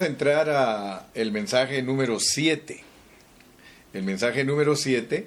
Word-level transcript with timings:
a 0.00 0.06
entrar 0.06 0.48
a 0.48 1.08
el 1.14 1.32
mensaje 1.32 1.82
número 1.82 2.20
7. 2.20 2.84
El 3.92 4.04
mensaje 4.04 4.44
número 4.44 4.76
7, 4.76 5.26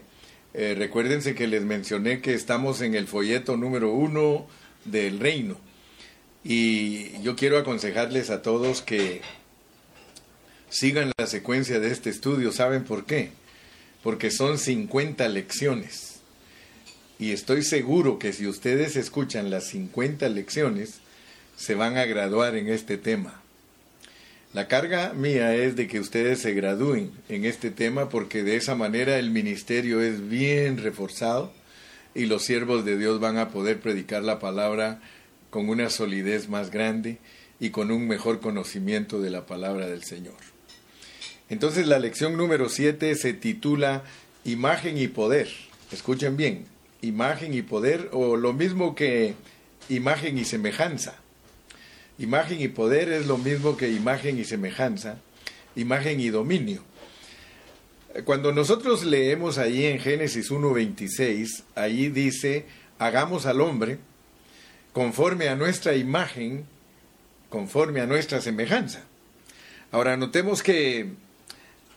eh, 0.53 0.75
recuérdense 0.77 1.35
que 1.35 1.45
les 1.47 1.61
mencioné 1.63 2.21
que 2.21 2.33
estamos 2.33 2.79
en 2.79 2.95
el 2.95 3.05
folleto 3.05 3.57
número 3.57 3.91
1 3.91 4.47
del 4.85 5.19
reino. 5.19 5.57
Y 6.45 7.21
yo 7.21 7.35
quiero 7.35 7.57
aconsejarles 7.57 8.29
a 8.29 8.41
todos 8.41 8.81
que 8.81 9.19
sigan 10.69 11.11
la 11.17 11.27
secuencia 11.27 11.81
de 11.81 11.91
este 11.91 12.09
estudio. 12.09 12.53
¿Saben 12.53 12.85
por 12.85 13.05
qué? 13.05 13.31
Porque 14.01 14.31
son 14.31 14.57
50 14.57 15.27
lecciones. 15.27 16.21
Y 17.19 17.33
estoy 17.33 17.63
seguro 17.63 18.19
que 18.19 18.31
si 18.31 18.47
ustedes 18.47 18.95
escuchan 18.95 19.49
las 19.49 19.65
50 19.65 20.29
lecciones, 20.29 21.01
se 21.57 21.75
van 21.75 21.97
a 21.97 22.05
graduar 22.05 22.55
en 22.55 22.69
este 22.69 22.97
tema. 22.97 23.40
La 24.53 24.67
carga 24.67 25.13
mía 25.13 25.55
es 25.55 25.77
de 25.77 25.87
que 25.87 26.01
ustedes 26.01 26.41
se 26.41 26.53
gradúen 26.53 27.11
en 27.29 27.45
este 27.45 27.71
tema 27.71 28.09
porque 28.09 28.43
de 28.43 28.57
esa 28.57 28.75
manera 28.75 29.17
el 29.17 29.31
ministerio 29.31 30.01
es 30.01 30.27
bien 30.27 30.77
reforzado 30.77 31.53
y 32.13 32.25
los 32.25 32.43
siervos 32.43 32.83
de 32.83 32.97
Dios 32.97 33.21
van 33.21 33.37
a 33.37 33.47
poder 33.47 33.79
predicar 33.79 34.23
la 34.23 34.39
palabra 34.39 34.99
con 35.51 35.69
una 35.69 35.89
solidez 35.89 36.49
más 36.49 36.69
grande 36.69 37.19
y 37.61 37.69
con 37.69 37.91
un 37.91 38.09
mejor 38.09 38.41
conocimiento 38.41 39.21
de 39.21 39.29
la 39.29 39.45
palabra 39.45 39.87
del 39.87 40.03
Señor. 40.03 40.35
Entonces 41.49 41.87
la 41.87 41.99
lección 41.99 42.35
número 42.35 42.67
7 42.67 43.15
se 43.15 43.31
titula 43.31 44.03
Imagen 44.43 44.97
y 44.97 45.07
Poder. 45.07 45.47
Escuchen 45.93 46.35
bien, 46.35 46.65
imagen 47.01 47.53
y 47.53 47.61
poder 47.61 48.09
o 48.11 48.35
lo 48.35 48.51
mismo 48.51 48.95
que 48.95 49.33
imagen 49.87 50.37
y 50.37 50.43
semejanza. 50.43 51.20
Imagen 52.21 52.61
y 52.61 52.67
poder 52.67 53.11
es 53.11 53.25
lo 53.25 53.39
mismo 53.39 53.75
que 53.77 53.89
imagen 53.89 54.37
y 54.37 54.45
semejanza, 54.45 55.17
imagen 55.75 56.19
y 56.19 56.29
dominio. 56.29 56.83
Cuando 58.25 58.51
nosotros 58.51 59.03
leemos 59.03 59.57
ahí 59.57 59.85
en 59.85 59.97
Génesis 59.97 60.51
1.26, 60.51 61.63
allí 61.73 62.09
dice, 62.09 62.67
hagamos 62.99 63.47
al 63.47 63.59
hombre 63.59 63.97
conforme 64.93 65.49
a 65.49 65.55
nuestra 65.55 65.95
imagen, 65.95 66.65
conforme 67.49 68.01
a 68.01 68.05
nuestra 68.05 68.39
semejanza. 68.39 69.01
Ahora 69.91 70.15
notemos 70.15 70.61
que 70.61 71.13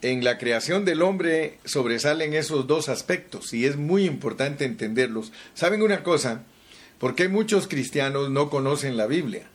en 0.00 0.24
la 0.24 0.38
creación 0.38 0.86
del 0.86 1.02
hombre 1.02 1.58
sobresalen 1.66 2.32
esos 2.32 2.66
dos 2.66 2.88
aspectos 2.88 3.52
y 3.52 3.66
es 3.66 3.76
muy 3.76 4.06
importante 4.06 4.64
entenderlos. 4.64 5.32
¿Saben 5.52 5.82
una 5.82 6.02
cosa? 6.02 6.44
¿Por 6.98 7.14
qué 7.14 7.28
muchos 7.28 7.68
cristianos 7.68 8.30
no 8.30 8.48
conocen 8.48 8.96
la 8.96 9.06
Biblia? 9.06 9.50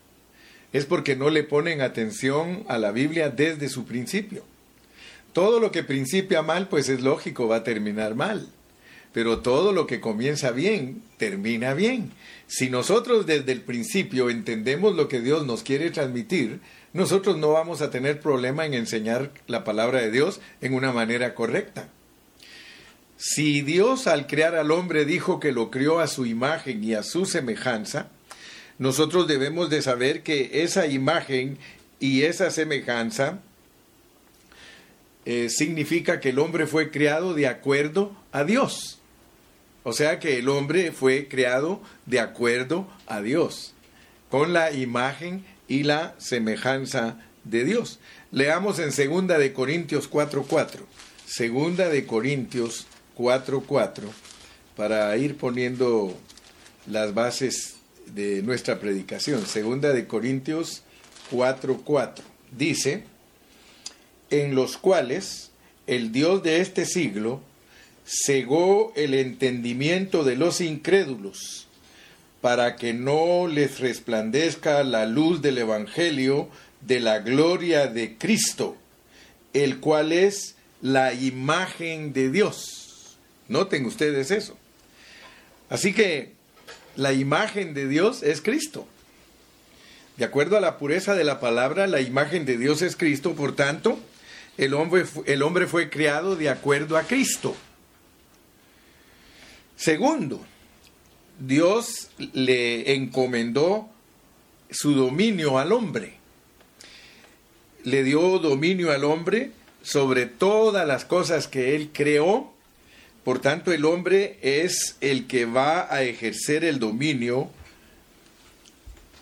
Es 0.74 0.86
porque 0.86 1.16
no 1.16 1.30
le 1.30 1.44
ponen 1.44 1.82
atención 1.82 2.64
a 2.68 2.78
la 2.78 2.92
Biblia 2.92 3.30
desde 3.30 3.70
su 3.70 3.86
principio. 3.86 4.44
Todo 5.34 5.60
lo 5.60 5.72
que 5.72 5.84
principia 5.84 6.42
mal, 6.42 6.68
pues 6.68 6.90
es 6.90 7.02
lógico, 7.02 7.48
va 7.48 7.58
a 7.58 7.64
terminar 7.64 8.16
mal. 8.16 8.48
Pero 9.14 9.40
todo 9.40 9.72
lo 9.72 9.88
que 9.88 10.00
comienza 10.00 10.52
bien, 10.52 11.02
termina 11.18 11.74
bien. 11.74 12.12
Si 12.48 12.70
nosotros 12.70 13.26
desde 13.26 13.52
el 13.52 13.62
principio 13.62 14.30
entendemos 14.30 14.96
lo 14.96 15.08
que 15.08 15.22
Dios 15.22 15.46
nos 15.46 15.64
quiere 15.64 15.90
transmitir, 15.90 16.60
nosotros 16.94 17.38
no 17.38 17.52
vamos 17.52 17.82
a 17.82 17.92
tener 17.92 18.20
problema 18.20 18.66
en 18.66 18.74
enseñar 18.74 19.32
la 19.48 19.64
palabra 19.64 20.02
de 20.02 20.12
Dios 20.12 20.42
en 20.62 20.74
una 20.74 20.92
manera 20.92 21.36
correcta. 21.36 21.90
Si 23.18 23.62
Dios 23.62 24.08
al 24.08 24.28
crear 24.28 24.56
al 24.56 24.72
hombre 24.72 25.06
dijo 25.06 25.40
que 25.40 25.52
lo 25.52 25.72
crió 25.72 26.00
a 26.00 26.08
su 26.08 26.26
imagen 26.26 26.84
y 26.84 26.94
a 26.94 27.04
su 27.04 27.26
semejanza, 27.26 28.10
nosotros 28.80 29.28
debemos 29.28 29.70
de 29.70 29.82
saber 29.82 30.24
que 30.24 30.64
esa 30.64 30.88
imagen 30.88 31.58
y 32.00 32.24
esa 32.24 32.50
semejanza 32.50 33.40
eh, 35.26 35.50
significa 35.50 36.22
que 36.22 36.30
el 36.30 36.40
hombre 36.40 36.66
fue 36.66 36.90
creado 36.90 37.34
de 37.34 37.48
acuerdo 37.48 38.16
a 38.32 38.46
Dios. 38.46 39.00
O 39.84 39.92
sea 39.92 40.20
que 40.20 40.40
el 40.40 40.48
hombre 40.48 40.94
fue 40.94 41.28
creado 41.28 41.82
de 42.06 42.22
acuerdo 42.22 42.88
a 43.06 43.22
Dios, 43.22 43.74
con 44.30 44.54
la 44.54 44.72
imagen 44.72 45.44
y 45.68 45.84
la 45.84 46.16
semejanza 46.18 47.18
de 47.44 47.66
Dios. 47.66 48.00
Leamos 48.32 48.80
en 48.80 48.94
segunda 48.94 49.38
de 49.38 49.52
Corintios 49.52 50.10
4:4. 50.10 50.86
Segunda 51.26 51.90
de 51.90 52.06
Corintios 52.06 52.88
4:4 53.16 54.10
para 54.76 55.16
ir 55.18 55.36
poniendo 55.36 56.18
las 56.88 57.14
bases 57.14 57.79
de 58.14 58.42
nuestra 58.42 58.80
predicación, 58.80 59.46
segunda 59.46 59.94
de 59.94 60.08
Corintios 60.08 60.84
4:4. 61.32 62.24
Dice, 62.58 63.04
en 64.30 64.56
los 64.56 64.78
cuales 64.78 65.52
el 65.88 66.12
Dios 66.12 66.44
de 66.44 66.62
este 66.62 66.86
siglo 66.86 67.42
cegó 68.06 68.92
el 68.96 69.14
entendimiento 69.14 70.24
de 70.24 70.36
los 70.36 70.62
incrédulos, 70.62 71.68
para 72.42 72.76
que 72.76 72.94
no 72.94 73.48
les 73.48 73.80
resplandezca 73.80 74.84
la 74.84 75.06
luz 75.06 75.42
del 75.42 75.58
Evangelio 75.58 76.50
de 76.82 77.00
la 77.00 77.20
gloria 77.20 77.88
de 77.88 78.18
Cristo, 78.18 78.78
el 79.54 79.80
cual 79.80 80.12
es 80.12 80.56
la 80.82 81.14
imagen 81.14 82.14
de 82.14 82.32
Dios. 82.32 83.18
Noten 83.48 83.86
ustedes 83.86 84.32
eso. 84.32 84.56
Así 85.70 85.94
que 85.94 86.39
la 87.00 87.14
imagen 87.14 87.74
de 87.74 87.88
Dios 87.88 88.24
es 88.24 88.42
Cristo. 88.42 88.86
De 90.18 90.26
acuerdo 90.26 90.58
a 90.58 90.62
la 90.62 90.78
pureza 90.78 91.16
de 91.16 91.24
la 91.24 91.40
palabra, 91.40 91.88
la 91.88 92.02
imagen 92.02 92.46
de 92.46 92.58
Dios 92.58 92.82
es 92.82 92.98
Cristo, 92.98 93.36
por 93.36 93.56
tanto, 93.56 93.98
el 94.58 94.74
hombre, 94.74 95.06
el 95.26 95.42
hombre 95.42 95.66
fue 95.66 95.90
creado 95.90 96.36
de 96.36 96.50
acuerdo 96.50 96.98
a 96.98 97.04
Cristo. 97.04 97.56
Segundo, 99.78 100.46
Dios 101.40 102.10
le 102.34 102.94
encomendó 102.96 103.90
su 104.70 104.94
dominio 104.94 105.58
al 105.58 105.72
hombre. 105.72 106.16
Le 107.86 108.04
dio 108.04 108.40
dominio 108.40 108.92
al 108.92 109.06
hombre 109.06 109.52
sobre 109.82 110.26
todas 110.26 110.86
las 110.86 111.06
cosas 111.06 111.48
que 111.48 111.78
él 111.78 111.92
creó 111.94 112.52
por 113.24 113.40
tanto, 113.40 113.72
el 113.72 113.86
hombre 113.86 114.38
es 114.42 114.96
el 115.02 115.28
que 115.28 115.46
va 115.46 115.94
a 115.94 116.04
ejercer 116.04 116.64
el 116.64 116.80
dominio 116.80 117.50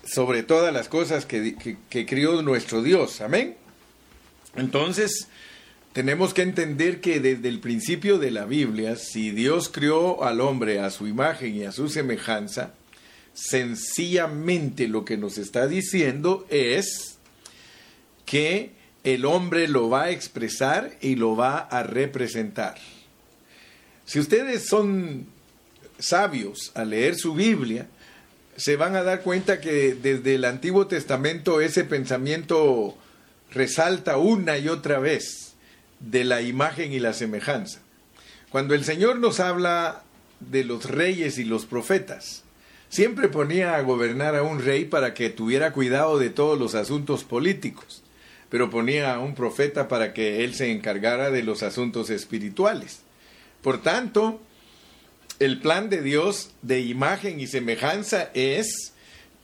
sobre 0.03 0.43
todas 0.43 0.73
las 0.73 0.87
cosas 0.87 1.25
que, 1.25 1.77
crió 1.89 2.41
nuestro 2.41 2.81
Dios. 2.81 3.21
Amén. 3.21 3.55
Entonces, 4.55 5.27
tenemos 5.93 6.33
que 6.33 6.43
entender 6.43 7.01
que 7.01 7.19
desde 7.19 7.49
el 7.49 7.59
principio 7.59 8.17
de 8.17 8.31
la 8.31 8.45
Biblia, 8.45 8.95
si 8.95 9.31
Dios 9.31 9.69
crió 9.69 10.23
al 10.23 10.41
hombre 10.41 10.79
a 10.79 10.89
su 10.89 11.07
imagen 11.07 11.55
y 11.55 11.65
a 11.65 11.71
su 11.71 11.89
semejanza, 11.89 12.73
sencillamente 13.33 14.87
lo 14.87 15.05
que 15.05 15.17
nos 15.17 15.37
está 15.37 15.67
diciendo 15.67 16.45
es 16.49 17.17
que 18.25 18.71
el 19.03 19.25
hombre 19.25 19.67
lo 19.67 19.89
va 19.89 20.03
a 20.03 20.11
expresar 20.11 20.97
y 21.01 21.15
lo 21.15 21.35
va 21.35 21.59
a 21.59 21.83
representar. 21.83 22.77
Si 24.07 24.19
ustedes 24.19 24.65
son 24.65 25.27
sabios 25.99 26.71
al 26.75 26.91
leer 26.91 27.15
su 27.17 27.33
Biblia, 27.33 27.87
se 28.55 28.77
van 28.77 28.95
a 28.95 29.03
dar 29.03 29.21
cuenta 29.21 29.59
que 29.59 29.95
desde 29.95 30.35
el 30.35 30.45
Antiguo 30.45 30.87
Testamento 30.87 31.59
ese 31.59 31.83
pensamiento 31.83 32.95
resalta 33.51 34.15
una 34.15 34.57
y 34.59 34.69
otra 34.69 34.99
vez 34.99 35.55
de 35.99 36.23
la 36.23 36.41
imagen 36.41 36.93
y 36.93 36.99
la 36.99 37.11
semejanza. 37.11 37.81
Cuando 38.49 38.75
el 38.75 38.85
Señor 38.85 39.19
nos 39.19 39.41
habla 39.41 40.03
de 40.39 40.63
los 40.63 40.85
reyes 40.85 41.37
y 41.37 41.43
los 41.43 41.65
profetas, 41.65 42.43
siempre 42.87 43.27
ponía 43.27 43.75
a 43.75 43.81
gobernar 43.81 44.37
a 44.37 44.43
un 44.43 44.63
rey 44.63 44.85
para 44.85 45.13
que 45.13 45.29
tuviera 45.29 45.73
cuidado 45.73 46.17
de 46.17 46.29
todos 46.29 46.57
los 46.57 46.75
asuntos 46.75 47.25
políticos, 47.25 48.03
pero 48.47 48.69
ponía 48.69 49.15
a 49.15 49.19
un 49.19 49.35
profeta 49.35 49.89
para 49.89 50.13
que 50.13 50.45
él 50.45 50.55
se 50.55 50.71
encargara 50.71 51.29
de 51.29 51.43
los 51.43 51.61
asuntos 51.61 52.09
espirituales. 52.09 53.01
Por 53.61 53.81
tanto, 53.81 54.39
el 55.39 55.59
plan 55.59 55.89
de 55.89 56.01
Dios 56.01 56.51
de 56.61 56.81
imagen 56.81 57.39
y 57.39 57.47
semejanza 57.47 58.29
es 58.33 58.93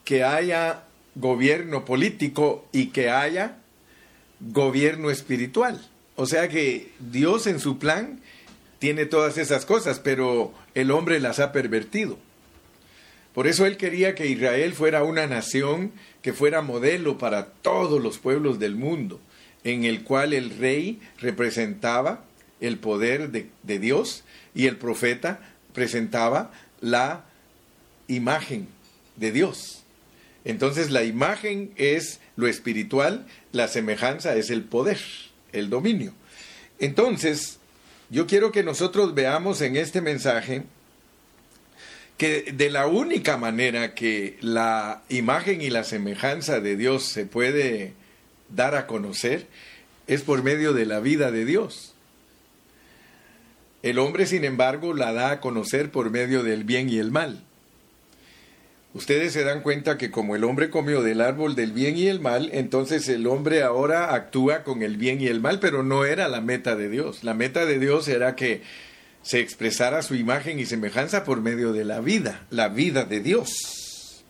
que 0.06 0.24
haya 0.24 0.84
gobierno 1.16 1.86
político 1.86 2.68
y 2.72 2.88
que 2.88 3.10
haya 3.10 3.58
gobierno 4.40 5.10
espiritual. 5.12 5.88
O 6.16 6.26
sea 6.26 6.50
que 6.50 6.92
Dios 7.00 7.48
en 7.48 7.60
su 7.60 7.80
plan 7.80 8.20
tiene 8.80 9.06
todas 9.06 9.38
esas 9.38 9.66
cosas, 9.66 10.00
pero 10.00 10.54
el 10.74 10.92
hombre 10.92 11.20
las 11.20 11.40
ha 11.40 11.52
pervertido. 11.52 12.18
Por 13.34 13.48
eso 13.48 13.66
él 13.66 13.78
quería 13.78 14.14
que 14.14 14.28
Israel 14.28 14.74
fuera 14.74 15.04
una 15.04 15.26
nación 15.26 15.92
que 16.22 16.34
fuera 16.34 16.62
modelo 16.62 17.18
para 17.18 17.48
todos 17.48 18.02
los 18.02 18.20
pueblos 18.20 18.60
del 18.60 18.76
mundo, 18.76 19.20
en 19.64 19.86
el 19.86 20.04
cual 20.04 20.34
el 20.34 20.52
rey 20.52 21.02
representaba 21.20 22.26
el 22.64 22.80
poder 22.80 23.30
de, 23.30 23.80
Dios 23.80 24.24
y 24.56 24.68
el 24.68 24.78
profeta 24.78 25.42
presentaba 25.74 26.54
la 26.80 27.26
imagen 28.08 28.70
de 29.18 29.34
Dios. 29.34 29.84
Entonces 30.46 30.90
la 30.90 31.04
imagen 31.04 31.74
es 31.76 32.22
lo 32.38 32.48
espiritual, 32.48 33.28
la 33.52 33.68
semejanza 33.68 34.36
es 34.36 34.50
el 34.50 34.64
poder, 34.64 35.00
el 35.52 35.70
dominio. 35.70 36.14
Entonces, 36.80 37.60
yo 38.10 38.28
quiero 38.28 38.54
que 38.54 38.64
nosotros 38.64 39.14
veamos 39.14 39.62
en 39.62 39.76
este 39.76 40.00
mensaje 40.00 40.64
que 42.18 42.54
de 42.54 42.70
la 42.70 42.88
única 42.88 43.36
manera 43.36 43.94
que 43.94 44.38
la 44.40 45.04
imagen 45.10 45.62
y 45.62 45.70
la 45.70 45.84
semejanza 45.84 46.62
de 46.62 46.78
Dios 46.78 47.04
se 47.04 47.26
puede 47.26 47.94
dar 48.48 48.76
a 48.76 48.88
conocer 48.88 49.48
es 50.08 50.22
por 50.22 50.44
medio 50.44 50.72
de 50.72 50.86
la 50.86 51.02
vida 51.02 51.32
de 51.32 51.44
Dios. 51.44 51.93
El 53.84 54.00
hombre, 54.00 54.26
sin 54.26 54.46
embargo, 54.46 54.94
la 54.94 55.12
da 55.12 55.32
a 55.32 55.42
conocer 55.42 55.92
por 55.92 56.10
medio 56.10 56.42
del 56.42 56.64
bien 56.64 56.90
y 56.90 57.00
el 57.00 57.12
mal. 57.12 57.44
Ustedes 58.94 59.34
se 59.34 59.44
dan 59.44 59.62
cuenta 59.62 59.98
que 59.98 60.10
como 60.10 60.38
el 60.38 60.46
hombre 60.46 60.70
comió 60.70 61.02
del 61.02 61.20
árbol 61.20 61.56
del 61.56 61.74
bien 61.74 61.98
y 61.98 62.08
el 62.08 62.22
mal, 62.22 62.50
entonces 62.54 63.10
el 63.10 63.28
hombre 63.28 63.62
ahora 63.62 64.14
actúa 64.14 64.64
con 64.64 64.84
el 64.84 64.96
bien 64.96 65.20
y 65.20 65.28
el 65.28 65.42
mal, 65.42 65.60
pero 65.60 65.84
no 65.84 66.06
era 66.06 66.30
la 66.30 66.40
meta 66.40 66.78
de 66.78 66.90
Dios. 66.90 67.26
La 67.26 67.34
meta 67.34 67.66
de 67.66 67.78
Dios 67.78 68.08
era 68.08 68.36
que 68.36 68.62
se 69.22 69.42
expresara 69.42 70.02
su 70.02 70.16
imagen 70.16 70.60
y 70.60 70.66
semejanza 70.66 71.26
por 71.26 71.42
medio 71.42 71.74
de 71.74 71.84
la 71.84 72.00
vida, 72.00 72.46
la 72.52 72.70
vida 72.70 73.04
de 73.04 73.20
Dios. 73.20 74.24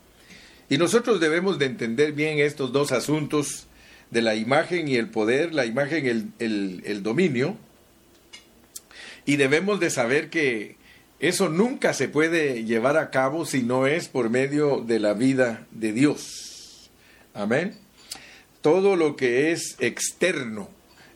Y 0.67 0.79
nosotros 0.79 1.19
debemos 1.19 1.59
de 1.59 1.65
entender 1.65 2.13
bien 2.13 2.39
estos 2.39 2.71
dos 2.71 2.91
asuntos 2.91 3.67
de 4.09 4.23
la 4.23 4.33
imagen 4.33 4.87
y 4.87 4.95
el 4.95 5.09
poder, 5.09 5.53
la 5.53 5.65
imagen 5.67 6.05
y 6.05 6.09
el, 6.09 6.27
el, 6.39 6.81
el 6.85 7.03
dominio, 7.03 7.57
y 9.25 9.37
debemos 9.37 9.79
de 9.79 9.89
saber 9.89 10.29
que 10.29 10.75
eso 11.19 11.49
nunca 11.49 11.93
se 11.93 12.09
puede 12.09 12.65
llevar 12.65 12.97
a 12.97 13.09
cabo 13.09 13.45
si 13.45 13.63
no 13.63 13.87
es 13.87 14.09
por 14.09 14.29
medio 14.29 14.81
de 14.81 14.99
la 14.99 15.13
vida 15.13 15.65
de 15.71 15.93
Dios. 15.93 16.91
Amén. 17.33 17.75
Todo 18.61 18.95
lo 18.95 19.15
que 19.15 19.51
es 19.51 19.75
externo 19.79 20.69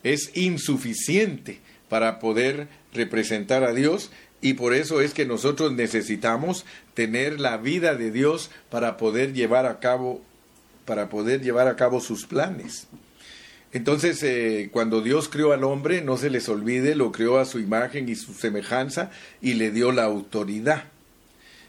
es 0.04 0.32
insuficiente 0.36 1.60
para 1.90 2.20
poder 2.20 2.68
representar 2.94 3.64
a 3.64 3.74
Dios 3.74 4.12
y 4.42 4.54
por 4.54 4.74
eso 4.74 5.02
es 5.02 5.14
que 5.14 5.26
nosotros 5.26 5.74
necesitamos 5.74 6.66
tener 6.94 7.40
la 7.40 7.58
vida 7.58 7.96
de 7.96 8.12
Dios 8.12 8.52
para 8.70 8.98
poder 8.98 9.34
llevar 9.34 9.66
a 9.66 9.80
cabo 9.80 10.22
para 10.86 11.10
poder 11.10 11.42
llevar 11.42 11.68
a 11.68 11.76
cabo 11.76 12.00
sus 12.00 12.26
planes. 12.26 12.88
Entonces, 13.78 14.24
eh, 14.24 14.70
cuando 14.72 15.04
Dios 15.04 15.30
creó 15.30 15.54
al 15.54 15.64
hombre, 15.64 16.02
no 16.02 16.18
se 16.18 16.32
les 16.32 16.50
olvide, 16.50 16.96
lo 16.96 17.12
creó 17.12 17.38
a 17.38 17.46
su 17.46 17.60
imagen 17.60 18.10
y 18.10 18.16
su 18.16 18.34
semejanza 18.34 19.12
y 19.40 19.54
le 19.54 19.70
dio 19.70 19.92
la 19.92 20.06
autoridad. 20.06 20.86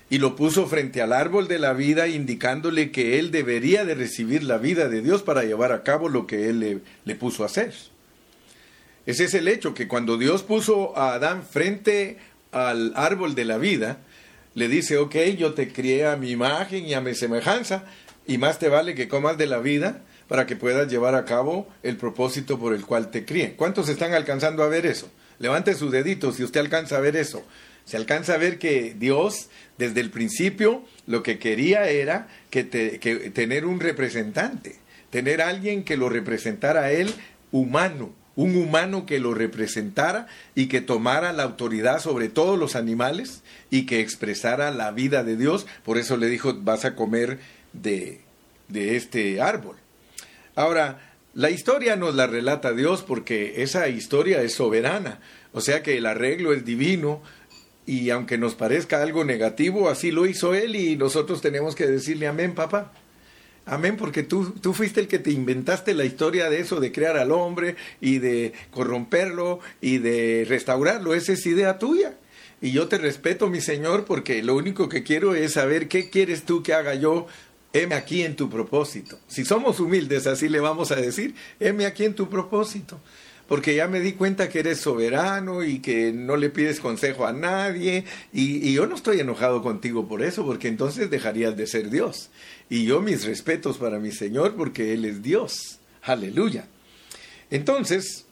Y 0.08 0.16
lo 0.16 0.34
puso 0.34 0.66
frente 0.66 1.02
al 1.02 1.12
árbol 1.12 1.49
de 1.49 1.58
la 1.58 1.75
vida, 1.75 2.08
indicándole 2.08 2.93
que 2.93 3.19
él 3.19 3.31
debería 3.31 3.84
de 3.84 3.94
recibir 3.94 4.43
la 4.43 4.56
vida 4.56 4.88
de 4.88 5.02
Dios 5.02 5.22
para 5.22 5.44
llevar 5.44 5.70
a 5.70 5.82
cabo 5.82 6.08
lo 6.08 6.26
que 6.26 6.49
él 6.49 6.60
le, 6.60 6.78
le 7.05 7.14
puso 7.14 7.43
a 7.43 7.46
hacer. 7.46 7.75
Ese 9.04 9.25
es 9.25 9.34
el 9.34 9.46
hecho, 9.46 9.75
que 9.75 9.87
cuando 9.87 10.16
Dios 10.16 10.43
puso 10.43 10.96
a 10.96 11.12
Adán 11.12 11.43
frente 11.43 12.16
al 12.52 12.94
árbol 12.96 13.34
de 13.34 13.44
la 13.44 13.58
vida, 13.58 13.99
le 14.54 14.69
dice, 14.69 14.96
ok, 14.96 15.14
yo 15.37 15.52
te 15.52 15.75
crié 15.75 16.06
a 16.06 16.16
mi 16.16 16.31
imagen 16.31 16.87
y 16.87 16.94
a 16.94 17.02
mi 17.02 17.14
semejanza, 17.14 17.84
y 18.26 18.38
más 18.38 18.58
te 18.58 18.70
vale 18.70 18.94
que 18.94 19.08
comas 19.08 19.37
de 19.37 19.46
la 19.46 19.58
vida 19.58 20.04
para 20.28 20.46
que 20.46 20.56
puedas 20.56 20.88
llevar 20.88 21.14
a 21.14 21.25
cabo 21.25 21.69
el 21.82 21.96
propósito 21.96 22.58
por 22.58 22.75
el 22.75 22.84
cual 22.84 23.10
te 23.10 23.25
críen. 23.25 23.54
¿Cuántos 23.56 23.88
están 23.88 24.12
alcanzando 24.12 24.62
a 24.62 24.69
ver 24.69 24.86
eso? 24.86 25.10
Levante 25.38 25.75
su 25.75 25.90
dedito 25.90 26.32
si 26.32 26.44
usted 26.44 26.60
alcanza 26.60 26.98
a 26.98 27.00
ver 27.00 27.16
eso. 27.16 27.42
Se 27.84 27.96
alcanza 27.96 28.34
a 28.34 28.38
ver 28.38 28.58
que 28.58 28.94
Dios, 28.98 29.48
desde 29.78 30.00
el 30.00 30.10
principio, 30.10 30.84
lo 31.06 31.22
que 31.22 31.38
quería 31.38 31.88
era 31.88 32.28
que, 32.50 32.69
que 32.69 33.30
tener 33.30 33.64
un 33.64 33.80
representante, 33.80 34.76
tener 35.10 35.40
alguien 35.40 35.84
que 35.84 35.96
lo 35.96 36.10
representara 36.10 36.82
a 36.82 36.92
él 36.92 37.14
humano, 37.50 38.12
un 38.36 38.56
humano 38.56 39.06
que 39.06 39.19
lo 39.19 39.32
representara 39.32 40.26
y 40.54 40.66
que 40.66 40.82
tomara 40.82 41.32
la 41.32 41.44
autoridad 41.44 42.00
sobre 42.00 42.28
todos 42.28 42.58
los 42.58 42.76
animales 42.76 43.42
y 43.70 43.86
que 43.86 44.00
expresara 44.00 44.70
la 44.70 44.90
vida 44.90 45.25
de 45.25 45.36
Dios. 45.36 45.66
Por 45.82 45.96
eso 45.96 46.19
le 46.19 46.26
dijo, 46.28 46.54
vas 46.60 46.84
a 46.84 46.94
comer 46.94 47.38
de, 47.72 48.20
de 48.69 48.96
este 48.96 49.40
árbol. 49.40 49.76
Ahora, 50.58 50.99
la 51.34 51.50
historia 51.50 51.94
nos 51.94 52.16
la 52.16 52.26
relata 52.26 52.72
Dios 52.72 53.05
porque 53.06 53.62
esa 53.62 53.87
historia 53.87 54.43
es 54.43 54.55
soberana, 54.55 55.20
o 55.52 55.60
sea 55.60 55.84
que 55.84 55.96
el 55.96 56.05
arreglo 56.05 56.52
es 56.52 56.64
divino 56.64 57.22
y 57.87 58.10
aunque 58.10 58.38
nos 58.38 58.56
parezca 58.56 59.00
algo 59.00 59.22
negativo, 59.22 59.88
así 59.88 60.10
lo 60.10 60.26
hizo 60.26 60.55
Él 60.55 60.75
y 60.75 60.96
nosotros 60.96 61.40
tenemos 61.40 61.76
que 61.76 61.87
decirle 61.87 62.26
amén, 62.26 62.56
papá. 62.56 62.93
Amén, 63.66 63.96
porque 63.96 64.25
tú, 64.25 64.50
tú 64.60 64.75
fuiste 64.75 64.99
el 64.99 65.06
que 65.06 65.20
te 65.20 65.31
inventaste 65.31 65.94
la 65.94 66.05
historia 66.05 66.50
de 66.50 66.58
eso, 66.58 66.81
de 66.81 66.90
crear 66.90 67.16
al 67.19 67.31
hombre 67.31 67.76
y 68.00 68.19
de 68.19 68.52
corromperlo 68.72 69.61
y 69.81 69.99
de 69.99 70.44
restaurarlo. 70.49 71.14
Esa 71.14 71.34
es 71.34 71.46
idea 71.46 71.78
tuya. 71.78 72.14
Y 72.61 72.72
yo 72.72 72.88
te 72.88 72.99
respeto, 72.99 73.49
mi 73.49 73.61
Señor, 73.61 74.06
porque 74.06 74.43
lo 74.43 74.56
único 74.56 74.88
que 74.88 75.04
quiero 75.04 75.37
es 75.37 75.52
saber 75.52 75.87
qué 75.87 76.11
quieres 76.11 76.43
tú 76.43 76.64
que 76.64 76.75
haga 76.75 76.96
yo 76.96 77.28
heme 77.82 77.94
aquí 77.94 78.22
en 78.22 78.36
tu 78.36 78.48
propósito. 78.48 79.19
Si 79.26 79.44
somos 79.44 79.80
humildes, 79.80 80.26
así 80.26 80.48
le 80.48 80.60
vamos 80.60 80.90
a 80.90 80.96
decir, 80.96 81.34
heme 81.60 81.86
aquí 81.86 82.04
en 82.04 82.14
tu 82.14 82.28
propósito. 82.28 83.00
Porque 83.46 83.75
ya 83.75 83.88
me 83.88 84.00
di 84.00 84.12
cuenta 84.12 84.50
que 84.50 84.58
eres 84.58 84.80
soberano 84.80 85.64
y 85.64 85.78
que 85.78 86.12
no 86.12 86.36
le 86.36 86.50
pides 86.50 86.80
consejo 86.80 87.26
a 87.26 87.32
nadie. 87.32 88.04
Y, 88.32 88.72
yo 88.75 88.86
no 88.86 88.94
estoy 88.94 89.20
enojado 89.20 89.62
contigo 89.62 90.06
por 90.06 90.22
eso, 90.22 90.44
porque 90.44 90.69
entonces 90.69 91.08
dejarías 91.08 91.56
de 91.56 91.66
ser 91.66 91.88
Dios. 91.88 92.28
Y 92.69 92.84
yo 92.84 93.00
mis 93.00 93.25
respetos 93.25 93.78
para 93.78 93.98
mi 93.98 94.12
Señor, 94.12 94.54
porque 94.54 94.92
Él 94.92 95.06
es 95.06 95.22
Dios. 95.22 95.78
Aleluya. 96.02 96.66
Entonces, 97.50 98.26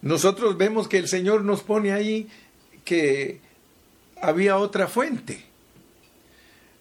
nosotros 0.00 0.56
vemos 0.56 0.88
que 0.88 0.96
el 0.96 1.08
Señor 1.08 1.44
nos 1.44 1.62
pone 1.62 1.92
ahí 1.92 2.28
que 2.84 3.40
había 4.22 4.56
otra 4.56 4.88
fuente 4.88 5.51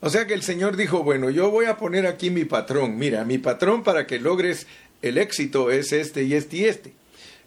o 0.01 0.09
sea 0.09 0.25
que 0.25 0.33
el 0.33 0.41
Señor 0.41 0.75
dijo, 0.75 1.03
bueno, 1.03 1.29
yo 1.29 1.51
voy 1.51 1.65
a 1.65 1.77
poner 1.77 2.07
aquí 2.07 2.31
mi 2.31 2.43
patrón. 2.43 2.97
Mira, 2.97 3.23
mi 3.23 3.37
patrón 3.37 3.83
para 3.83 4.07
que 4.07 4.19
logres 4.19 4.65
el 5.03 5.17
éxito 5.17 5.69
es 5.69 5.91
este 5.91 6.23
y 6.23 6.33
este 6.33 6.57
y 6.57 6.65
este. 6.65 6.93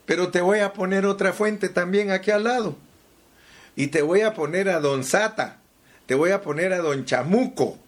Pero 0.06 0.28
te 0.28 0.40
voy 0.40 0.60
a 0.60 0.72
poner 0.72 1.04
otra 1.04 1.32
fuente 1.32 1.68
también 1.68 2.10
aquí 2.10 2.30
al 2.30 2.44
lado. 2.44 2.76
Y 3.74 3.88
te 3.88 4.02
voy 4.02 4.20
a 4.20 4.34
poner 4.34 4.68
a 4.68 4.78
Don 4.78 5.02
Sata. 5.02 5.58
Te 6.06 6.14
voy 6.14 6.30
a 6.30 6.42
poner 6.42 6.72
a 6.72 6.78
Don 6.78 7.04
Chamuco. 7.04 7.78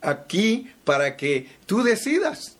Aquí 0.00 0.70
para 0.84 1.16
que 1.16 1.48
tú 1.66 1.82
decidas. 1.82 2.56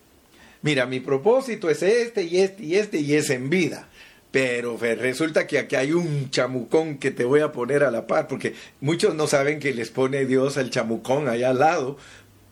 Mira, 0.61 0.85
mi 0.85 1.01
propósito 1.01 1.71
es 1.71 1.83
este 1.83 2.25
y 2.25 2.39
este 2.39 2.65
y 2.65 2.75
este 2.77 2.99
y 2.99 3.15
es 3.15 3.31
en 3.31 3.49
vida. 3.49 3.89
Pero 4.31 4.77
resulta 4.77 5.47
que 5.47 5.59
aquí 5.59 5.77
hay 5.77 5.93
un 5.93 6.31
chamucón 6.31 6.99
que 6.99 7.11
te 7.11 7.25
voy 7.25 7.41
a 7.41 7.53
poner 7.53 7.85
a 7.85 7.91
la 7.91 8.07
par, 8.07 8.29
porque 8.29 8.55
muchos 8.81 9.15
no 9.15 9.27
saben 9.27 9.61
que 9.61 9.73
les 9.73 9.91
pone 9.91 10.27
Dios 10.27 10.57
al 10.59 10.71
chamucón 10.71 11.29
allá 11.29 11.51
al 11.51 11.61
lado 11.61 11.97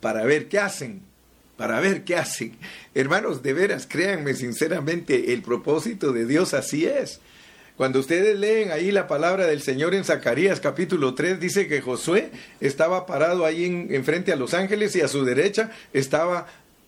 para 0.00 0.24
ver 0.24 0.48
qué 0.48 0.58
hacen, 0.58 1.02
para 1.56 1.80
ver 1.80 2.04
qué 2.04 2.16
hacen. 2.16 2.56
Hermanos, 2.94 3.42
de 3.42 3.52
veras, 3.52 3.86
créanme 3.86 4.34
sinceramente, 4.34 5.32
el 5.32 5.42
propósito 5.42 6.12
de 6.12 6.26
Dios 6.26 6.54
así 6.54 6.86
es. 6.86 7.20
Cuando 7.76 7.98
ustedes 7.98 8.38
leen 8.38 8.70
ahí 8.70 8.92
la 8.92 9.08
palabra 9.08 9.46
del 9.46 9.60
Señor 9.60 9.96
en 9.96 10.04
Zacarías 10.04 10.60
capítulo 10.60 11.14
3, 11.14 11.40
dice 11.40 11.66
que 11.66 11.80
Josué 11.80 12.30
estaba 12.60 13.04
parado 13.04 13.44
ahí 13.44 13.64
en, 13.64 13.88
en 13.92 14.32
a 14.32 14.36
los 14.36 14.54
ángeles 14.54 14.94
y 14.94 15.00
a 15.00 15.08
su 15.08 15.24
derecha 15.24 15.72
estaba 15.92 16.46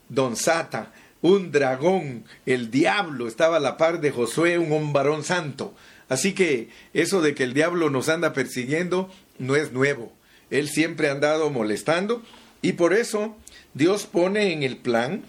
Don 0.08 0.36
Sata, 0.36 0.92
un 1.22 1.50
dragón, 1.52 2.24
el 2.44 2.70
diablo, 2.70 3.26
estaba 3.26 3.56
a 3.56 3.60
la 3.60 3.76
par 3.76 4.00
de 4.00 4.10
Josué, 4.10 4.58
un 4.58 4.92
varón 4.92 5.24
santo. 5.24 5.74
Así 6.08 6.34
que 6.34 6.68
eso 6.94 7.20
de 7.20 7.34
que 7.34 7.44
el 7.44 7.54
diablo 7.54 7.90
nos 7.90 8.08
anda 8.08 8.32
persiguiendo 8.32 9.10
no 9.38 9.56
es 9.56 9.72
nuevo. 9.72 10.12
Él 10.50 10.68
siempre 10.68 11.08
ha 11.08 11.12
andado 11.12 11.50
molestando 11.50 12.22
y 12.62 12.74
por 12.74 12.94
eso 12.94 13.36
Dios 13.74 14.06
pone 14.06 14.52
en 14.52 14.62
el 14.62 14.76
plan, 14.76 15.22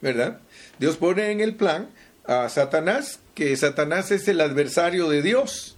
¿verdad? 0.00 0.40
Dios 0.78 0.96
pone 0.96 1.30
en 1.30 1.40
el 1.40 1.54
plan 1.54 1.88
a 2.26 2.48
Satanás, 2.48 3.20
que 3.34 3.56
Satanás 3.56 4.10
es 4.10 4.26
el 4.28 4.40
adversario 4.40 5.08
de 5.08 5.22
Dios, 5.22 5.76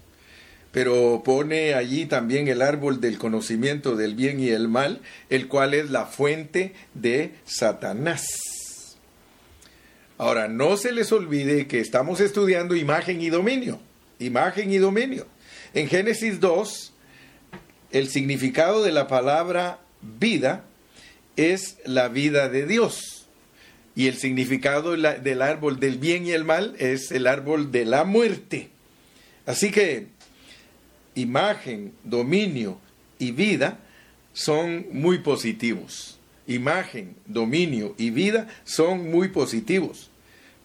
pero 0.72 1.22
pone 1.24 1.74
allí 1.74 2.06
también 2.06 2.48
el 2.48 2.62
árbol 2.62 3.00
del 3.00 3.18
conocimiento 3.18 3.96
del 3.96 4.14
bien 4.14 4.38
y 4.40 4.50
el 4.50 4.68
mal, 4.68 5.00
el 5.28 5.48
cual 5.48 5.74
es 5.74 5.90
la 5.90 6.06
fuente 6.06 6.74
de 6.94 7.34
Satanás. 7.44 8.26
Ahora, 10.18 10.48
no 10.48 10.76
se 10.76 10.90
les 10.90 11.12
olvide 11.12 11.68
que 11.68 11.78
estamos 11.78 12.20
estudiando 12.20 12.74
imagen 12.74 13.22
y 13.22 13.30
dominio. 13.30 13.80
Imagen 14.18 14.72
y 14.72 14.78
dominio. 14.78 15.26
En 15.74 15.88
Génesis 15.88 16.40
2, 16.40 16.92
el 17.92 18.08
significado 18.08 18.82
de 18.82 18.90
la 18.90 19.06
palabra 19.06 19.78
vida 20.02 20.64
es 21.36 21.76
la 21.84 22.08
vida 22.08 22.48
de 22.48 22.66
Dios. 22.66 23.26
Y 23.94 24.08
el 24.08 24.16
significado 24.16 24.92
del 24.92 25.42
árbol 25.42 25.78
del 25.78 25.98
bien 25.98 26.26
y 26.26 26.32
el 26.32 26.44
mal 26.44 26.74
es 26.78 27.12
el 27.12 27.28
árbol 27.28 27.70
de 27.70 27.84
la 27.84 28.02
muerte. 28.02 28.70
Así 29.46 29.70
que 29.70 30.08
imagen, 31.14 31.92
dominio 32.02 32.80
y 33.20 33.30
vida 33.30 33.78
son 34.32 34.86
muy 34.90 35.18
positivos. 35.18 36.17
Imagen, 36.48 37.14
dominio 37.26 37.94
y 37.96 38.10
vida 38.10 38.48
son 38.64 39.10
muy 39.10 39.28
positivos. 39.28 40.10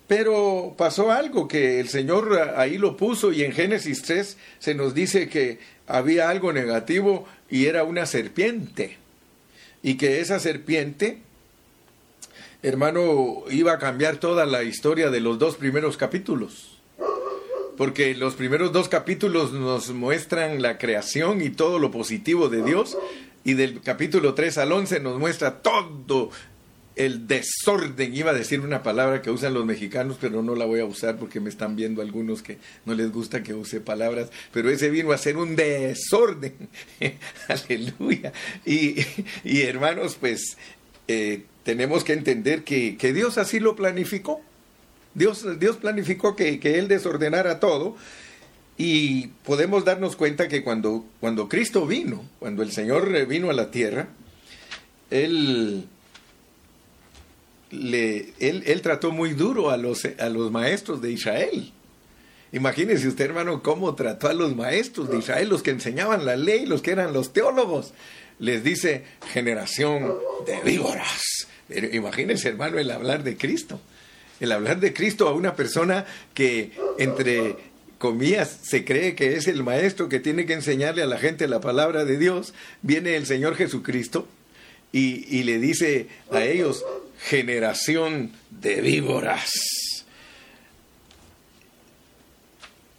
Pero 0.07 0.73
pasó 0.77 1.11
algo 1.11 1.47
que 1.47 1.79
el 1.79 1.87
Señor 1.89 2.53
ahí 2.57 2.77
lo 2.77 2.97
puso 2.97 3.31
y 3.31 3.43
en 3.43 3.51
Génesis 3.51 4.01
3 4.01 4.37
se 4.59 4.75
nos 4.75 4.93
dice 4.93 5.29
que 5.29 5.59
había 5.87 6.29
algo 6.29 6.51
negativo 6.51 7.27
y 7.49 7.67
era 7.67 7.83
una 7.83 8.05
serpiente. 8.05 8.97
Y 9.81 9.95
que 9.95 10.21
esa 10.21 10.39
serpiente, 10.39 11.19
hermano, 12.63 13.43
iba 13.49 13.73
a 13.73 13.79
cambiar 13.79 14.17
toda 14.17 14.45
la 14.45 14.63
historia 14.63 15.09
de 15.09 15.19
los 15.19 15.39
dos 15.39 15.55
primeros 15.55 15.97
capítulos. 15.97 16.79
Porque 17.77 18.13
los 18.13 18.35
primeros 18.35 18.71
dos 18.71 18.87
capítulos 18.87 19.51
nos 19.51 19.89
muestran 19.89 20.61
la 20.61 20.77
creación 20.77 21.41
y 21.41 21.49
todo 21.49 21.79
lo 21.79 21.91
positivo 21.91 22.49
de 22.49 22.61
Dios. 22.61 22.97
Y 23.43 23.53
del 23.53 23.81
capítulo 23.81 24.33
3 24.33 24.57
al 24.59 24.71
11 24.71 24.99
nos 25.01 25.19
muestra 25.19 25.61
todo 25.61 26.31
el 26.95 27.27
desorden, 27.27 28.15
iba 28.15 28.31
a 28.31 28.35
decir 28.35 28.59
una 28.59 28.83
palabra 28.83 29.21
que 29.21 29.31
usan 29.31 29.53
los 29.53 29.65
mexicanos, 29.65 30.17
pero 30.21 30.43
no 30.43 30.55
la 30.55 30.65
voy 30.65 30.79
a 30.79 30.85
usar 30.85 31.17
porque 31.17 31.39
me 31.39 31.49
están 31.49 31.75
viendo 31.75 32.01
algunos 32.01 32.43
que 32.43 32.59
no 32.85 32.93
les 32.93 33.11
gusta 33.11 33.41
que 33.41 33.53
use 33.53 33.79
palabras, 33.79 34.29
pero 34.51 34.69
ese 34.69 34.89
vino 34.89 35.11
a 35.11 35.17
ser 35.17 35.37
un 35.37 35.55
desorden, 35.55 36.53
aleluya. 37.47 38.31
Y, 38.65 38.97
y, 39.43 39.61
hermanos, 39.61 40.17
pues 40.19 40.57
eh, 41.07 41.45
tenemos 41.63 42.03
que 42.03 42.13
entender 42.13 42.63
que, 42.63 42.97
que, 42.97 43.11
Dios 43.13 43.37
así 43.37 43.59
lo 43.59 43.75
planificó. 43.75 44.41
Dios, 45.15 45.59
Dios 45.59 45.77
planificó 45.77 46.35
que, 46.35 46.59
que, 46.59 46.77
Él 46.77 46.87
desordenara 46.87 47.59
todo. 47.59 47.95
Y 48.77 49.27
podemos 49.45 49.85
darnos 49.85 50.15
cuenta 50.15 50.47
que 50.47 50.63
cuando, 50.63 51.05
cuando 51.19 51.47
Cristo 51.47 51.85
vino, 51.85 52.23
cuando 52.39 52.63
el 52.63 52.71
Señor 52.71 53.27
vino 53.27 53.49
a 53.49 53.53
la 53.53 53.69
tierra, 53.69 54.07
Él 55.11 55.87
le, 57.69 58.33
él, 58.39 58.63
él, 58.65 58.81
trató 58.81 59.11
muy 59.11 59.33
duro 59.33 59.69
a 59.69 59.77
los, 59.77 60.05
a 60.05 60.29
los 60.29 60.51
maestros 60.51 61.01
de 61.01 61.11
Israel. 61.11 61.71
Imagínese 62.51 63.07
usted, 63.07 63.25
hermano, 63.25 63.63
cómo 63.63 63.95
trató 63.95 64.29
a 64.29 64.33
los 64.33 64.55
maestros 64.55 65.09
de 65.09 65.17
Israel, 65.17 65.49
los 65.49 65.63
que 65.63 65.71
enseñaban 65.71 66.23
la 66.23 66.35
ley, 66.35 66.67
los 66.67 66.83
que 66.83 66.91
eran 66.91 67.11
los 67.11 67.33
teólogos. 67.33 67.93
Les 68.37 68.63
dice 68.63 69.03
generación 69.31 70.13
de 70.45 70.61
víboras. 70.61 71.47
Imagínense, 71.93 72.49
hermano, 72.49 72.77
el 72.77 72.91
hablar 72.91 73.23
de 73.23 73.37
Cristo. 73.37 73.79
El 74.39 74.51
hablar 74.51 74.79
de 74.79 74.93
Cristo 74.93 75.27
a 75.27 75.33
una 75.33 75.55
persona 75.55 76.05
que 76.35 76.71
entre 76.99 77.72
comillas 78.03 78.59
se 78.63 78.83
cree 78.83 79.15
que 79.15 79.37
es 79.37 79.47
el 79.47 79.63
maestro 79.63 80.09
que 80.09 80.19
tiene 80.19 80.45
que 80.45 80.51
enseñarle 80.51 81.03
a 81.03 81.05
la 81.05 81.17
gente 81.17 81.47
la 81.47 81.61
palabra 81.61 82.03
de 82.03 82.17
Dios. 82.17 82.53
Viene 82.81 83.15
el 83.15 83.25
Señor 83.25 83.55
Jesucristo 83.55 84.27
y, 84.91 85.25
y 85.33 85.43
le 85.43 85.57
dice 85.57 86.07
a 86.29 86.43
ellos, 86.43 86.83
generación 87.17 88.33
de 88.49 88.81
víboras. 88.81 89.53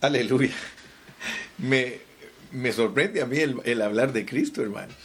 Aleluya. 0.01 0.55
Me, 1.59 1.99
me 2.53 2.73
sorprende 2.73 3.21
a 3.21 3.27
mí 3.27 3.37
el, 3.41 3.83
hablar 3.83 4.15
de 4.15 4.25
Cristo, 4.25 4.63
hermanos, 4.63 4.97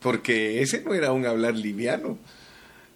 porque 0.00 0.62
ese 0.62 0.82
no 0.82 0.94
era 0.94 1.10
un 1.10 1.26
hablar 1.26 1.56
liviano. 1.56 2.16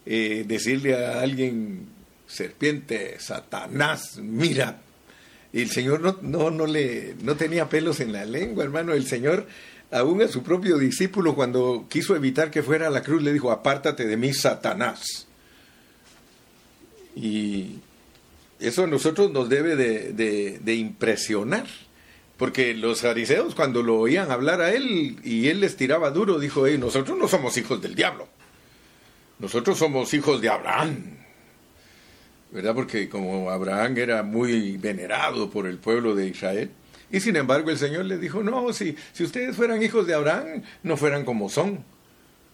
Eh, 0.07 0.45
decirle 0.47 0.95
a 0.95 1.23
alguien, 1.23 1.89
serpiente, 2.29 3.17
Satanás, 3.19 4.19
mira. 4.19 4.86
Y 5.57 5.63
el 5.63 5.71
Señor 5.71 6.01
no, 6.01 6.19
no, 6.21 6.51
no, 6.51 6.67
le, 6.67 7.15
no 7.23 7.35
tenía 7.35 7.67
pelos 7.71 8.01
en 8.01 8.13
la 8.13 8.27
lengua, 8.27 8.63
hermano. 8.63 8.93
El 8.93 9.07
Señor, 9.07 9.47
aún 9.91 10.21
a 10.21 10.29
su 10.29 10.43
propio 10.43 10.77
discípulo, 10.77 11.35
cuando 11.35 11.87
quiso 11.89 12.15
evitar 12.15 12.51
que 12.51 12.63
fuera 12.63 12.89
a 12.89 12.91
la 12.91 13.03
cruz, 13.03 13.23
le 13.23 13.33
dijo, 13.33 13.51
apártate 13.51 14.05
de 14.05 14.19
mí, 14.19 14.35
Satanás. 14.35 15.27
Y 17.15 17.79
eso 18.61 18.85
a 18.85 18.87
nosotros 18.87 19.33
nos 19.33 19.49
debe 19.49 19.77
de, 19.77 20.75
impresionar. 20.75 21.65
Porque 22.37 22.75
los 22.75 23.01
fariseos 23.01 23.55
cuando 23.55 23.83
lo 23.83 23.99
oían 23.99 24.31
hablar 24.31 24.61
a 24.61 24.75
él 24.75 25.17
y 25.25 25.49
él 25.49 25.61
les 25.61 25.75
tiraba 25.77 26.11
duro, 26.11 26.39
dijo, 26.39 26.69
nosotros 26.69 27.17
no 27.17 27.29
somos 27.29 27.57
hijos 27.57 27.81
del 27.81 27.95
diablo. 27.95 28.29
Nosotros 29.39 29.79
somos 29.79 30.13
hijos 30.13 30.43
de 30.43 30.51
Abraham. 30.51 31.16
¿Verdad? 32.57 32.75
Porque 32.75 33.11
como 33.11 33.51
Abraham 33.51 33.99
era 33.99 34.23
muy 34.23 34.79
venerado 34.79 35.51
por 35.51 35.67
el 35.67 35.77
pueblo 35.77 36.15
de 36.15 36.29
Israel. 36.29 36.71
Y 37.13 37.21
sin 37.21 37.37
embargo 37.37 37.69
el 37.69 37.77
Señor 37.77 38.07
les 38.07 38.19
dijo, 38.19 38.43
no, 38.43 38.73
si, 38.73 38.97
si 39.13 39.25
ustedes 39.25 39.55
fueran 39.55 39.83
hijos 39.83 40.07
de 40.07 40.15
Abraham, 40.15 40.63
no 40.83 40.97
fueran 40.97 41.27
como 41.27 41.51
son. 41.51 41.85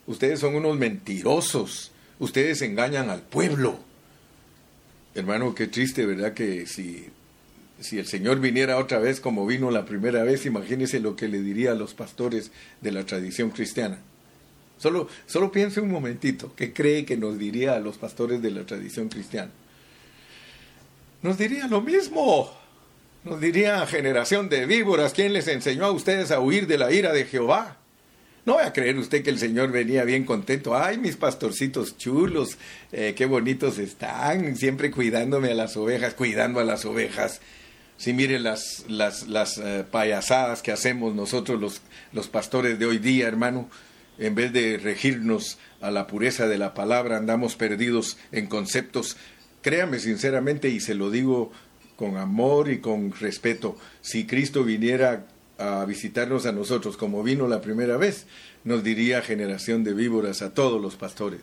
Ustedes 0.08 0.40
son 0.40 0.56
unos 0.56 0.76
mentirosos. 0.76 1.92
Ustedes 2.18 2.62
engañan 2.62 3.10
al 3.10 3.22
pueblo. 3.22 3.78
Hermano, 5.14 5.54
qué 5.54 5.68
triste, 5.68 6.04
¿verdad? 6.04 6.34
Que 6.34 6.66
si, 6.66 7.06
si 7.78 8.00
el 8.00 8.06
Señor 8.06 8.40
viniera 8.40 8.78
otra 8.78 8.98
vez 8.98 9.20
como 9.20 9.46
vino 9.46 9.70
la 9.70 9.84
primera 9.84 10.24
vez, 10.24 10.46
imagínese 10.46 10.98
lo 10.98 11.14
que 11.14 11.28
le 11.28 11.40
diría 11.42 11.70
a 11.70 11.76
los 11.76 11.94
pastores 11.94 12.50
de 12.80 12.90
la 12.90 13.06
tradición 13.06 13.50
cristiana. 13.50 14.00
Solo, 14.78 15.06
solo 15.26 15.52
piense 15.52 15.80
un 15.80 15.92
momentito, 15.92 16.54
¿qué 16.56 16.72
cree 16.72 17.04
que 17.04 17.16
nos 17.16 17.38
diría 17.38 17.76
a 17.76 17.78
los 17.78 17.98
pastores 17.98 18.42
de 18.42 18.50
la 18.50 18.66
tradición 18.66 19.08
cristiana? 19.08 19.52
Nos 21.22 21.38
diría 21.38 21.68
lo 21.68 21.80
mismo. 21.80 22.52
Nos 23.24 23.40
diría 23.40 23.86
generación 23.86 24.48
de 24.48 24.66
víboras, 24.66 25.12
¿quién 25.12 25.32
les 25.32 25.46
enseñó 25.46 25.84
a 25.84 25.92
ustedes 25.92 26.32
a 26.32 26.40
huir 26.40 26.66
de 26.66 26.76
la 26.76 26.90
ira 26.90 27.12
de 27.12 27.24
Jehová? 27.24 27.76
No 28.44 28.56
va 28.56 28.66
a 28.66 28.72
creer 28.72 28.98
usted 28.98 29.22
que 29.22 29.30
el 29.30 29.38
Señor 29.38 29.70
venía 29.70 30.02
bien 30.02 30.24
contento. 30.24 30.76
Ay, 30.76 30.98
mis 30.98 31.16
pastorcitos 31.16 31.96
chulos, 31.96 32.58
eh, 32.90 33.14
qué 33.16 33.26
bonitos 33.26 33.78
están, 33.78 34.56
siempre 34.56 34.90
cuidándome 34.90 35.52
a 35.52 35.54
las 35.54 35.76
ovejas, 35.76 36.14
cuidando 36.14 36.58
a 36.58 36.64
las 36.64 36.84
ovejas. 36.84 37.40
Si 37.96 38.12
mire 38.12 38.40
las, 38.40 38.84
las, 38.88 39.28
las 39.28 39.58
eh, 39.58 39.84
payasadas 39.88 40.60
que 40.60 40.72
hacemos 40.72 41.14
nosotros 41.14 41.60
los, 41.60 41.82
los 42.12 42.26
pastores 42.26 42.80
de 42.80 42.86
hoy 42.86 42.98
día, 42.98 43.28
hermano, 43.28 43.68
en 44.18 44.34
vez 44.34 44.52
de 44.52 44.76
regirnos 44.78 45.58
a 45.80 45.92
la 45.92 46.08
pureza 46.08 46.48
de 46.48 46.58
la 46.58 46.74
palabra, 46.74 47.18
andamos 47.18 47.54
perdidos 47.54 48.18
en 48.32 48.46
conceptos. 48.46 49.16
Créame 49.62 50.00
sinceramente 50.00 50.68
y 50.68 50.80
se 50.80 50.94
lo 50.94 51.10
digo 51.10 51.52
con 51.96 52.16
amor 52.16 52.70
y 52.70 52.80
con 52.80 53.12
respeto, 53.12 53.76
si 54.00 54.26
Cristo 54.26 54.64
viniera 54.64 55.26
a 55.58 55.84
visitarnos 55.84 56.46
a 56.46 56.52
nosotros 56.52 56.96
como 56.96 57.22
vino 57.22 57.46
la 57.46 57.60
primera 57.60 57.96
vez, 57.96 58.26
nos 58.64 58.82
diría 58.82 59.22
generación 59.22 59.84
de 59.84 59.94
víboras 59.94 60.42
a 60.42 60.52
todos 60.52 60.82
los 60.82 60.96
pastores. 60.96 61.40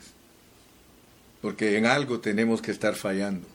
Porque 1.42 1.78
en 1.78 1.86
algo 1.86 2.20
tenemos 2.20 2.62
que 2.62 2.72
estar 2.72 2.96
fallando. 2.96 3.48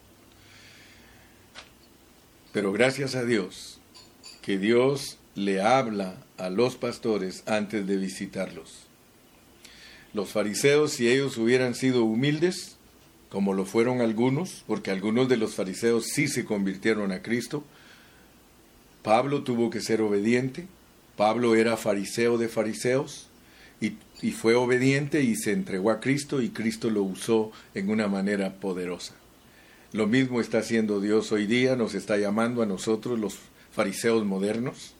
Pero 2.52 2.73
gracias 2.73 3.14
a 3.14 3.25
Dios, 3.25 3.78
que 4.40 4.59
Dios 4.59 5.18
le 5.35 5.61
habla 5.61 6.14
a 6.38 6.49
los 6.49 6.76
pastores 6.76 7.42
antes 7.47 7.87
de 7.87 7.97
visitarlos. 7.97 8.87
Los 10.14 10.30
fariseos, 10.30 10.92
si 10.92 11.09
ellos 11.09 11.37
hubieran 11.37 11.75
sido 11.75 12.04
humildes, 12.04 12.76
como 13.34 13.52
lo 13.52 13.64
fueron 13.64 14.00
algunos, 14.00 14.62
porque 14.68 14.92
algunos 14.92 15.28
de 15.28 15.36
los 15.36 15.56
fariseos 15.56 16.04
sí 16.06 16.28
se 16.28 16.44
convirtieron 16.44 17.10
a 17.10 17.20
Cristo, 17.20 17.64
Pablo 19.02 19.42
tuvo 19.42 19.70
que 19.70 19.80
ser 19.80 20.02
obediente. 20.02 20.68
Pablo 21.16 21.56
era 21.56 21.76
fariseo 21.76 22.38
de 22.38 22.46
fariseos 22.46 23.26
y, 23.80 23.96
fue 24.30 24.54
obediente 24.54 25.22
y 25.22 25.34
se 25.34 25.50
entregó 25.50 25.90
a 25.90 25.98
Cristo 25.98 26.42
y 26.42 26.50
Cristo 26.50 26.90
lo 26.90 27.02
usó 27.02 27.50
en 27.74 27.90
una 27.90 28.06
manera 28.06 28.54
poderosa. 28.60 29.16
Lo 29.90 30.06
mismo 30.06 30.40
está 30.40 30.58
haciendo 30.58 31.00
Dios 31.00 31.32
hoy 31.32 31.46
día, 31.46 31.74
nos 31.74 31.96
está 31.96 32.16
llamando 32.16 32.62
a 32.62 32.66
nosotros 32.66 33.18
los 33.18 33.38
fariseos 33.72 34.24
modernos, 34.24 34.94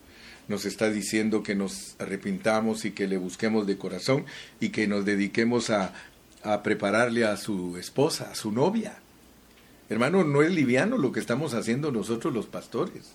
nos 0.49 0.65
está 0.65 0.91
diciendo 0.91 1.45
que 1.45 1.55
nos 1.55 1.95
arrepintamos 2.01 2.85
y 2.85 2.91
que 2.91 3.07
le 3.07 3.17
busquemos 3.17 3.69
de 3.69 3.79
corazón 3.79 4.25
y 4.59 4.71
que 4.71 4.89
nos 4.89 5.05
dediquemos 5.05 5.71
a, 5.71 5.95
a 6.45 6.63
prepararle 6.63 7.25
a 7.25 7.37
su 7.37 7.77
esposa, 7.79 8.31
a 8.31 8.35
su 8.35 8.53
novia. 8.53 8.99
Hermano, 9.89 10.25
no 10.25 10.43
es 10.43 10.53
liviano 10.53 10.99
lo 10.99 11.11
que 11.11 11.21
estamos 11.21 11.55
haciendo 11.55 11.91
nosotros 11.91 12.33
los 12.33 12.47
pastores. 12.47 13.13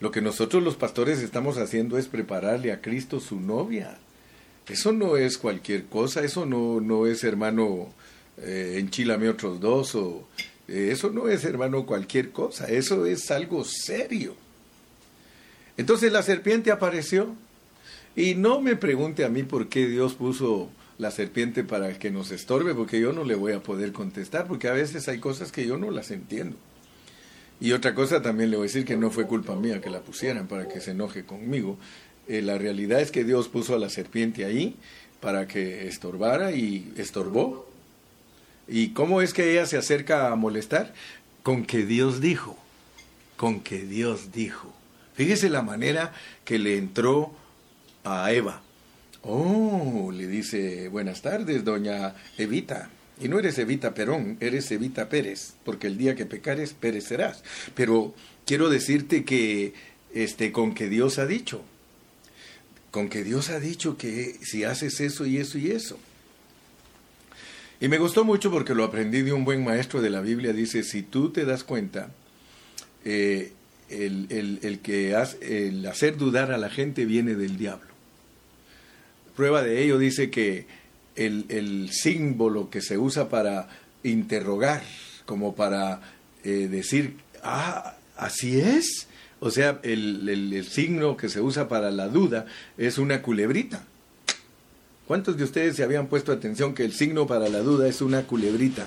Lo 0.00 0.10
que 0.10 0.20
nosotros 0.20 0.62
los 0.62 0.76
pastores 0.76 1.20
estamos 1.20 1.56
haciendo 1.56 1.96
es 1.96 2.08
prepararle 2.08 2.72
a 2.72 2.80
Cristo 2.80 3.20
su 3.20 3.40
novia. 3.40 3.96
Eso 4.68 4.92
no 4.92 5.16
es 5.16 5.38
cualquier 5.38 5.84
cosa, 5.84 6.22
eso 6.24 6.46
no, 6.46 6.80
no 6.80 7.06
es 7.06 7.22
hermano, 7.22 7.88
eh, 8.38 8.84
otros 9.30 9.60
dos, 9.60 9.94
o 9.94 10.26
eh, 10.68 10.88
eso 10.90 11.10
no 11.10 11.28
es 11.28 11.44
hermano 11.44 11.86
cualquier 11.86 12.30
cosa, 12.30 12.66
eso 12.66 13.06
es 13.06 13.30
algo 13.30 13.64
serio. 13.64 14.34
Entonces 15.76 16.12
la 16.12 16.22
serpiente 16.22 16.70
apareció 16.70 17.34
y 18.16 18.34
no 18.34 18.60
me 18.60 18.76
pregunte 18.76 19.24
a 19.24 19.28
mí 19.28 19.42
por 19.42 19.68
qué 19.68 19.86
Dios 19.86 20.14
puso 20.14 20.70
la 20.98 21.10
serpiente 21.10 21.64
para 21.64 21.98
que 21.98 22.10
nos 22.10 22.30
estorbe, 22.30 22.74
porque 22.74 23.00
yo 23.00 23.12
no 23.12 23.24
le 23.24 23.34
voy 23.34 23.52
a 23.52 23.62
poder 23.62 23.92
contestar, 23.92 24.46
porque 24.46 24.68
a 24.68 24.72
veces 24.72 25.08
hay 25.08 25.18
cosas 25.18 25.52
que 25.52 25.66
yo 25.66 25.76
no 25.76 25.90
las 25.90 26.10
entiendo. 26.10 26.56
Y 27.60 27.72
otra 27.72 27.94
cosa 27.94 28.22
también 28.22 28.50
le 28.50 28.56
voy 28.56 28.64
a 28.64 28.68
decir 28.68 28.84
que 28.84 28.96
no 28.96 29.10
fue 29.10 29.26
culpa 29.26 29.54
mía 29.56 29.80
que 29.80 29.90
la 29.90 30.00
pusieran 30.00 30.46
para 30.48 30.68
que 30.68 30.80
se 30.80 30.90
enoje 30.90 31.24
conmigo. 31.24 31.78
Eh, 32.28 32.42
la 32.42 32.58
realidad 32.58 33.00
es 33.00 33.10
que 33.10 33.24
Dios 33.24 33.48
puso 33.48 33.74
a 33.74 33.78
la 33.78 33.88
serpiente 33.88 34.44
ahí 34.44 34.76
para 35.20 35.46
que 35.46 35.88
estorbara 35.88 36.52
y 36.52 36.92
estorbó. 36.96 37.68
¿Y 38.68 38.88
cómo 38.90 39.22
es 39.22 39.32
que 39.32 39.52
ella 39.52 39.66
se 39.66 39.76
acerca 39.76 40.30
a 40.30 40.36
molestar? 40.36 40.94
Con 41.42 41.64
que 41.64 41.84
Dios 41.84 42.20
dijo, 42.20 42.58
con 43.36 43.60
que 43.60 43.80
Dios 43.80 44.32
dijo. 44.32 44.74
Fíjese 45.14 45.48
la 45.48 45.62
manera 45.62 46.12
que 46.44 46.58
le 46.58 46.76
entró 46.76 47.32
a 48.04 48.32
Eva. 48.32 48.62
Oh, 49.26 50.12
le 50.12 50.26
dice, 50.26 50.88
buenas 50.88 51.22
tardes, 51.22 51.64
doña 51.64 52.14
Evita. 52.36 52.90
Y 53.20 53.28
no 53.28 53.38
eres 53.38 53.58
Evita 53.58 53.94
Perón, 53.94 54.36
eres 54.40 54.70
Evita 54.70 55.08
Pérez, 55.08 55.54
porque 55.64 55.86
el 55.86 55.96
día 55.96 56.14
que 56.14 56.26
pecares, 56.26 56.74
perecerás. 56.74 57.42
Pero 57.74 58.14
quiero 58.44 58.68
decirte 58.68 59.24
que 59.24 59.72
este, 60.12 60.52
con 60.52 60.74
que 60.74 60.88
Dios 60.88 61.18
ha 61.18 61.26
dicho, 61.26 61.62
con 62.90 63.08
que 63.08 63.24
Dios 63.24 63.48
ha 63.48 63.60
dicho 63.60 63.96
que 63.96 64.38
si 64.42 64.64
haces 64.64 65.00
eso 65.00 65.24
y 65.24 65.38
eso 65.38 65.58
y 65.58 65.70
eso. 65.70 65.98
Y 67.80 67.88
me 67.88 67.98
gustó 67.98 68.24
mucho 68.24 68.50
porque 68.50 68.74
lo 68.74 68.84
aprendí 68.84 69.22
de 69.22 69.32
un 69.32 69.44
buen 69.44 69.64
maestro 69.64 70.02
de 70.02 70.10
la 70.10 70.20
Biblia. 70.20 70.52
Dice, 70.52 70.82
si 70.84 71.02
tú 71.02 71.30
te 71.30 71.44
das 71.44 71.64
cuenta, 71.64 72.10
eh, 73.04 73.52
el, 73.88 74.58
el, 74.62 74.78
que 74.80 75.14
hace, 75.14 75.68
el 75.68 75.86
hacer 75.86 76.16
dudar 76.16 76.52
a 76.52 76.58
la 76.58 76.68
gente 76.68 77.04
viene 77.04 77.34
del 77.34 77.56
diablo. 77.56 77.93
Prueba 79.36 79.62
de 79.62 79.82
ello 79.82 79.98
dice 79.98 80.30
que 80.30 80.66
el, 81.16 81.46
el 81.48 81.90
símbolo 81.90 82.70
que 82.70 82.80
se 82.80 82.98
usa 82.98 83.28
para 83.28 83.68
interrogar, 84.02 84.82
como 85.26 85.54
para 85.54 86.00
eh, 86.44 86.68
decir, 86.70 87.16
ah, 87.42 87.96
así 88.16 88.60
es. 88.60 89.08
O 89.40 89.50
sea, 89.50 89.80
el, 89.82 90.28
el, 90.28 90.64
signo 90.64 91.16
que 91.16 91.28
se 91.28 91.40
usa 91.40 91.68
para 91.68 91.90
la 91.90 92.08
duda 92.08 92.46
es 92.78 92.98
una 92.98 93.22
culebrita. 93.22 93.84
¿Cuántos 95.06 95.36
de 95.36 95.44
ustedes 95.44 95.76
se 95.76 95.82
habían 95.82 96.06
puesto 96.06 96.32
atención 96.32 96.74
que 96.74 96.84
el 96.84 96.92
signo 96.92 97.26
para 97.26 97.48
la 97.48 97.58
duda 97.58 97.88
es 97.88 98.00
una 98.00 98.22
culebrita 98.22 98.86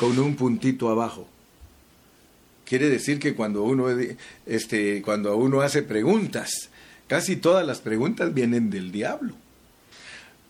con 0.00 0.18
un 0.18 0.34
puntito 0.34 0.88
abajo? 0.88 1.28
Quiere 2.64 2.88
decir 2.88 3.20
que 3.20 3.34
cuando 3.34 3.62
uno, 3.62 3.86
este, 4.46 5.02
cuando 5.02 5.36
uno 5.36 5.60
hace 5.60 5.82
preguntas, 5.82 6.70
casi 7.06 7.36
todas 7.36 7.64
las 7.64 7.80
preguntas 7.80 8.34
vienen 8.34 8.70
del 8.70 8.90
diablo. 8.90 9.34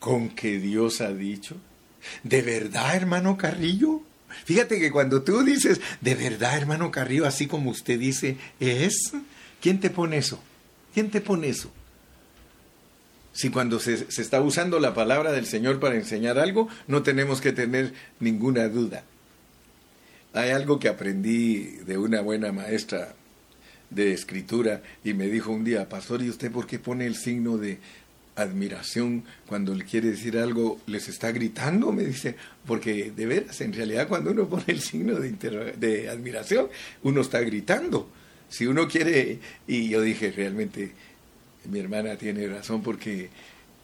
¿Con 0.05 0.29
que 0.29 0.59
Dios 0.59 1.01
ha 1.01 1.15
dicho? 1.15 1.57
¿De 2.23 2.43
verdad, 2.43 2.95
hermano 2.95 3.39
Carrillo? 3.39 4.03
Fíjate 4.45 4.79
que 4.79 4.91
cuando 4.91 5.23
tú 5.23 5.43
dices, 5.43 5.81
de 6.03 6.15
verdad, 6.15 6.59
hermano 6.59 6.91
Carrillo, 6.91 7.25
así 7.25 7.47
como 7.47 7.71
usted 7.71 7.99
dice, 7.99 8.37
es, 8.61 9.15
¿quién 9.63 9.81
te 9.81 9.89
pone 9.89 10.19
eso? 10.19 10.39
¿Quién 10.93 11.11
te 11.11 11.23
pone 11.23 11.49
eso? 11.49 11.73
Si 13.33 13.49
cuando 13.49 13.81
se, 13.81 14.13
se, 14.13 14.21
está 14.21 14.43
usando 14.43 14.79
la 14.79 14.93
palabra 14.93 15.33
del 15.33 15.47
Señor 15.47 15.81
para 15.81 15.95
enseñar 15.95 16.39
algo, 16.39 16.69
no 16.87 17.03
tenemos 17.03 17.41
que 17.41 17.53
tener 17.53 17.95
ninguna 18.21 18.69
duda. 18.69 19.05
Hay 20.35 20.51
algo 20.51 20.79
que 20.79 20.89
aprendí 20.89 21.61
de 21.87 21.97
una 21.97 22.21
buena 22.21 22.53
maestra 22.53 23.15
de 23.89 24.13
escritura 24.13 24.83
y 25.03 25.15
me 25.15 25.29
dijo 25.29 25.51
un 25.51 25.65
día, 25.65 25.89
pastor, 25.89 26.21
¿y 26.21 26.29
usted 26.29 26.53
por 26.53 26.67
qué 26.67 26.79
pone 26.79 27.07
el 27.07 27.17
signo 27.17 27.57
de 27.57 27.79
admiración 28.37 29.25
cuando 29.47 29.75
le 29.75 29.85
quiere 29.85 30.11
decir 30.11 30.39
algo? 30.39 30.81
¿Les 30.87 31.09
está 31.09 31.33
gritando? 31.33 31.93
Me 31.93 32.05
dice, 32.05 32.37
porque 32.67 33.13
de 33.15 33.27
veras, 33.27 33.61
en 33.61 33.73
realidad 33.73 34.09
cuando 34.09 34.31
uno 34.31 34.49
pone 34.49 34.65
el 34.69 34.81
signo 34.81 35.15
de, 35.17 36.09
admiración, 36.09 36.69
uno 37.03 37.21
está 37.21 37.41
gritando. 37.41 38.09
Si 38.49 38.67
uno 38.67 38.87
quiere, 38.89 39.39
y 39.67 39.89
yo 39.89 40.01
dije, 40.01 40.31
realmente 40.31 40.93
mi 41.71 41.79
hermana 41.79 42.17
tiene 42.17 42.47
razón 42.47 42.83
porque 42.83 43.31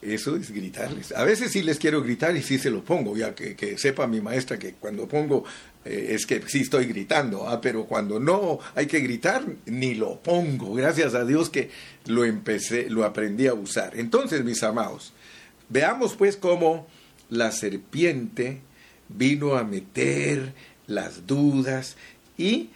eso 0.03 0.37
es 0.37 0.51
gritarles. 0.51 1.13
A 1.13 1.25
veces 1.25 1.53
sí 1.53 1.63
les 1.63 1.79
quiero 1.79 2.03
gritar 2.03 2.37
y 2.37 2.43
sí 2.43 2.59
se 2.59 2.71
lo 2.71 2.85
pongo, 2.85 3.17
ya 3.17 3.35
que 3.35 3.79
sepa 3.79 4.07
mi 4.07 4.21
maestra 4.21 4.59
que 4.59 4.73
cuando 4.75 5.09
pongo 5.09 5.45
eh, 5.85 6.09
es 6.11 6.27
que 6.27 6.43
sí 6.47 6.61
estoy 6.61 6.87
gritando, 6.87 7.49
ah, 7.49 7.61
pero 7.61 7.87
cuando 7.87 8.21
no 8.21 8.59
hay 8.75 8.87
que 8.87 9.01
gritar, 9.01 9.45
ni 9.67 9.95
lo 9.95 10.21
pongo. 10.21 10.75
Gracias 10.75 11.15
a 11.15 11.25
Dios 11.25 11.49
que 11.49 11.71
lo 12.07 12.25
empecé, 12.25 12.91
lo 12.91 13.05
aprendí 13.05 13.47
a 13.47 13.55
usar. 13.55 13.97
Entonces, 13.97 14.45
mis 14.45 14.63
amados, 14.63 15.13
veamos 15.69 16.15
pues 16.15 16.37
cómo 16.37 16.87
la 17.31 17.53
serpiente 17.53 18.61
vino 19.09 19.57
a 19.57 19.65
meter 19.65 20.53
las 20.87 21.27
dudas 21.27 21.97
y 22.37 22.71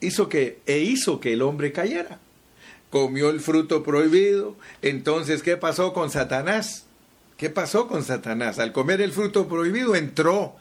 hizo 0.00 0.28
que, 0.28 0.58
e 0.66 0.78
hizo 0.78 1.20
que 1.20 1.34
el 1.34 1.42
hombre 1.42 1.72
cayera 1.72 2.18
comió 2.90 3.30
el 3.30 3.40
fruto 3.40 3.82
prohibido. 3.82 4.56
Entonces, 4.82 5.42
¿qué 5.42 5.56
pasó 5.56 5.92
con 5.92 6.10
Satanás? 6.10 6.85
¿Qué 7.36 7.50
pasó 7.50 7.86
con 7.86 8.02
Satanás? 8.02 8.58
Al 8.58 8.72
comer 8.72 9.02
el 9.02 9.12
fruto 9.12 9.46
prohibido 9.46 9.94
entró, 9.94 10.56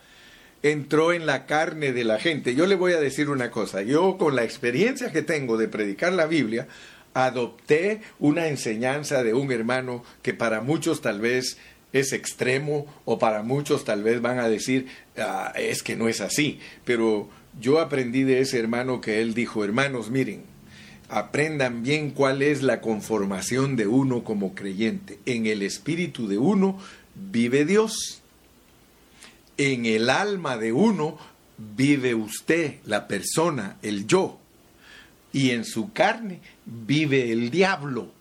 entró 0.61 1.13
en 1.13 1.25
la 1.25 1.45
carne 1.45 1.93
de 1.93 2.03
la 2.03 2.19
gente. 2.19 2.53
Yo 2.53 2.65
le 2.65 2.75
voy 2.75 2.91
a 2.91 2.99
decir 2.99 3.29
una 3.29 3.49
cosa, 3.49 3.81
yo 3.81 4.17
con 4.17 4.35
la 4.35 4.43
experiencia 4.43 5.11
que 5.11 5.21
tengo 5.21 5.57
de 5.57 5.69
predicar 5.69 6.11
la 6.11 6.25
Biblia, 6.25 6.67
adopté 7.13 8.01
una 8.19 8.47
enseñanza 8.47 9.23
de 9.23 9.33
un 9.33 9.51
hermano 9.53 10.03
que 10.21 10.33
para 10.33 10.59
muchos 10.59 10.99
tal 10.99 11.21
vez 11.21 11.57
es 11.93 12.11
extremo 12.11 12.93
o 13.05 13.19
para 13.19 13.41
muchos 13.41 13.85
tal 13.85 14.03
vez 14.03 14.21
van 14.21 14.39
a 14.39 14.49
decir, 14.49 14.87
ah, 15.17 15.53
es 15.55 15.81
que 15.81 15.95
no 15.95 16.09
es 16.09 16.19
así, 16.19 16.59
pero 16.83 17.29
yo 17.57 17.79
aprendí 17.79 18.23
de 18.23 18.41
ese 18.41 18.59
hermano 18.59 18.99
que 18.99 19.21
él 19.21 19.33
dijo, 19.33 19.63
hermanos, 19.63 20.09
miren, 20.09 20.43
aprendan 21.09 21.83
bien 21.83 22.11
cuál 22.11 22.41
es 22.41 22.63
la 22.63 22.81
conformación 22.81 23.75
de 23.75 23.87
uno 23.87 24.23
como 24.23 24.55
creyente. 24.55 25.19
En 25.25 25.45
el 25.45 25.61
espíritu 25.61 26.27
de 26.27 26.37
uno 26.37 26.79
vive 27.15 27.65
Dios. 27.65 28.21
En 29.57 29.85
el 29.85 30.09
alma 30.09 30.57
de 30.57 30.73
uno 30.73 31.17
vive 31.57 32.15
usted, 32.15 32.75
la 32.85 33.07
persona, 33.07 33.77
el 33.81 34.07
yo. 34.07 34.39
Y 35.31 35.51
en 35.51 35.65
su 35.65 35.91
carne 35.93 36.39
vive 36.65 37.31
el 37.31 37.51
diablo. 37.51 38.11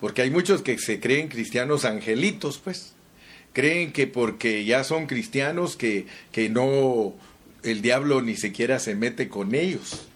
Porque 0.00 0.22
hay 0.22 0.30
muchos 0.30 0.62
que 0.62 0.78
se 0.78 0.98
creen 0.98 1.28
cristianos 1.28 1.84
angelitos, 1.84 2.58
pues. 2.58 2.94
Creen 3.52 3.92
que 3.92 4.06
porque 4.06 4.64
ya 4.64 4.84
son 4.84 5.06
cristianos 5.06 5.76
que, 5.76 6.06
que 6.32 6.48
no, 6.48 7.14
el 7.64 7.82
diablo 7.82 8.22
ni 8.22 8.36
siquiera 8.36 8.78
se 8.78 8.94
mete 8.94 9.28
con 9.28 9.54
ellos. 9.54 10.09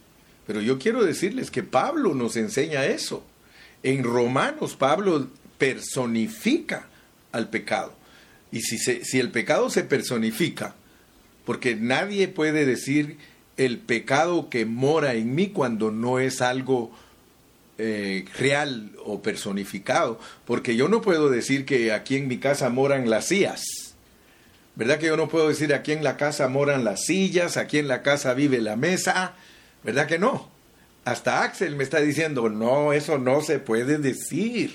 Pero 0.46 0.60
yo 0.60 0.78
quiero 0.78 1.04
decirles 1.04 1.50
que 1.50 1.62
Pablo 1.62 2.14
nos 2.14 2.36
enseña 2.36 2.84
eso. 2.84 3.24
En 3.82 4.02
Romanos 4.02 4.76
Pablo 4.76 5.28
personifica 5.58 6.86
al 7.32 7.48
pecado. 7.50 7.94
Y 8.52 8.60
si, 8.60 8.78
si 8.78 9.18
el 9.18 9.30
pecado 9.30 9.70
se 9.70 9.84
personifica, 9.84 10.74
porque 11.44 11.76
nadie 11.76 12.28
puede 12.28 12.64
decir 12.66 13.18
el 13.56 13.78
pecado 13.78 14.48
que 14.48 14.66
mora 14.66 15.14
en 15.14 15.34
mí 15.34 15.48
cuando 15.48 15.90
no 15.90 16.18
es 16.18 16.40
algo 16.40 16.90
eh, 17.78 18.24
real 18.38 18.92
o 19.04 19.20
personificado, 19.20 20.20
porque 20.44 20.76
yo 20.76 20.88
no 20.88 21.00
puedo 21.00 21.28
decir 21.30 21.64
que 21.64 21.92
aquí 21.92 22.16
en 22.16 22.28
mi 22.28 22.38
casa 22.38 22.68
moran 22.70 23.10
las 23.10 23.28
sillas. 23.28 23.62
¿Verdad 24.76 24.98
que 24.98 25.06
yo 25.06 25.16
no 25.16 25.28
puedo 25.28 25.48
decir 25.48 25.74
aquí 25.74 25.92
en 25.92 26.02
la 26.02 26.16
casa 26.16 26.48
moran 26.48 26.84
las 26.84 27.04
sillas, 27.04 27.56
aquí 27.56 27.78
en 27.78 27.88
la 27.88 28.02
casa 28.02 28.34
vive 28.34 28.60
la 28.60 28.76
mesa? 28.76 29.34
¿Verdad 29.84 30.06
que 30.06 30.18
no? 30.18 30.50
Hasta 31.04 31.42
Axel 31.44 31.76
me 31.76 31.84
está 31.84 32.00
diciendo, 32.00 32.48
no, 32.48 32.92
eso 32.92 33.18
no 33.18 33.42
se 33.42 33.58
puede 33.58 33.98
decir. 33.98 34.74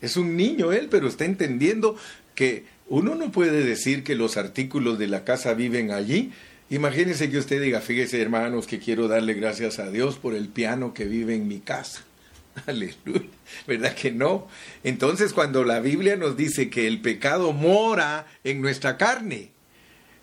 Es 0.00 0.16
un 0.16 0.36
niño 0.36 0.72
él, 0.72 0.88
pero 0.90 1.08
está 1.08 1.24
entendiendo 1.24 1.96
que 2.34 2.64
uno 2.88 3.14
no 3.14 3.32
puede 3.32 3.64
decir 3.64 4.04
que 4.04 4.14
los 4.14 4.36
artículos 4.36 4.98
de 4.98 5.08
la 5.08 5.24
casa 5.24 5.54
viven 5.54 5.90
allí. 5.90 6.32
Imagínese 6.70 7.30
que 7.30 7.38
usted 7.38 7.60
diga, 7.60 7.80
fíjese 7.80 8.20
hermanos, 8.20 8.66
que 8.66 8.78
quiero 8.78 9.08
darle 9.08 9.34
gracias 9.34 9.78
a 9.78 9.90
Dios 9.90 10.18
por 10.18 10.34
el 10.34 10.48
piano 10.48 10.94
que 10.94 11.04
vive 11.04 11.34
en 11.34 11.48
mi 11.48 11.60
casa. 11.60 12.04
Aleluya. 12.66 13.28
¿Verdad 13.66 13.94
que 13.94 14.12
no? 14.12 14.48
Entonces 14.84 15.32
cuando 15.32 15.64
la 15.64 15.80
Biblia 15.80 16.16
nos 16.16 16.36
dice 16.36 16.70
que 16.70 16.86
el 16.86 17.00
pecado 17.00 17.52
mora 17.52 18.26
en 18.44 18.60
nuestra 18.60 18.96
carne, 18.96 19.50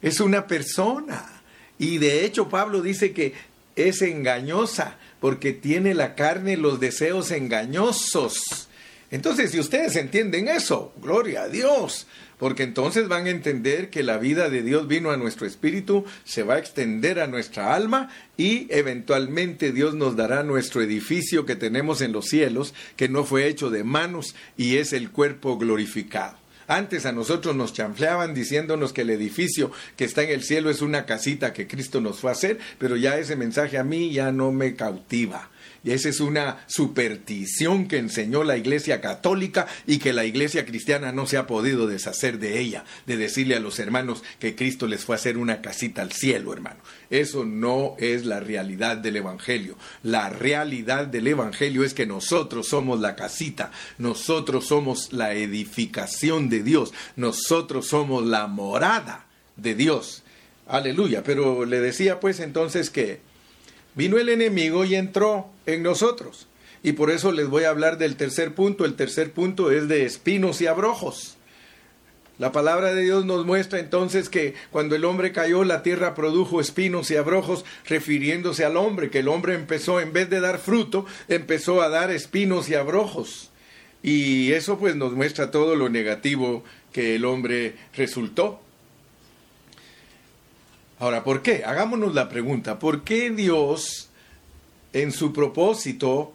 es 0.01 0.19
una 0.19 0.47
persona. 0.47 1.41
Y 1.77 1.97
de 1.97 2.25
hecho 2.25 2.49
Pablo 2.49 2.81
dice 2.81 3.11
que 3.11 3.33
es 3.75 4.01
engañosa 4.01 4.97
porque 5.19 5.53
tiene 5.53 5.93
la 5.93 6.15
carne 6.15 6.57
los 6.57 6.79
deseos 6.79 7.31
engañosos. 7.31 8.67
Entonces, 9.11 9.51
si 9.51 9.59
ustedes 9.59 9.95
entienden 9.97 10.47
eso, 10.47 10.93
gloria 11.01 11.43
a 11.43 11.49
Dios, 11.49 12.07
porque 12.37 12.63
entonces 12.63 13.07
van 13.07 13.27
a 13.27 13.29
entender 13.29 13.89
que 13.89 14.03
la 14.03 14.17
vida 14.17 14.49
de 14.49 14.63
Dios 14.63 14.87
vino 14.87 15.11
a 15.11 15.17
nuestro 15.17 15.45
espíritu, 15.45 16.05
se 16.23 16.43
va 16.43 16.55
a 16.55 16.59
extender 16.59 17.19
a 17.19 17.27
nuestra 17.27 17.75
alma 17.75 18.09
y 18.37 18.67
eventualmente 18.69 19.73
Dios 19.73 19.93
nos 19.93 20.15
dará 20.15 20.43
nuestro 20.43 20.81
edificio 20.81 21.45
que 21.45 21.55
tenemos 21.55 22.01
en 22.01 22.13
los 22.13 22.25
cielos, 22.25 22.73
que 22.95 23.09
no 23.09 23.25
fue 23.25 23.47
hecho 23.47 23.69
de 23.69 23.83
manos 23.83 24.33
y 24.57 24.77
es 24.77 24.93
el 24.93 25.11
cuerpo 25.11 25.57
glorificado. 25.57 26.40
Antes 26.71 27.05
a 27.05 27.11
nosotros 27.11 27.53
nos 27.53 27.73
chanfleaban 27.73 28.33
diciéndonos 28.33 28.93
que 28.93 29.01
el 29.01 29.09
edificio 29.09 29.73
que 29.97 30.05
está 30.05 30.23
en 30.23 30.29
el 30.29 30.41
cielo 30.41 30.69
es 30.69 30.81
una 30.81 31.05
casita 31.05 31.51
que 31.51 31.67
Cristo 31.67 31.99
nos 31.99 32.21
fue 32.21 32.29
a 32.29 32.33
hacer, 32.33 32.59
pero 32.77 32.95
ya 32.95 33.17
ese 33.17 33.35
mensaje 33.35 33.77
a 33.77 33.83
mí 33.83 34.13
ya 34.13 34.31
no 34.31 34.53
me 34.53 34.73
cautiva. 34.77 35.50
Y 35.83 35.91
esa 35.91 36.09
es 36.09 36.19
una 36.19 36.63
superstición 36.67 37.87
que 37.87 37.97
enseñó 37.97 38.43
la 38.43 38.55
Iglesia 38.55 39.01
Católica 39.01 39.65
y 39.87 39.97
que 39.97 40.13
la 40.13 40.25
Iglesia 40.25 40.63
Cristiana 40.65 41.11
no 41.11 41.25
se 41.25 41.37
ha 41.37 41.47
podido 41.47 41.87
deshacer 41.87 42.37
de 42.37 42.59
ella, 42.59 42.85
de 43.07 43.17
decirle 43.17 43.55
a 43.55 43.59
los 43.59 43.79
hermanos 43.79 44.23
que 44.37 44.55
Cristo 44.55 44.85
les 44.85 45.05
fue 45.05 45.15
a 45.15 45.17
hacer 45.17 45.39
una 45.39 45.61
casita 45.61 46.03
al 46.03 46.11
cielo, 46.11 46.53
hermano. 46.53 46.79
Eso 47.09 47.45
no 47.45 47.95
es 47.97 48.25
la 48.25 48.39
realidad 48.39 48.97
del 48.97 49.15
Evangelio. 49.15 49.75
La 50.03 50.29
realidad 50.29 51.07
del 51.07 51.25
Evangelio 51.27 51.83
es 51.83 51.95
que 51.95 52.05
nosotros 52.05 52.67
somos 52.67 52.99
la 52.99 53.15
casita, 53.15 53.71
nosotros 53.97 54.67
somos 54.67 55.11
la 55.11 55.33
edificación 55.33 56.47
de 56.49 56.61
Dios, 56.61 56.93
nosotros 57.15 57.87
somos 57.87 58.23
la 58.23 58.45
morada 58.45 59.25
de 59.55 59.73
Dios. 59.73 60.21
Aleluya. 60.67 61.23
Pero 61.23 61.65
le 61.65 61.79
decía 61.79 62.19
pues 62.19 62.39
entonces 62.39 62.91
que 62.91 63.30
Vino 63.95 64.17
el 64.17 64.29
enemigo 64.29 64.85
y 64.85 64.95
entró 64.95 65.47
en 65.65 65.83
nosotros. 65.83 66.47
Y 66.83 66.93
por 66.93 67.11
eso 67.11 67.31
les 67.31 67.47
voy 67.47 67.65
a 67.65 67.69
hablar 67.69 67.97
del 67.97 68.15
tercer 68.15 68.53
punto. 68.53 68.85
El 68.85 68.95
tercer 68.95 69.31
punto 69.31 69.71
es 69.71 69.87
de 69.87 70.05
espinos 70.05 70.61
y 70.61 70.67
abrojos. 70.67 71.37
La 72.39 72.51
palabra 72.51 72.95
de 72.95 73.03
Dios 73.03 73.23
nos 73.23 73.45
muestra 73.45 73.77
entonces 73.79 74.27
que 74.27 74.55
cuando 74.71 74.95
el 74.95 75.05
hombre 75.05 75.31
cayó, 75.31 75.63
la 75.63 75.83
tierra 75.83 76.15
produjo 76.15 76.59
espinos 76.59 77.11
y 77.11 77.15
abrojos, 77.15 77.65
refiriéndose 77.87 78.65
al 78.65 78.77
hombre, 78.77 79.11
que 79.11 79.19
el 79.19 79.27
hombre 79.27 79.53
empezó, 79.53 79.99
en 79.99 80.11
vez 80.11 80.27
de 80.27 80.39
dar 80.39 80.57
fruto, 80.57 81.05
empezó 81.27 81.83
a 81.83 81.89
dar 81.89 82.09
espinos 82.09 82.67
y 82.67 82.73
abrojos. 82.73 83.51
Y 84.01 84.53
eso 84.53 84.79
pues 84.79 84.95
nos 84.95 85.11
muestra 85.11 85.51
todo 85.51 85.75
lo 85.75 85.89
negativo 85.89 86.63
que 86.91 87.15
el 87.15 87.25
hombre 87.25 87.75
resultó. 87.95 88.59
Ahora, 91.01 91.23
¿por 91.23 91.41
qué? 91.41 91.63
Hagámonos 91.65 92.13
la 92.13 92.29
pregunta, 92.29 92.77
¿por 92.77 93.03
qué 93.03 93.31
Dios 93.31 94.09
en 94.93 95.11
su 95.11 95.33
propósito 95.33 96.31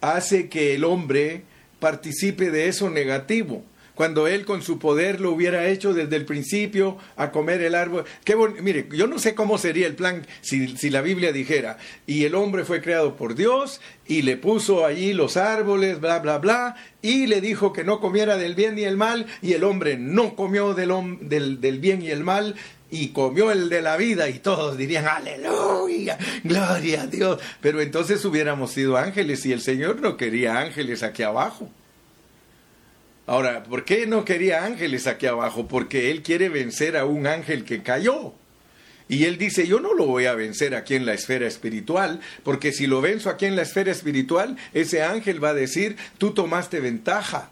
hace 0.00 0.48
que 0.48 0.74
el 0.74 0.84
hombre 0.84 1.42
participe 1.80 2.50
de 2.50 2.68
eso 2.68 2.88
negativo? 2.88 3.62
Cuando 3.94 4.26
él 4.26 4.46
con 4.46 4.62
su 4.62 4.78
poder 4.78 5.20
lo 5.20 5.32
hubiera 5.32 5.68
hecho 5.68 5.92
desde 5.92 6.16
el 6.16 6.24
principio 6.24 6.96
a 7.16 7.30
comer 7.30 7.60
el 7.60 7.74
árbol. 7.74 8.06
Qué 8.24 8.34
mire, 8.62 8.88
yo 8.90 9.06
no 9.06 9.18
sé 9.18 9.34
cómo 9.34 9.58
sería 9.58 9.86
el 9.86 9.96
plan 9.96 10.26
si, 10.40 10.88
la 10.88 11.02
Biblia 11.02 11.30
dijera, 11.30 11.76
y 12.06 12.24
el 12.24 12.34
hombre 12.34 12.64
fue 12.64 12.80
creado 12.80 13.16
por 13.16 13.34
Dios 13.34 13.82
y 14.06 14.22
le 14.22 14.38
puso 14.38 14.86
allí 14.86 15.12
los 15.12 15.36
árboles, 15.36 16.00
bla, 16.00 16.20
bla, 16.20 16.38
bla, 16.38 16.76
y 17.02 17.26
le 17.26 17.42
dijo 17.42 17.74
que 17.74 17.84
no 17.84 18.00
comiera 18.00 18.38
del 18.38 18.54
bien 18.54 18.78
y 18.78 18.84
el 18.84 18.96
mal, 18.96 19.26
y 19.42 19.52
el 19.52 19.62
hombre 19.62 19.98
no 19.98 20.36
comió 20.36 20.72
del 20.72 21.78
bien 21.80 22.00
y 22.00 22.08
el 22.08 22.24
mal, 22.24 22.56
y 22.90 23.08
comió 23.08 23.50
el 23.52 23.68
de 23.68 23.82
la 23.82 23.96
vida 23.96 24.28
y 24.28 24.38
todos 24.38 24.76
dirían, 24.76 25.06
aleluya, 25.06 26.18
gloria 26.44 27.02
a 27.02 27.06
Dios. 27.06 27.40
Pero 27.60 27.80
entonces 27.80 28.24
hubiéramos 28.24 28.72
sido 28.72 28.96
ángeles 28.96 29.44
y 29.46 29.52
el 29.52 29.60
Señor 29.60 30.00
no 30.00 30.16
quería 30.16 30.58
ángeles 30.58 31.02
aquí 31.02 31.22
abajo. 31.22 31.70
Ahora, 33.26 33.62
¿por 33.62 33.84
qué 33.84 34.06
no 34.06 34.24
quería 34.24 34.64
ángeles 34.64 35.06
aquí 35.06 35.26
abajo? 35.26 35.68
Porque 35.68 36.10
Él 36.10 36.22
quiere 36.22 36.48
vencer 36.48 36.96
a 36.96 37.04
un 37.04 37.26
ángel 37.26 37.64
que 37.64 37.82
cayó. 37.82 38.34
Y 39.08 39.24
Él 39.24 39.38
dice, 39.38 39.66
yo 39.66 39.80
no 39.80 39.94
lo 39.94 40.06
voy 40.06 40.26
a 40.26 40.34
vencer 40.34 40.74
aquí 40.74 40.94
en 40.94 41.06
la 41.06 41.14
esfera 41.14 41.46
espiritual, 41.46 42.20
porque 42.42 42.72
si 42.72 42.86
lo 42.86 43.00
venzo 43.00 43.30
aquí 43.30 43.46
en 43.46 43.56
la 43.56 43.62
esfera 43.62 43.90
espiritual, 43.90 44.56
ese 44.72 45.02
ángel 45.02 45.42
va 45.42 45.50
a 45.50 45.54
decir, 45.54 45.96
tú 46.18 46.32
tomaste 46.32 46.80
ventaja 46.80 47.50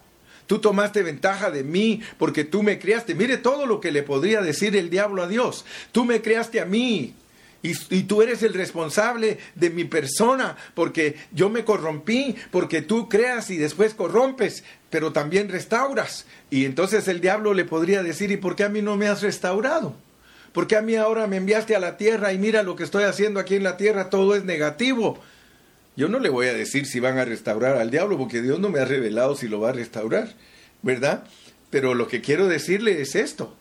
Tú 0.49 0.61
tomaste 0.61 1.03
ventaja 1.03 1.51
de 1.51 1.63
mí 1.63 2.01
porque 2.17 2.43
tú 2.43 2.63
me 2.63 2.79
criaste. 2.79 3.15
Mire 3.15 3.37
todo 3.37 3.67
lo 3.67 3.81
que 3.81 3.93
le 3.93 4.03
podría 4.03 4.41
decir 4.41 4.75
el 4.77 4.89
diablo 4.89 5.23
a 5.23 5.29
Dios. 5.29 5.67
Tú 5.93 6.07
me 6.07 6.23
criaste 6.23 6.59
a 6.59 6.65
mí. 6.65 7.15
Y, 7.63 7.73
y, 7.91 8.05
tú 8.05 8.23
eres 8.23 8.43
el 8.45 8.55
responsable 8.55 9.39
de 9.57 9.71
mi 9.71 9.85
persona, 9.85 10.57
porque 10.75 11.17
yo 11.33 11.51
me 11.51 11.65
corrompí, 11.65 12.37
porque 12.53 12.83
tú 12.83 13.09
creas 13.09 13.51
y 13.51 13.57
después 13.57 13.95
corrompes, 13.95 14.63
pero 14.91 15.13
también 15.13 15.49
restauras. 15.49 16.25
Y 16.51 16.65
entonces 16.65 17.09
el 17.09 17.21
diablo 17.21 17.53
le 17.55 17.65
podría 17.65 18.03
decir, 18.03 18.31
¿y 18.31 18.37
por 18.37 18.55
qué 18.55 18.63
a 18.63 18.69
mí 18.69 18.81
no 18.81 18.97
me 18.97 19.09
has 19.09 19.23
restaurado? 19.23 19.97
¿Por 20.53 20.67
qué 20.67 20.77
a 20.77 20.83
mí 20.83 20.95
ahora 20.95 21.27
me 21.27 21.37
enviaste 21.37 21.77
a 21.77 21.81
la 21.81 21.99
tierra 21.99 22.33
y 22.33 22.39
mira 22.39 22.63
lo 22.63 22.75
que 22.75 22.85
estoy 22.85 23.05
haciendo 23.05 23.39
aquí 23.39 23.57
en 23.57 23.65
la 23.65 23.77
tierra? 23.77 24.09
Todo 24.09 24.35
es 24.35 24.45
negativo. 24.45 25.19
Yo 25.99 26.09
no 26.09 26.21
le 26.21 26.29
voy 26.29 26.47
a 26.47 26.55
decir 26.55 26.87
si 26.87 27.01
van 27.01 27.19
a 27.19 27.25
restaurar 27.25 27.77
al 27.77 27.91
diablo, 27.91 28.17
porque 28.17 28.41
Dios 28.41 28.61
no 28.61 28.69
me 28.69 28.79
ha 28.79 28.85
revelado 28.85 29.35
si 29.35 29.49
lo 29.49 29.59
va 29.59 29.71
a 29.71 29.73
restaurar, 29.73 30.33
¿verdad? 30.81 31.25
Pero 31.71 31.95
lo 31.95 32.07
que 32.07 32.21
quiero 32.21 32.47
decirle 32.47 33.01
es 33.01 33.17
esto, 33.17 33.57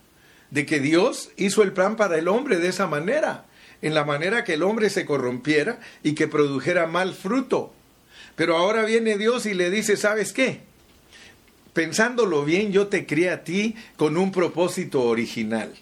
de 0.52 0.64
que 0.64 0.78
Dios 0.78 1.30
hizo 1.36 1.64
el 1.64 1.72
plan 1.72 1.96
para 1.96 2.16
el 2.16 2.28
hombre 2.28 2.58
de 2.58 2.68
esa 2.68 2.86
manera, 2.86 3.46
en 3.82 3.92
la 3.92 4.04
manera 4.04 4.44
que 4.44 4.54
el 4.54 4.62
hombre 4.62 4.88
se 4.88 5.04
corrompiera 5.04 5.80
y 6.04 6.14
que 6.14 6.28
produjera 6.28 6.86
mal 6.86 7.12
fruto. 7.12 7.72
Pero 8.36 8.56
ahora 8.56 8.84
viene 8.84 9.18
Dios 9.18 9.44
y 9.44 9.54
le 9.54 9.68
dice, 9.68 9.96
¿sabes 9.96 10.32
qué? 10.32 10.60
Pensándolo 11.72 12.44
bien, 12.44 12.70
yo 12.70 12.86
te 12.86 13.04
crié 13.04 13.30
a 13.30 13.42
ti 13.42 13.74
con 13.96 14.16
un 14.16 14.30
propósito 14.30 15.02
original. 15.02 15.74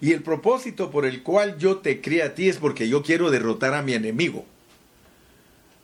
Y 0.00 0.12
el 0.12 0.22
propósito 0.22 0.90
por 0.90 1.04
el 1.04 1.22
cual 1.22 1.58
yo 1.58 1.76
te 1.76 2.00
crié 2.00 2.22
a 2.22 2.34
ti 2.34 2.48
es 2.48 2.56
porque 2.56 2.88
yo 2.88 3.02
quiero 3.02 3.30
derrotar 3.30 3.74
a 3.74 3.82
mi 3.82 3.92
enemigo. 3.92 4.46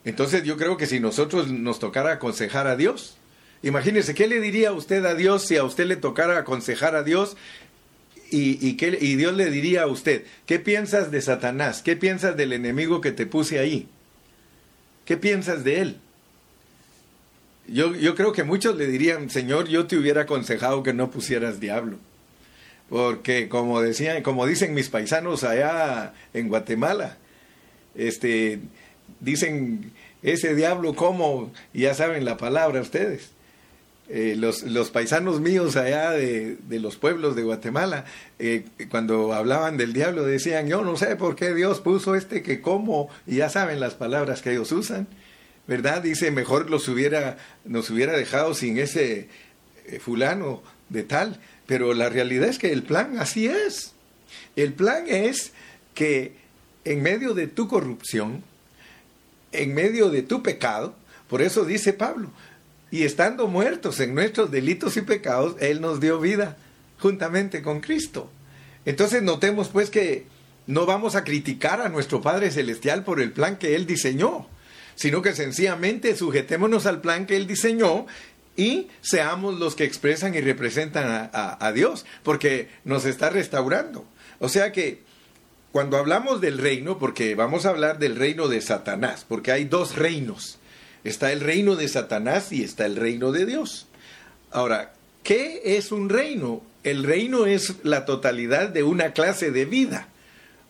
Entonces 0.07 0.45
yo 0.45 0.57
creo 0.57 0.77
que 0.77 0.87
si 0.87 1.01
nosotros 1.01 1.49
nos 1.49 1.81
tocara 1.81 2.12
aconsejar 2.12 2.69
a 2.69 2.77
Dios, 2.77 3.16
imagínese, 3.64 4.14
¿qué 4.14 4.29
le 4.29 4.40
diría 4.40 4.73
usted 4.73 5.05
a 5.05 5.16
Dios 5.16 5.45
si 5.45 5.57
a 5.57 5.64
usted 5.64 5.85
le 5.85 5.97
tocara 5.97 6.38
aconsejar 6.38 6.95
a 6.95 7.03
Dios 7.03 7.37
y, 8.31 8.64
y, 8.64 8.77
y 8.81 9.16
Dios 9.16 9.35
le 9.35 9.51
diría 9.51 9.83
a 9.83 9.87
usted, 9.88 10.25
¿qué 10.47 10.61
piensas 10.61 11.11
de 11.11 11.21
Satanás? 11.21 11.83
¿Qué 11.83 11.97
piensas 11.97 12.37
del 12.37 12.53
enemigo 12.53 13.01
que 13.01 13.11
te 13.11 13.27
puse 13.27 13.59
ahí? 13.59 13.88
¿Qué 15.05 15.16
piensas 15.16 15.64
de 15.64 15.81
él? 15.81 15.97
Yo, 17.66 17.97
yo 17.97 18.14
creo 18.14 18.33
que 18.33 18.45
muchos 18.45 18.77
le 18.77 18.87
dirían, 18.87 19.29
Señor, 19.29 19.66
yo 19.66 19.88
te 19.88 19.97
hubiera 19.97 20.23
aconsejado 20.23 20.85
que 20.85 20.92
no 20.92 21.11
pusieras 21.11 21.59
diablo. 21.59 21.99
Porque 22.88 23.49
como 23.49 23.83
decían, 23.83 24.23
como 24.23 24.47
dicen 24.47 24.73
mis 24.73 24.88
paisanos 24.88 25.42
allá 25.42 26.14
en 26.33 26.49
Guatemala, 26.49 27.19
este, 27.97 28.61
dicen 29.21 29.92
ese 30.27 30.57
diablo 30.57 30.95
como, 30.95 31.53
ya 31.73 31.95
saben 31.95 32.25
la 32.25 32.37
palabra 32.37 32.81
ustedes. 32.81 33.31
Eh, 34.09 34.35
los, 34.37 34.62
los, 34.62 34.91
paisanos 34.91 35.41
míos 35.41 35.77
allá 35.77 36.11
de, 36.11 36.57
de, 36.69 36.79
los 36.79 36.97
pueblos 36.97 37.35
de 37.35 37.43
Guatemala, 37.43 38.05
eh, 38.39 38.65
cuando 38.89 39.33
hablaban 39.33 39.77
del 39.77 39.93
diablo 39.93 40.25
decían, 40.25 40.69
yo 40.69 40.83
no 40.83 40.97
sé 40.97 41.17
por 41.17 41.35
qué 41.35 41.55
Dios 41.55 41.81
puso 41.81 42.15
este 42.15 42.43
que 42.43 42.61
como, 42.61 43.09
y 43.27 43.37
ya 43.37 43.49
saben 43.49 43.81
las 43.81 43.95
palabras 43.95 44.43
que 44.43 44.53
ellos 44.53 44.71
usan, 44.71 45.09
¿verdad? 45.67 46.03
Dice, 46.03 46.31
mejor 46.31 46.71
los 46.71 46.89
hubiera, 46.89 47.39
nos 47.65 47.91
hubiera 47.91 48.17
dejado 48.17 48.55
sin 48.55 48.79
ese 48.79 49.29
eh, 49.87 49.99
fulano 50.01 50.62
de 50.89 51.03
tal, 51.03 51.41
pero 51.67 51.95
la 51.95 52.09
realidad 52.09 52.49
es 52.49 52.59
que 52.59 52.73
el 52.73 52.83
plan 52.83 53.19
así 53.19 53.47
es. 53.47 53.93
El 54.57 54.73
plan 54.73 55.05
es 55.09 55.53
que 55.95 56.37
en 56.85 57.03
medio 57.03 57.35
de 57.35 57.47
tu 57.47 57.69
corrupción, 57.69 58.43
en 59.52 59.74
medio 59.74 60.11
de 60.11 60.22
tu 60.22 60.42
pecado. 60.42 60.94
Por 61.28 61.42
eso 61.42 61.64
dice 61.64 61.92
Pablo, 61.92 62.30
y 62.90 63.02
estando 63.02 63.48
muertos 63.48 64.00
en 64.00 64.14
nuestros 64.14 64.50
delitos 64.50 64.96
y 64.96 65.02
pecados, 65.02 65.56
Él 65.61 65.80
nos 65.80 66.00
dio 66.00 66.20
vida 66.20 66.56
juntamente 66.98 67.62
con 67.62 67.80
Cristo. 67.80 68.30
Entonces 68.85 69.22
notemos 69.22 69.68
pues 69.68 69.90
que 69.90 70.26
no 70.66 70.87
vamos 70.87 71.14
a 71.14 71.24
criticar 71.24 71.80
a 71.80 71.88
nuestro 71.88 72.20
Padre 72.20 72.50
Celestial 72.50 73.04
por 73.04 73.20
el 73.20 73.32
plan 73.32 73.56
que 73.56 73.74
Él 73.74 73.87
diseñó, 73.87 74.48
sino 74.94 75.22
que 75.22 75.35
sencillamente 75.35 76.16
sujetémonos 76.16 76.87
al 76.87 77.00
plan 77.00 77.26
que 77.26 77.37
Él 77.37 77.46
diseñó 77.46 78.06
y 78.56 78.88
seamos 79.00 79.59
los 79.59 79.74
que 79.74 79.85
expresan 79.85 80.35
y 80.35 80.40
representan 80.40 81.30
a, 81.32 81.72
Dios, 81.72 82.06
porque 82.22 82.70
nos 82.85 83.04
está 83.04 83.28
restaurando. 83.28 84.06
O 84.38 84.48
sea 84.48 84.72
que 84.72 85.02
cuando 85.72 85.96
hablamos 85.96 86.40
del 86.40 86.59
reino, 86.59 86.98
porque 86.98 87.35
vamos 87.35 87.66
a 87.66 87.70
hablar 87.70 87.98
del 87.98 88.16
reino 88.16 88.48
de 88.48 88.61
Satanás, 88.61 89.24
porque 89.29 89.52
hay 89.52 89.64
dos 89.64 89.96
reinos. 89.96 90.59
Está 91.05 91.33
el 91.33 91.40
reino 91.40 91.76
de 91.76 91.88
Satanás 91.88 92.50
y 92.52 92.64
está 92.64 92.87
el 92.87 92.96
reino 92.96 93.31
de 93.31 93.46
Dios. 93.46 93.87
Ahora, 94.50 94.92
¿qué 95.22 95.61
es 95.64 95.92
un 95.92 96.09
reino? 96.09 96.62
El 96.83 97.05
reino 97.05 97.46
es 97.46 97.74
la 97.83 98.05
totalidad 98.05 98.70
de 98.70 98.83
una 98.83 99.12
clase 99.12 99.50
de 99.50 99.64
vida. 99.64 100.09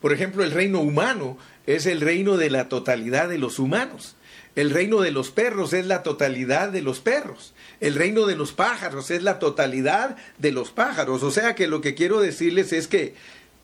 Por 0.01 0.13
ejemplo, 0.13 0.45
el 0.45 0.51
reino 0.51 0.81
humano 0.81 1.39
es 1.67 1.87
el 1.87 2.01
reino 2.01 2.37
de 2.37 2.51
la 2.51 2.69
totalidad 2.69 3.29
de 3.29 3.39
los 3.39 3.59
humanos. 3.59 4.17
El 4.57 4.71
reino 4.71 5.01
de 5.03 5.11
los 5.11 5.31
perros 5.31 5.75
es 5.75 5.87
la 5.87 6.03
totalidad 6.03 6.71
de 6.71 6.81
los 6.81 7.01
perros. 7.01 7.53
El 7.81 7.95
reino 7.95 8.25
de 8.25 8.37
los 8.37 8.53
pájaros 8.53 9.11
es 9.11 9.23
la 9.23 9.39
totalidad 9.39 10.17
de 10.39 10.51
los 10.51 10.71
pájaros. 10.71 11.23
O 11.23 11.31
sea 11.31 11.55
que 11.55 11.67
lo 11.67 11.83
que 11.83 11.95
quiero 11.95 12.21
decirles 12.21 12.73
es 12.73 12.89
que 12.89 13.15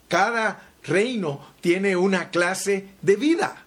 cada 0.09 0.69
reino 0.85 1.47
tiene 1.61 1.97
una 1.97 2.31
clase 2.31 2.87
de 3.03 3.17
vida. 3.17 3.65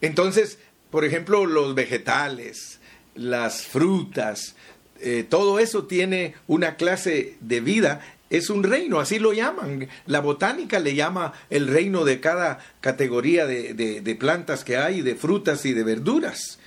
Entonces, 0.00 0.58
por 0.90 1.04
ejemplo, 1.04 1.46
los 1.46 1.74
vegetales, 1.74 2.78
las 3.14 3.62
frutas, 3.62 4.54
eh, 5.00 5.26
todo 5.28 5.58
eso 5.58 5.84
tiene 5.84 6.34
una 6.46 6.76
clase 6.76 7.36
de 7.40 7.60
vida 7.60 8.00
es 8.28 8.50
un 8.50 8.64
reino, 8.64 8.98
así 8.98 9.18
lo 9.18 9.32
llaman. 9.32 9.88
La 10.06 10.20
botánica 10.20 10.80
le 10.80 10.94
llama 10.94 11.32
el 11.48 11.68
reino 11.68 12.04
de 12.04 12.20
cada 12.20 12.58
categoría 12.80 13.46
de, 13.46 13.74
de, 13.74 14.14
plantas 14.16 14.64
que 14.64 14.76
hay, 14.76 15.02
de 15.02 15.14
frutas 15.14 15.64
y 15.64 15.72
de 15.72 15.84
verduras. 15.84 16.58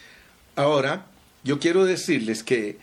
Ahora, 0.56 1.08
yo 1.44 1.60
quiero 1.60 1.86
decirles 1.86 2.44
que 2.44 2.78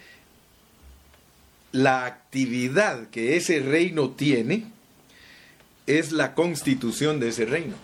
la 1.72 2.04
actividad 2.04 3.08
que 3.08 3.36
ese 3.36 3.60
reino 3.60 4.10
tiene 4.10 4.64
es 5.86 6.12
la 6.12 6.34
constitución 6.34 7.20
de 7.20 7.28
ese 7.28 7.46
reino. 7.46 7.74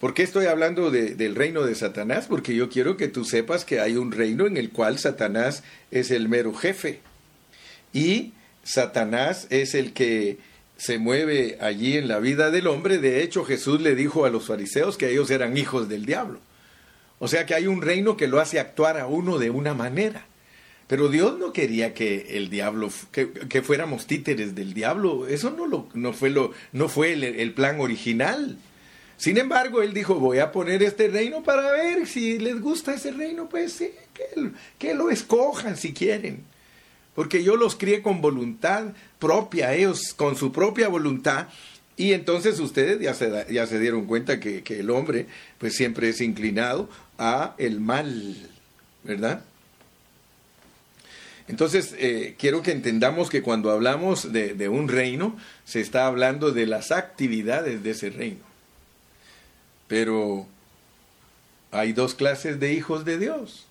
¿Por 0.00 0.12
qué 0.12 0.22
estoy 0.22 0.46
hablando 0.46 0.90
del 0.90 1.34
reino 1.34 1.62
de 1.62 1.74
Satanás? 1.74 2.26
Porque 2.28 2.54
yo 2.54 2.68
quiero 2.68 2.96
que 2.96 3.08
tú 3.08 3.24
sepas 3.24 3.64
que 3.64 3.80
hay 3.80 3.96
un 3.96 4.12
reino 4.12 4.46
en 4.46 4.56
el 4.56 4.70
cual 4.70 4.98
Satanás 4.98 5.62
es 5.90 6.10
el 6.10 6.28
mero 6.28 6.52
jefe. 6.52 7.00
Y 7.92 8.32
Satanás 8.64 9.46
es 9.48 9.74
el 9.74 9.94
que 9.94 10.38
se 10.76 10.98
mueve 10.98 11.56
allí 11.60 11.96
en 11.96 12.08
la 12.08 12.18
vida 12.18 12.50
del 12.50 12.66
hombre. 12.66 12.98
De 12.98 13.22
hecho, 13.22 13.44
Jesús 13.44 13.80
le 13.80 13.94
dijo 13.94 14.26
a 14.26 14.30
los 14.30 14.46
fariseos 14.46 14.98
que 14.98 15.10
ellos 15.10 15.30
eran 15.30 15.56
hijos 15.56 15.88
del 15.88 16.04
diablo. 16.04 16.40
O 17.18 17.28
sea 17.28 17.46
que 17.46 17.54
hay 17.54 17.66
un 17.66 17.80
reino 17.80 18.16
que 18.18 18.26
lo 18.26 18.40
hace 18.40 18.60
actuar 18.60 18.98
a 18.98 19.06
uno 19.06 19.38
de 19.38 19.48
una 19.48 19.72
manera. 19.72 20.26
Pero 20.94 21.08
Dios 21.08 21.40
no 21.40 21.52
quería 21.52 21.92
que 21.92 22.36
el 22.36 22.50
diablo, 22.50 22.88
que, 23.10 23.62
fuéramos 23.62 24.06
títeres 24.06 24.54
del 24.54 24.74
diablo. 24.74 25.26
Eso 25.26 25.50
no, 25.50 25.66
lo, 25.66 25.88
no 25.92 26.12
fue, 26.12 26.30
lo, 26.30 26.52
no 26.70 26.88
fue 26.88 27.14
el, 27.14 27.52
plan 27.52 27.80
original. 27.80 28.58
Sin 29.16 29.36
embargo, 29.36 29.82
él 29.82 29.92
dijo, 29.92 30.14
voy 30.20 30.38
a 30.38 30.52
poner 30.52 30.84
este 30.84 31.08
reino 31.08 31.42
para 31.42 31.72
ver 31.72 32.06
si 32.06 32.38
les 32.38 32.60
gusta 32.60 32.94
ese 32.94 33.10
reino, 33.10 33.48
pues 33.48 33.72
sí, 33.72 33.90
que, 34.14 34.52
que 34.78 34.94
lo 34.94 35.10
escojan 35.10 35.76
si 35.76 35.92
quieren 35.92 36.44
porque 37.16 37.42
yo 37.42 37.56
los 37.56 37.74
crié 37.74 38.00
con 38.00 38.20
voluntad 38.20 38.92
propia, 39.18 39.74
ellos 39.74 40.14
con 40.14 40.36
su 40.36 40.52
propia 40.52 40.86
voluntad, 40.86 41.48
y 41.96 42.12
entonces 42.12 42.60
ustedes 42.60 43.00
ya 43.00 43.14
se, 43.14 43.46
ya 43.52 43.66
se 43.66 43.80
dieron 43.80 44.06
cuenta 44.06 44.38
que, 44.38 44.62
el 44.68 44.90
hombre 44.90 45.26
pues 45.58 45.74
siempre 45.74 46.10
es 46.10 46.20
inclinado 46.20 46.88
a 47.18 47.56
el 47.58 47.80
mal, 47.80 48.36
¿verdad? 49.02 49.44
Entonces, 51.46 51.94
eh, 51.98 52.36
quiero 52.38 52.62
que 52.62 52.72
entendamos 52.72 53.28
que 53.28 53.42
cuando 53.42 53.70
hablamos 53.70 54.32
de, 54.32 54.68
un 54.68 54.88
reino, 54.88 55.36
se 55.64 55.80
está 55.80 56.06
hablando 56.06 56.52
de 56.52 56.66
las 56.66 56.90
actividades 56.90 57.82
de 57.82 57.90
ese 57.90 58.10
reino. 58.10 58.44
Pero 59.86 60.46
hay 61.70 61.92
dos 61.92 62.14
clases 62.14 62.60
de 62.60 62.72
hijos 62.72 63.04
de 63.04 63.18
Dios. 63.18 63.66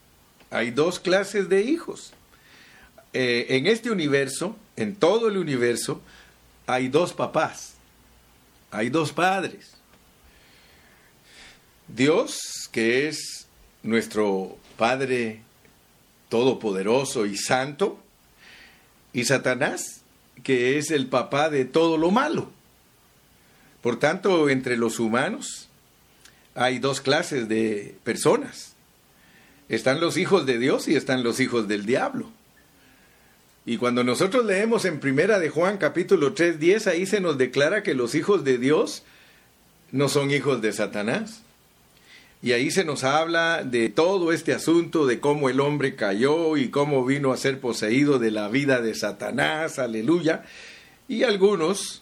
Hay 0.52 0.70
dos 0.70 1.00
clases 1.00 1.50
de 1.50 1.64
hijos. 1.64 2.14
Eh, 3.12 3.48
en 3.50 3.66
este 3.66 3.90
universo, 3.90 4.56
en 4.76 4.96
todo 4.96 5.28
el 5.28 5.38
universo, 5.38 6.00
hay 6.68 6.90
dos 6.90 7.14
papás, 7.14 7.74
hay 8.70 8.90
dos 8.90 9.12
padres. 9.12 9.72
Dios, 11.88 12.70
que 12.72 13.08
es 13.08 13.48
nuestro 13.82 14.58
Padre 14.78 15.42
Todopoderoso 16.34 17.28
y 17.28 17.38
Santo, 17.38 18.00
y 19.14 19.26
Satanás, 19.26 20.02
que 20.42 20.80
es 20.80 20.90
el 20.90 21.06
papá 21.06 21.52
de 21.52 21.64
todo 21.64 21.96
lo 21.96 22.10
malo. 22.10 22.50
Por 23.84 24.00
tanto, 24.00 24.50
entre 24.50 24.76
los 24.76 25.00
humanos 25.00 25.70
hay 26.56 26.80
dos 26.80 27.02
clases 27.02 27.48
de 27.48 27.94
personas. 28.04 28.74
Están 29.70 30.00
los 30.00 30.18
hijos 30.18 30.48
de 30.48 30.58
Dios 30.58 30.88
y 30.88 30.96
están 30.96 31.22
los 31.22 31.40
hijos 31.40 31.68
del 31.68 31.86
diablo. 31.86 32.32
Y 33.68 33.78
cuando 33.78 34.04
nosotros 34.04 34.44
leemos 34.44 34.86
en 34.86 35.00
Primera 35.00 35.38
de 35.38 35.52
Juan 35.52 35.78
capítulo 35.78 36.34
3, 36.34 36.60
10, 36.60 36.88
ahí 36.88 37.06
se 37.06 37.22
nos 37.22 37.38
declara 37.38 37.84
que 37.84 37.94
los 37.94 38.16
hijos 38.16 38.44
de 38.44 38.58
Dios 38.58 39.04
no 39.92 40.10
son 40.10 40.32
hijos 40.32 40.64
de 40.64 40.74
Satanás. 40.74 41.43
Y 42.44 42.52
ahí 42.52 42.72
se 42.72 42.84
nos 42.84 43.06
habla 43.06 43.64
de 43.64 43.88
todo 43.88 44.34
este 44.34 44.52
asunto, 44.54 45.06
de 45.06 45.22
cómo 45.22 45.48
el 45.48 45.62
hombre 45.62 45.96
cayó 45.96 46.58
y 46.58 46.68
cómo 46.68 47.06
vino 47.06 47.32
a 47.32 47.38
ser 47.38 47.62
poseído 47.62 48.20
de 48.20 48.32
la 48.32 48.50
vida 48.50 48.82
de 48.82 48.94
Satanás, 48.96 49.80
aleluya. 49.80 50.44
Y 51.08 51.24
algunos, 51.24 52.02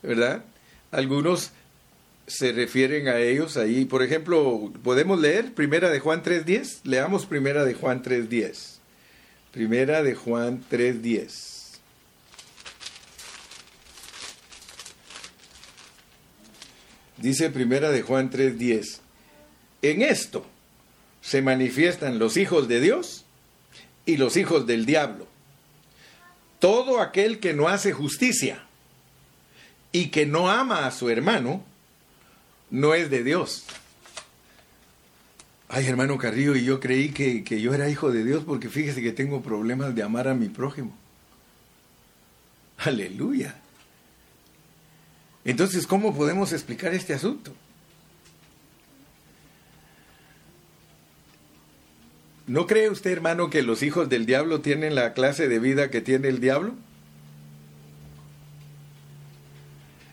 ¿verdad? 0.00 0.44
Algunos 0.92 1.50
se 2.28 2.52
refieren 2.52 3.08
a 3.08 3.18
ellos 3.18 3.56
ahí. 3.56 3.84
Por 3.84 4.04
ejemplo, 4.04 4.72
podemos 4.84 5.18
leer 5.20 5.52
Primera 5.54 5.90
de 5.90 5.98
Juan 5.98 6.22
3.10. 6.22 6.82
Leamos 6.84 7.26
Primera 7.26 7.64
de 7.64 7.74
Juan 7.74 8.00
3.10. 8.00 8.76
Primera 9.50 10.04
de 10.04 10.14
Juan 10.14 10.62
3.10. 10.70 11.80
Dice 17.16 17.50
Primera 17.50 17.90
de 17.90 18.02
Juan 18.02 18.30
3.10. 18.30 19.03
En 19.84 20.02
esto 20.02 20.44
se 21.20 21.42
manifiestan 21.42 22.18
los 22.18 22.36
hijos 22.36 22.68
de 22.68 22.80
Dios 22.80 23.24
y 24.06 24.16
los 24.16 24.36
hijos 24.36 24.66
del 24.66 24.86
diablo. 24.86 25.26
Todo 26.58 27.00
aquel 27.00 27.38
que 27.38 27.54
no 27.54 27.68
hace 27.68 27.92
justicia 27.92 28.64
y 29.92 30.08
que 30.08 30.26
no 30.26 30.50
ama 30.50 30.86
a 30.86 30.90
su 30.90 31.10
hermano, 31.10 31.64
no 32.70 32.94
es 32.94 33.10
de 33.10 33.22
Dios 33.22 33.64
Ay, 35.68 35.86
hermano 35.86 36.18
Carrillo, 36.18 36.54
y 36.54 36.64
yo 36.64 36.78
creí 36.78 37.08
que, 37.08 37.60
yo 37.60 37.74
era 37.74 37.88
hijo 37.88 38.12
de 38.12 38.22
Dios 38.22 38.44
porque 38.44 38.68
fíjese 38.68 39.02
que 39.02 39.10
tengo 39.10 39.42
problemas 39.42 39.92
de 39.92 40.04
amar 40.04 40.28
a 40.28 40.34
mi 40.34 40.48
prójimo. 40.48 40.96
Aleluya. 42.78 43.56
Entonces, 45.44 45.86
¿cómo 45.88 46.14
podemos 46.14 46.52
explicar 46.52 46.94
este 46.94 47.12
asunto? 47.12 47.52
¿No 52.46 52.66
cree 52.66 52.90
usted, 52.90 53.10
hermano, 53.10 53.48
que 53.48 53.62
los 53.62 53.82
hijos 53.82 54.08
del 54.08 54.26
diablo 54.26 54.60
tienen 54.60 54.94
la 54.94 55.14
clase 55.14 55.48
de 55.48 55.58
vida 55.58 55.90
que 55.90 56.00
tiene 56.00 56.28
el 56.28 56.40
diablo? 56.40 56.74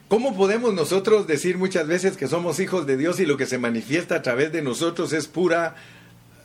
¿Cómo 0.08 0.36
podemos 0.36 0.74
nosotros 0.74 1.28
decir 1.28 1.58
muchas 1.58 1.88
veces 1.88 2.18
que 2.18 2.28
somos 2.28 2.60
hijos 2.60 2.86
de 2.86 2.98
Dios 2.98 3.20
y 3.20 3.26
lo 3.26 3.38
que 3.38 3.46
se 3.46 3.58
manifiesta 3.58 4.16
a 4.16 4.22
través 4.22 4.52
de 4.52 4.62
nosotros 4.62 5.14
es 5.14 5.28
pura 5.28 5.76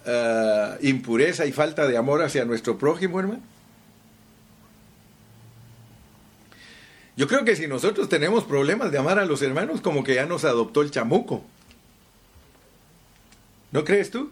eh, 0.04 0.76
impureza 0.82 1.46
y 1.46 1.52
falta 1.52 1.86
de 1.86 1.96
amor 1.96 2.22
hacia 2.22 2.44
nuestro 2.44 2.78
prójimo, 2.78 3.18
hermano? 3.18 3.42
Yo 7.16 7.26
creo 7.26 7.44
que 7.44 7.56
si 7.56 7.66
nosotros 7.66 8.08
tenemos 8.08 8.44
problemas 8.44 8.92
de 8.92 8.98
amar 8.98 9.18
a 9.18 9.24
los 9.24 9.40
hermanos, 9.40 9.80
como 9.80 10.04
que 10.04 10.14
ya 10.14 10.26
nos 10.26 10.44
adoptó 10.44 10.82
el 10.82 10.90
chamuco. 10.90 11.44
¿No 13.72 13.84
crees 13.84 14.10
tú? 14.10 14.30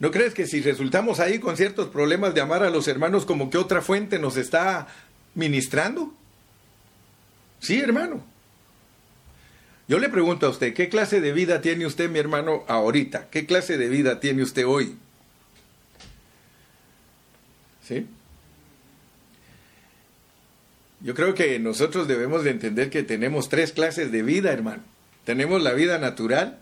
¿No 0.00 0.10
crees 0.10 0.34
que 0.34 0.46
si 0.46 0.60
resultamos 0.60 1.20
ahí 1.20 1.38
con 1.38 1.56
ciertos 1.56 1.88
problemas 1.88 2.34
de 2.34 2.40
amar 2.40 2.62
a 2.62 2.70
los 2.70 2.88
hermanos, 2.88 3.24
como 3.24 3.50
que 3.50 3.58
otra 3.58 3.80
fuente 3.80 4.18
nos 4.18 4.36
está 4.36 4.88
ministrando? 5.34 6.12
Sí, 7.60 7.80
hermano. 7.80 8.24
Yo 9.86 9.98
le 9.98 10.08
pregunto 10.08 10.46
a 10.46 10.50
usted, 10.50 10.74
¿qué 10.74 10.88
clase 10.88 11.20
de 11.20 11.32
vida 11.32 11.60
tiene 11.60 11.86
usted, 11.86 12.10
mi 12.10 12.18
hermano, 12.18 12.64
ahorita? 12.68 13.28
¿Qué 13.30 13.46
clase 13.46 13.76
de 13.76 13.88
vida 13.88 14.18
tiene 14.18 14.42
usted 14.42 14.66
hoy? 14.66 14.96
¿Sí? 17.86 18.06
Yo 21.00 21.14
creo 21.14 21.34
que 21.34 21.58
nosotros 21.58 22.08
debemos 22.08 22.44
de 22.44 22.50
entender 22.50 22.88
que 22.88 23.02
tenemos 23.02 23.50
tres 23.50 23.72
clases 23.72 24.10
de 24.10 24.22
vida, 24.22 24.52
hermano. 24.52 24.82
Tenemos 25.24 25.62
la 25.62 25.72
vida 25.72 25.98
natural, 25.98 26.58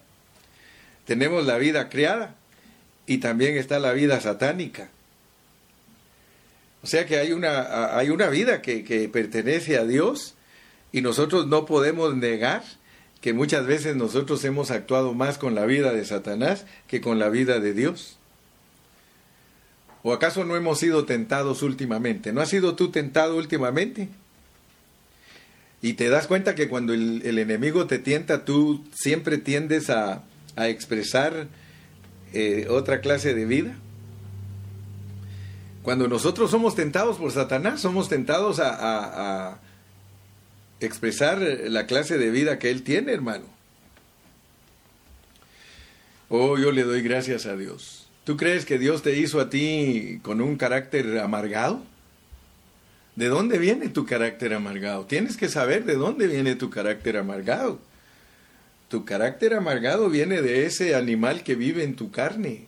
tenemos 1.07 1.47
la 1.47 1.59
vida 1.59 1.88
creada 1.88 2.37
y 3.07 3.19
también 3.19 3.57
está 3.57 3.79
la 3.79 3.93
vida 3.93 4.21
satánica. 4.21 4.91
O 6.83 6.87
sea 6.87 7.07
que 7.07 7.19
hay 7.19 7.33
una, 7.33 7.97
hay 7.97 8.11
una 8.11 8.29
vida 8.29 8.61
que, 8.62 8.85
que 8.85 9.09
pertenece 9.09 9.79
a 9.79 9.85
Dios 9.85 10.35
y 10.91 11.01
nosotros 11.01 11.47
no 11.47 11.65
podemos 11.65 12.17
negar 12.17 12.62
que 13.21 13.33
muchas 13.33 13.67
veces 13.67 13.95
nosotros 13.95 14.45
hemos 14.45 14.71
actuado 14.73 15.15
más 15.15 15.38
con 15.38 15.55
la 15.55 15.65
vida 15.65 15.93
de 15.93 16.05
Satanás 16.05 16.67
que 16.88 17.01
con 17.01 17.19
la 17.19 17.29
vida 17.29 17.61
de 17.61 17.73
Dios. 17.73 18.19
¿O 20.03 20.12
acaso 20.12 20.45
no 20.45 20.57
hemos 20.57 20.81
sido 20.81 21.05
tentados 21.05 21.62
últimamente? 21.62 22.33
¿No 22.33 22.41
has 22.41 22.49
sido 22.49 22.75
tú 22.75 22.91
tentado 22.91 23.37
últimamente? 23.37 24.09
Y 25.81 25.95
te 25.95 26.09
das 26.09 26.27
cuenta 26.27 26.55
que 26.55 26.69
cuando 26.69 26.93
el, 26.93 27.38
enemigo 27.38 27.87
te 27.87 27.99
tienta, 27.99 28.45
tú 28.45 28.85
siempre 28.95 29.38
tiendes 29.38 29.91
a, 29.91 30.25
expresar 30.57 31.49
eh, 32.33 32.66
otra 32.68 33.01
clase 33.01 33.35
de 33.35 33.45
vida. 33.45 33.75
Cuando 35.83 36.09
nosotros 36.09 36.51
somos 36.51 36.75
tentados 36.75 37.16
por 37.16 37.33
Satanás, 37.33 37.81
somos 37.81 38.09
tentados 38.09 38.61
a 38.61 39.59
expresar 40.81 41.38
la 41.38 41.87
clase 41.87 42.18
de 42.18 42.31
vida 42.31 42.59
que 42.59 42.71
Él 42.71 42.83
tiene, 42.83 43.12
hermano. 43.12 43.45
Oh, 46.35 46.57
yo 46.57 46.73
le 46.73 46.83
doy 46.83 47.03
gracias 47.03 47.45
a 47.45 47.57
Dios. 47.57 48.07
¿Tú 48.25 48.38
crees 48.38 48.64
que 48.64 48.79
Dios 48.79 49.03
te 49.03 49.18
hizo 49.18 49.38
a 49.38 49.51
ti 49.51 50.18
con 50.23 50.40
un 50.40 50.57
carácter 50.57 51.18
amargado? 51.18 51.83
¿De 53.16 53.29
dónde 53.29 53.59
viene 53.59 53.90
tu 53.90 54.07
carácter 54.07 54.55
amargado? 54.55 55.05
Tienes 55.05 55.37
que 55.37 55.51
saber 55.51 55.85
de 55.85 55.97
dónde 55.97 56.27
viene 56.29 56.55
tu 56.55 56.71
carácter 56.71 57.18
amargado. 57.18 57.81
Tu 58.92 59.07
carácter 59.07 59.55
amargado 59.55 60.11
viene 60.11 60.42
de 60.42 60.66
ese 60.66 60.94
animal 60.94 61.44
que 61.44 61.55
vive 61.55 61.83
en 61.83 61.96
tu 61.96 62.11
carne, 62.11 62.66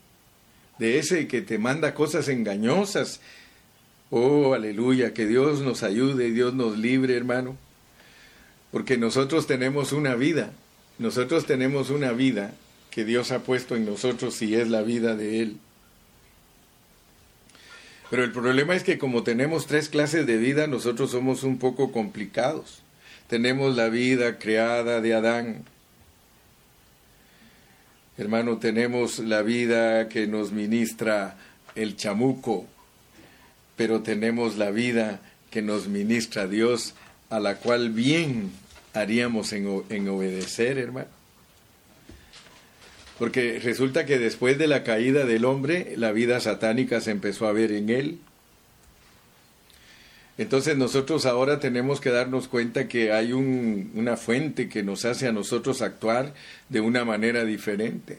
de 0.79 0.99
ese 0.99 1.29
que 1.29 1.43
te 1.43 1.59
manda 1.59 1.93
cosas 1.93 2.29
engañosas. 2.29 3.21
Oh, 4.09 4.55
aleluya, 4.55 5.13
que 5.13 5.27
Dios 5.27 5.61
nos 5.61 5.83
ayude, 5.83 6.31
Dios 6.31 6.55
nos 6.55 6.79
libre, 6.79 7.15
hermano. 7.15 7.59
Porque 8.71 8.97
nosotros 8.97 9.47
tenemos 9.47 9.93
una 9.93 10.15
vida, 10.15 10.53
nosotros 10.99 11.45
tenemos 11.45 11.91
una 11.91 12.13
vida 12.13 12.55
que 12.91 13.05
Dios 13.05 13.31
ha 13.31 13.41
puesto 13.41 13.77
en 13.77 13.85
nosotros 13.85 14.41
y 14.41 14.55
es 14.55 14.71
la 14.71 14.81
vida 14.81 15.17
de 15.17 15.43
Él. 15.43 15.59
Pero 18.09 18.25
el 18.25 18.33
problema 18.33 18.75
es 18.75 18.83
que 18.83 18.97
como 18.97 19.25
tenemos 19.25 19.67
tres 19.67 19.91
clases 19.91 20.27
de 20.27 20.39
vida, 20.39 20.69
nosotros 20.69 21.11
somos 21.11 21.43
un 21.43 21.59
poco 21.59 21.93
complicados. 21.93 22.81
Tenemos 23.29 23.77
la 23.77 23.91
vida 23.91 24.39
creada 24.39 25.03
de 25.03 25.13
Adán. 25.13 25.65
Hermano, 28.17 28.59
tenemos 28.59 29.19
la 29.19 29.43
vida 29.43 30.09
que 30.09 30.29
nos 30.29 30.53
ministra 30.53 31.37
el 31.75 31.97
chamuco, 31.97 32.65
pero 33.77 34.03
tenemos 34.03 34.57
la 34.57 34.71
vida 34.71 35.21
que 35.51 35.63
nos 35.63 35.89
ministra 35.89 36.47
Dios, 36.47 36.95
a 37.29 37.41
la 37.41 37.57
cual 37.57 37.91
bien 37.91 38.53
haríamos 38.93 39.53
en, 39.53 40.09
obedecer, 40.09 40.79
hermano. 40.79 41.09
Porque 43.19 43.59
resulta 43.59 44.07
que 44.07 44.21
después 44.21 44.59
de 44.59 44.69
la 44.69 44.85
caída 44.85 45.25
del 45.25 45.45
hombre, 45.45 45.95
la 45.97 46.13
vida 46.13 46.39
satánica 46.39 47.01
se 47.01 47.11
empezó 47.11 47.49
a 47.49 47.53
ver 47.53 47.73
en 47.73 47.91
él. 47.91 48.19
Entonces 50.37 50.77
nosotros 50.77 51.27
ahora 51.27 51.61
tenemos 51.61 52.01
que 52.01 52.11
darnos 52.11 52.49
cuenta 52.49 52.89
que 52.89 53.13
hay 53.13 53.33
un, 53.33 53.93
una 53.95 54.17
fuente 54.17 54.69
que 54.69 54.83
nos 54.83 55.05
hace 55.05 55.29
a 55.29 55.33
nosotros 55.33 55.81
actuar 55.81 56.35
de 56.69 56.81
una 56.81 57.05
manera 57.05 57.45
diferente. 57.45 58.19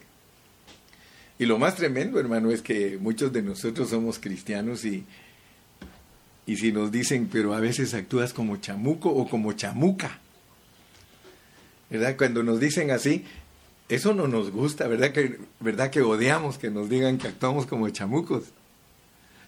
Y 1.37 1.45
lo 1.45 1.59
más 1.59 1.75
tremendo, 1.75 2.19
hermano, 2.19 2.51
es 2.51 2.61
que 2.61 2.97
muchos 2.97 3.33
de 3.33 3.41
nosotros 3.41 3.89
somos 3.89 4.19
cristianos 4.19 4.85
y, 4.85 5.03
y 6.45 6.55
si 6.55 6.71
nos 6.71 6.91
dicen, 6.91 7.27
pero 7.29 7.53
a 7.53 7.59
veces 7.59 7.93
actúas 7.93 8.33
como 8.33 8.57
chamuco 8.57 9.09
o 9.09 9.27
como 9.27 9.51
chamuca. 9.51 10.19
¿Verdad? 11.89 12.15
Cuando 12.17 12.43
nos 12.43 12.61
dicen 12.61 12.91
así, 12.91 13.25
eso 13.89 14.13
no 14.13 14.27
nos 14.27 14.51
gusta, 14.51 14.87
¿verdad 14.87 15.11
que, 15.11 15.37
¿verdad 15.59 15.91
que 15.91 16.01
odiamos 16.01 16.57
que 16.57 16.71
nos 16.71 16.89
digan 16.89 17.17
que 17.17 17.27
actuamos 17.27 17.65
como 17.65 17.89
chamucos? 17.89 18.45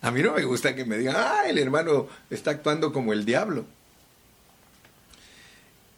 A 0.02 0.12
mí 0.12 0.22
no 0.22 0.34
me 0.34 0.44
gusta 0.44 0.76
que 0.76 0.86
me 0.86 0.98
digan, 0.98 1.16
ah, 1.18 1.44
el 1.48 1.58
hermano 1.58 2.08
está 2.30 2.52
actuando 2.52 2.94
como 2.94 3.14
el 3.14 3.26
diablo. 3.26 3.66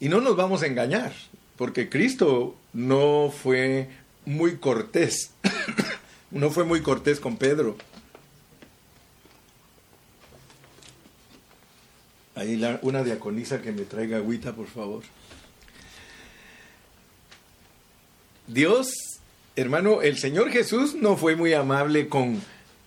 Y 0.00 0.08
no 0.08 0.20
nos 0.20 0.36
vamos 0.36 0.62
a 0.62 0.66
engañar, 0.66 1.12
porque 1.56 1.90
Cristo 1.90 2.56
no 2.72 3.30
fue 3.30 3.90
muy 4.24 4.56
cortés, 4.56 5.32
no 6.30 6.50
fue 6.50 6.64
muy 6.64 6.80
cortés 6.80 7.20
con 7.20 7.36
Pedro. 7.36 7.76
Ahí 12.34 12.78
una 12.80 13.04
diaconisa 13.04 13.60
que 13.60 13.72
me 13.72 13.82
traiga 13.82 14.16
agüita, 14.16 14.54
por 14.54 14.66
favor. 14.66 15.02
Dios, 18.46 18.88
hermano, 19.56 20.00
el 20.00 20.16
Señor 20.16 20.50
Jesús 20.50 20.94
no 20.94 21.18
fue 21.18 21.36
muy 21.36 21.52
amable 21.52 22.08
con, 22.08 22.40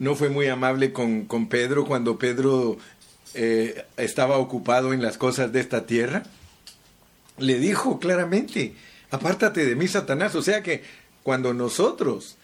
no 0.03 0.15
fue 0.15 0.29
muy 0.29 0.47
amable 0.47 0.91
con, 0.91 1.25
con 1.25 1.47
Pedro 1.47 1.85
cuando 1.85 2.19
Pedro 2.19 2.77
eh, 3.33 3.85
estaba 3.95 4.37
ocupado 4.37 4.93
en 4.93 5.01
las 5.01 5.17
cosas 5.17 5.53
de 5.53 5.61
esta 5.61 5.85
tierra. 5.85 6.23
Le 7.37 7.57
dijo 7.57 7.99
claramente, 7.99 8.73
apártate 9.11 9.65
de 9.65 9.75
mí, 9.75 9.87
Satanás. 9.87 10.35
O 10.35 10.41
sea 10.41 10.61
que 10.61 10.83
cuando 11.23 11.53
nosotros 11.53 12.35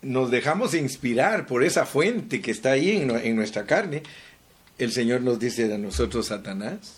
nos 0.00 0.30
dejamos 0.30 0.72
inspirar 0.74 1.46
por 1.46 1.62
esa 1.62 1.84
fuente 1.84 2.40
que 2.40 2.50
está 2.50 2.72
ahí 2.72 2.96
en, 2.96 3.10
en 3.10 3.36
nuestra 3.36 3.66
carne, 3.66 4.02
el 4.78 4.90
Señor 4.90 5.20
nos 5.20 5.38
dice 5.38 5.72
a 5.72 5.78
nosotros, 5.78 6.26
Satanás, 6.26 6.96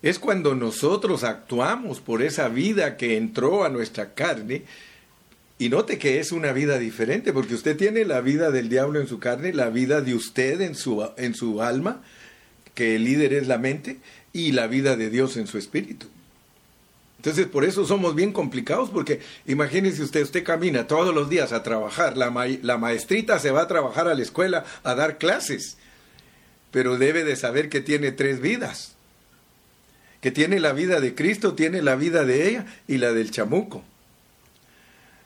es 0.00 0.18
cuando 0.18 0.54
nosotros 0.54 1.24
actuamos 1.24 2.00
por 2.00 2.22
esa 2.22 2.48
vida 2.48 2.96
que 2.96 3.16
entró 3.16 3.64
a 3.64 3.68
nuestra 3.68 4.14
carne. 4.14 4.62
Y 5.60 5.68
note 5.68 5.98
que 5.98 6.20
es 6.20 6.32
una 6.32 6.52
vida 6.52 6.78
diferente, 6.78 7.34
porque 7.34 7.54
usted 7.54 7.76
tiene 7.76 8.06
la 8.06 8.22
vida 8.22 8.50
del 8.50 8.70
diablo 8.70 8.98
en 8.98 9.06
su 9.06 9.18
carne, 9.18 9.52
la 9.52 9.68
vida 9.68 10.00
de 10.00 10.14
usted 10.14 10.58
en 10.62 10.74
su, 10.74 11.06
en 11.18 11.34
su 11.34 11.60
alma, 11.60 12.02
que 12.74 12.96
el 12.96 13.04
líder 13.04 13.34
es 13.34 13.46
la 13.46 13.58
mente, 13.58 13.98
y 14.32 14.52
la 14.52 14.68
vida 14.68 14.96
de 14.96 15.10
Dios 15.10 15.36
en 15.36 15.46
su 15.46 15.58
espíritu. 15.58 16.06
Entonces, 17.18 17.46
por 17.46 17.66
eso 17.66 17.84
somos 17.84 18.14
bien 18.14 18.32
complicados, 18.32 18.88
porque 18.88 19.20
imagínese 19.46 20.02
usted, 20.02 20.22
usted 20.22 20.44
camina 20.44 20.86
todos 20.86 21.14
los 21.14 21.28
días 21.28 21.52
a 21.52 21.62
trabajar, 21.62 22.16
la, 22.16 22.32
la 22.62 22.78
maestrita 22.78 23.38
se 23.38 23.50
va 23.50 23.60
a 23.60 23.68
trabajar 23.68 24.08
a 24.08 24.14
la 24.14 24.22
escuela 24.22 24.64
a 24.82 24.94
dar 24.94 25.18
clases, 25.18 25.76
pero 26.70 26.96
debe 26.96 27.22
de 27.22 27.36
saber 27.36 27.68
que 27.68 27.82
tiene 27.82 28.12
tres 28.12 28.40
vidas 28.40 28.96
que 30.22 30.30
tiene 30.30 30.60
la 30.60 30.72
vida 30.72 31.00
de 31.00 31.14
Cristo, 31.14 31.54
tiene 31.54 31.82
la 31.82 31.96
vida 31.96 32.24
de 32.24 32.48
ella 32.48 32.66
y 32.86 32.98
la 32.98 33.12
del 33.12 33.30
chamuco. 33.30 33.82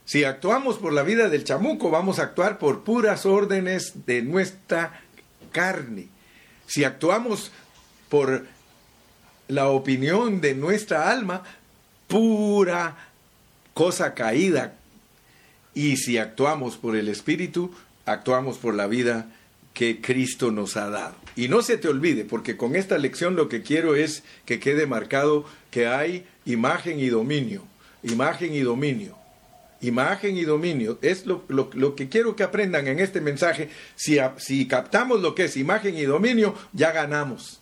Si 0.04 0.24
actuamos 0.24 0.76
por 0.76 0.92
la 0.92 1.02
vida 1.02 1.28
del 1.28 1.44
chamuco, 1.44 1.90
vamos 1.90 2.18
a 2.18 2.24
actuar 2.24 2.58
por 2.58 2.84
puras 2.84 3.24
órdenes 3.24 4.06
de 4.06 4.22
nuestra 4.22 5.00
carne. 5.50 6.08
Si 6.66 6.84
actuamos 6.84 7.50
por 8.10 8.46
la 9.48 9.68
opinión 9.68 10.40
de 10.40 10.54
nuestra 10.54 11.10
alma, 11.10 11.42
pura 12.06 12.96
cosa 13.72 14.14
caída. 14.14 14.74
Y 15.74 15.96
si 15.96 16.18
actuamos 16.18 16.76
por 16.76 16.96
el 16.96 17.08
Espíritu, 17.08 17.74
actuamos 18.06 18.58
por 18.58 18.74
la 18.74 18.86
vida 18.86 19.26
que 19.72 20.00
Cristo 20.00 20.50
nos 20.50 20.76
ha 20.76 20.88
dado. 20.88 21.16
Y 21.34 21.48
no 21.48 21.62
se 21.62 21.78
te 21.78 21.88
olvide, 21.88 22.24
porque 22.24 22.56
con 22.56 22.76
esta 22.76 22.96
lección 22.98 23.34
lo 23.34 23.48
que 23.48 23.62
quiero 23.62 23.96
es 23.96 24.22
que 24.44 24.60
quede 24.60 24.86
marcado 24.86 25.44
que 25.70 25.88
hay 25.88 26.26
imagen 26.44 27.00
y 27.00 27.08
dominio, 27.08 27.64
imagen 28.04 28.54
y 28.54 28.60
dominio, 28.60 29.18
imagen 29.86 30.36
y 30.36 30.44
dominio. 30.44 30.98
Es 31.02 31.26
lo, 31.26 31.46
que 31.96 32.08
quiero 32.08 32.36
que 32.36 32.42
aprendan 32.42 32.86
en 32.86 33.00
este 33.00 33.20
mensaje. 33.20 33.68
Si, 33.96 34.18
si 34.38 34.66
captamos 34.66 35.20
lo 35.20 35.34
que 35.34 35.44
es 35.44 35.56
imagen 35.56 35.96
y 35.96 36.04
dominio, 36.04 36.54
ya 36.72 36.92
ganamos. 36.92 37.60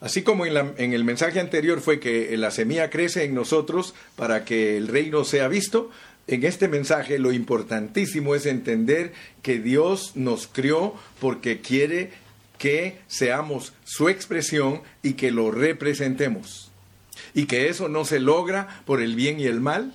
Así 0.00 0.22
como 0.22 0.44
en, 0.44 0.74
en, 0.76 0.92
el 0.92 1.04
mensaje 1.04 1.40
anterior 1.40 1.80
fue 1.80 1.98
que 1.98 2.36
la 2.36 2.50
semilla 2.50 2.90
crece 2.90 3.24
en 3.24 3.34
nosotros 3.34 3.94
para 4.16 4.44
que 4.44 4.76
el 4.76 4.88
reino 4.88 5.24
sea 5.24 5.48
visto, 5.48 5.90
en 6.26 6.44
este 6.44 6.68
mensaje 6.68 7.18
lo 7.18 7.32
importantísimo 7.32 8.34
es 8.34 8.46
entender 8.46 9.12
que 9.42 9.58
Dios 9.58 10.12
nos 10.14 10.46
crió 10.46 10.94
porque 11.20 11.60
quiere 11.60 12.12
que 12.58 12.98
seamos 13.08 13.74
su 13.84 14.08
expresión 14.08 14.82
y 15.02 15.14
que 15.14 15.30
lo 15.30 15.50
representemos. 15.50 16.70
Y 17.34 17.46
que 17.46 17.68
eso 17.68 17.88
no 17.88 18.04
se 18.04 18.20
logra 18.20 18.82
por 18.86 19.02
el 19.02 19.14
bien 19.16 19.38
y 19.38 19.44
el 19.44 19.60
mal, 19.60 19.92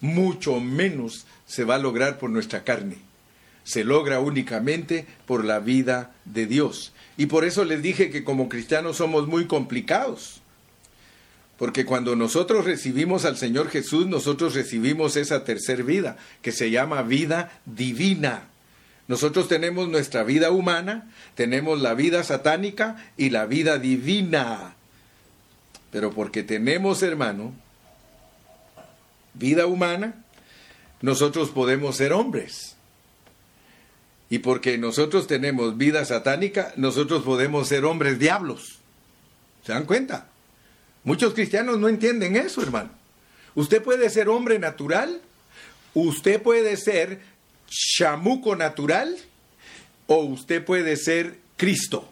mucho 0.00 0.60
menos 0.60 1.26
se 1.46 1.64
va 1.64 1.76
a 1.76 1.78
lograr 1.78 2.18
por 2.18 2.30
nuestra 2.30 2.64
carne. 2.64 2.96
Se 3.64 3.84
logra 3.84 4.20
únicamente 4.20 5.06
por 5.26 5.44
la 5.44 5.58
vida 5.58 6.14
de 6.24 6.46
Dios. 6.46 6.92
Y 7.16 7.26
por 7.26 7.44
eso 7.44 7.64
les 7.64 7.82
dije 7.82 8.10
que 8.10 8.24
como 8.24 8.48
cristianos 8.48 8.98
somos 8.98 9.26
muy 9.26 9.46
complicados. 9.46 10.40
Porque 11.58 11.86
cuando 11.86 12.16
nosotros 12.16 12.64
recibimos 12.64 13.24
al 13.24 13.36
Señor 13.36 13.70
Jesús, 13.70 14.06
nosotros 14.06 14.54
recibimos 14.54 15.16
esa 15.16 15.44
tercer 15.44 15.84
vida, 15.84 16.18
que 16.42 16.52
se 16.52 16.70
llama 16.70 17.02
vida 17.02 17.60
divina. 17.64 18.48
Nosotros 19.08 19.48
tenemos 19.48 19.88
nuestra 19.88 20.22
vida 20.22 20.50
humana, 20.50 21.10
tenemos 21.34 21.80
la 21.80 21.94
vida 21.94 22.24
satánica 22.24 22.96
y 23.16 23.30
la 23.30 23.46
vida 23.46 23.78
divina. 23.78 24.74
Pero 25.90 26.10
porque 26.10 26.42
tenemos, 26.42 27.02
hermano, 27.02 27.54
vida 29.38 29.66
humana, 29.66 30.24
nosotros 31.02 31.50
podemos 31.50 31.96
ser 31.96 32.12
hombres. 32.12 32.76
Y 34.28 34.40
porque 34.40 34.76
nosotros 34.76 35.26
tenemos 35.26 35.76
vida 35.76 36.04
satánica, 36.04 36.72
nosotros 36.76 37.22
podemos 37.22 37.68
ser 37.68 37.84
hombres 37.84 38.18
diablos. 38.18 38.80
¿Se 39.64 39.72
dan 39.72 39.84
cuenta? 39.84 40.28
Muchos 41.04 41.34
cristianos 41.34 41.78
no 41.78 41.88
entienden 41.88 42.36
eso, 42.36 42.62
hermano. 42.62 42.90
Usted 43.54 43.82
puede 43.82 44.10
ser 44.10 44.28
hombre 44.28 44.58
natural, 44.58 45.20
usted 45.94 46.42
puede 46.42 46.76
ser 46.76 47.20
chamuco 47.68 48.56
natural 48.56 49.16
o 50.06 50.16
usted 50.24 50.64
puede 50.64 50.96
ser 50.96 51.38
Cristo. 51.56 52.08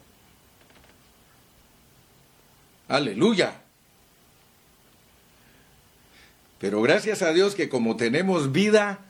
Aleluya. 2.87 3.64
Pero 6.65 6.81
gracias 6.81 7.21
a 7.21 7.31
Dios 7.31 7.53
que 7.53 7.69
como 7.69 7.95
tenemos 7.95 8.51
vida 8.51 9.01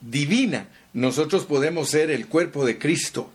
divina, 0.00 0.66
nosotros 0.92 1.44
podemos 1.44 1.88
ser 1.88 2.10
el 2.10 2.26
cuerpo 2.26 2.66
de 2.66 2.78
Cristo. 2.78 3.30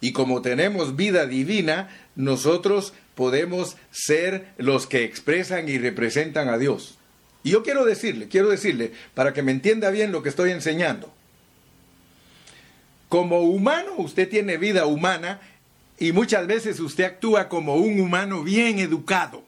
Y 0.00 0.12
como 0.12 0.40
tenemos 0.40 0.96
vida 0.96 1.26
divina, 1.26 1.90
nosotros 2.16 2.94
podemos 3.14 3.76
ser 3.90 4.46
los 4.56 4.86
que 4.86 5.04
expresan 5.04 5.68
y 5.68 5.76
representan 5.76 6.48
a 6.48 6.56
Dios. 6.56 6.96
Y 7.42 7.50
yo 7.50 7.62
quiero 7.62 7.84
decirle, 7.84 8.26
quiero 8.28 8.48
decirle, 8.48 8.92
para 9.12 9.34
que 9.34 9.42
me 9.42 9.52
entienda 9.52 9.90
bien 9.90 10.12
lo 10.12 10.22
que 10.22 10.30
estoy 10.30 10.52
enseñando. 10.52 11.12
Como 13.10 13.42
humano, 13.42 13.96
usted 13.98 14.30
tiene 14.30 14.56
vida 14.56 14.86
humana 14.86 15.42
y 15.98 16.12
muchas 16.12 16.46
veces 16.46 16.80
usted 16.80 17.04
actúa 17.04 17.50
como 17.50 17.74
un 17.74 18.00
humano 18.00 18.42
bien 18.44 18.78
educado. 18.78 19.44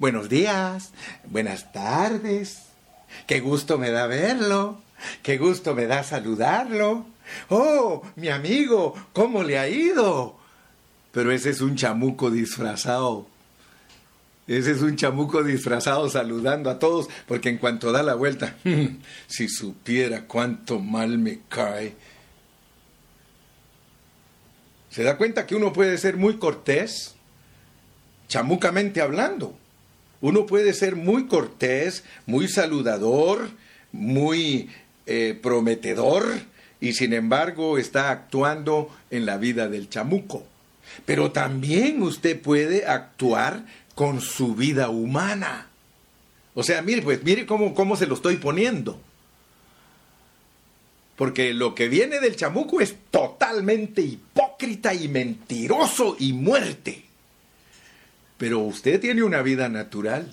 Buenos 0.00 0.28
días, 0.28 0.92
buenas 1.30 1.72
tardes, 1.72 2.71
qué 3.26 3.40
gusto 3.40 3.78
me 3.78 3.90
da 3.90 4.06
verlo, 4.06 4.80
qué 5.22 5.38
gusto 5.38 5.74
me 5.74 5.86
da 5.86 6.02
saludarlo. 6.02 7.06
Oh, 7.48 8.02
mi 8.16 8.28
amigo, 8.28 8.94
¿cómo 9.12 9.42
le 9.42 9.58
ha 9.58 9.68
ido? 9.68 10.36
Pero 11.12 11.32
ese 11.32 11.50
es 11.50 11.60
un 11.60 11.76
chamuco 11.76 12.30
disfrazado 12.30 13.26
ese 14.46 14.72
es 14.72 14.82
un 14.82 14.96
chamuco 14.96 15.44
disfrazado 15.44 16.08
saludando 16.10 16.68
a 16.68 16.78
todos, 16.78 17.08
porque 17.26 17.48
en 17.48 17.58
cuanto 17.58 17.92
da 17.92 18.02
la 18.02 18.14
vuelta, 18.14 18.56
si 19.26 19.48
supiera 19.48 20.26
cuánto 20.26 20.80
mal 20.80 21.18
me 21.18 21.40
cae. 21.48 21.94
¿Se 24.90 25.04
da 25.04 25.16
cuenta 25.16 25.46
que 25.46 25.54
uno 25.54 25.72
puede 25.72 25.96
ser 25.96 26.16
muy 26.16 26.38
cortés, 26.38 27.14
chamucamente 28.28 29.00
hablando? 29.00 29.56
Uno 30.22 30.46
puede 30.46 30.72
ser 30.72 30.94
muy 30.96 31.26
cortés, 31.26 32.04
muy 32.26 32.48
saludador, 32.48 33.50
muy 33.90 34.70
eh, 35.04 35.38
prometedor, 35.42 36.24
y 36.80 36.94
sin 36.94 37.12
embargo 37.12 37.76
está 37.76 38.10
actuando 38.10 38.88
en 39.10 39.26
la 39.26 39.36
vida 39.36 39.68
del 39.68 39.88
chamuco. 39.88 40.46
Pero 41.04 41.32
también 41.32 42.02
usted 42.02 42.40
puede 42.40 42.86
actuar 42.86 43.66
con 43.96 44.20
su 44.20 44.54
vida 44.54 44.88
humana. 44.90 45.68
O 46.54 46.62
sea, 46.62 46.82
mire, 46.82 47.02
pues 47.02 47.22
mire 47.24 47.44
cómo, 47.44 47.74
cómo 47.74 47.96
se 47.96 48.06
lo 48.06 48.14
estoy 48.14 48.36
poniendo. 48.36 49.00
Porque 51.16 51.52
lo 51.52 51.74
que 51.74 51.88
viene 51.88 52.20
del 52.20 52.36
chamuco 52.36 52.80
es 52.80 52.94
totalmente 53.10 54.02
hipócrita 54.02 54.94
y 54.94 55.08
mentiroso 55.08 56.14
y 56.18 56.32
muerte. 56.32 57.11
Pero 58.42 58.58
usted 58.58 59.00
tiene 59.00 59.22
una 59.22 59.40
vida 59.40 59.68
natural. 59.68 60.28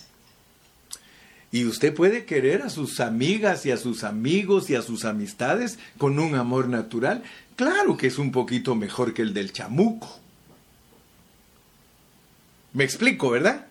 Y 1.51 1.66
usted 1.66 1.93
puede 1.93 2.26
querer 2.26 2.64
a 2.64 2.72
sus 2.72 3.01
amigas 3.01 3.68
y 3.68 3.72
a 3.72 3.78
sus 3.78 4.03
amigos 4.03 4.68
y 4.72 4.76
a 4.76 4.82
sus 4.82 5.05
amistades 5.05 5.78
con 5.99 6.18
un 6.18 6.34
amor 6.34 6.70
natural. 6.70 7.22
Claro 7.55 7.97
que 7.97 8.07
es 8.07 8.18
un 8.18 8.32
poquito 8.32 8.74
mejor 8.74 9.14
que 9.14 9.22
el 9.22 9.36
del 9.36 9.53
chamuco. 9.53 10.20
Me 12.74 12.84
explico, 12.84 13.30
¿verdad? 13.30 13.68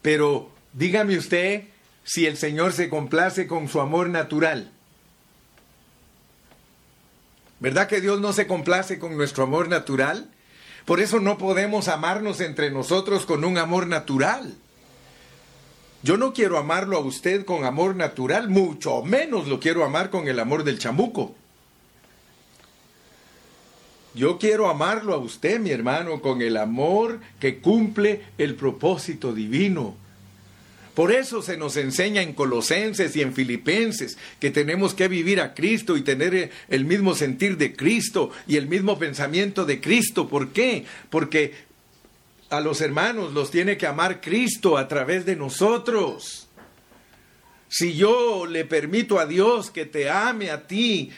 Pero 0.00 0.50
dígame 0.72 1.18
usted 1.18 1.64
si 2.04 2.24
el 2.24 2.38
Señor 2.38 2.72
se 2.72 2.88
complace 2.88 3.46
con 3.46 3.68
su 3.68 3.82
amor 3.82 4.08
natural. 4.08 4.72
¿Verdad 7.58 7.86
que 7.86 8.00
Dios 8.00 8.18
no 8.22 8.32
se 8.32 8.46
complace 8.46 8.98
con 8.98 9.14
nuestro 9.14 9.44
amor 9.44 9.68
natural? 9.68 10.30
Por 10.84 11.00
eso 11.00 11.20
no 11.20 11.38
podemos 11.38 11.88
amarnos 11.88 12.40
entre 12.40 12.70
nosotros 12.70 13.26
con 13.26 13.44
un 13.44 13.58
amor 13.58 13.86
natural. 13.86 14.54
Yo 16.02 16.16
no 16.16 16.32
quiero 16.32 16.56
amarlo 16.58 16.96
a 16.96 17.00
usted 17.00 17.44
con 17.44 17.64
amor 17.64 17.94
natural, 17.94 18.48
mucho 18.48 19.02
menos 19.02 19.48
lo 19.48 19.60
quiero 19.60 19.84
amar 19.84 20.10
con 20.10 20.28
el 20.28 20.40
amor 20.40 20.64
del 20.64 20.78
chamuco. 20.78 21.34
Yo 24.14 24.38
quiero 24.38 24.68
amarlo 24.68 25.14
a 25.14 25.18
usted, 25.18 25.60
mi 25.60 25.70
hermano, 25.70 26.20
con 26.20 26.42
el 26.42 26.56
amor 26.56 27.20
que 27.38 27.60
cumple 27.60 28.22
el 28.38 28.56
propósito 28.56 29.32
divino. 29.32 29.94
Por 30.94 31.12
eso 31.12 31.40
se 31.40 31.56
nos 31.56 31.76
enseña 31.76 32.22
en 32.22 32.32
Colosenses 32.32 33.14
y 33.14 33.22
en 33.22 33.32
Filipenses 33.32 34.18
que 34.40 34.50
tenemos 34.50 34.94
que 34.94 35.08
vivir 35.08 35.40
a 35.40 35.54
Cristo 35.54 35.96
y 35.96 36.02
tener 36.02 36.50
el 36.68 36.84
mismo 36.84 37.14
sentir 37.14 37.56
de 37.56 37.74
Cristo 37.74 38.30
y 38.46 38.56
el 38.56 38.66
mismo 38.66 38.98
pensamiento 38.98 39.64
de 39.64 39.80
Cristo. 39.80 40.28
¿Por 40.28 40.48
qué? 40.48 40.84
Porque 41.08 41.54
a 42.50 42.60
los 42.60 42.80
hermanos 42.80 43.32
los 43.32 43.50
tiene 43.50 43.76
que 43.76 43.86
amar 43.86 44.20
Cristo 44.20 44.76
a 44.76 44.88
través 44.88 45.24
de 45.24 45.36
nosotros. 45.36 46.48
Si 47.68 47.94
yo 47.94 48.46
le 48.46 48.64
permito 48.64 49.20
a 49.20 49.26
Dios 49.26 49.70
que 49.70 49.86
te 49.86 50.10
ame 50.10 50.50
a 50.50 50.66
ti 50.66 51.10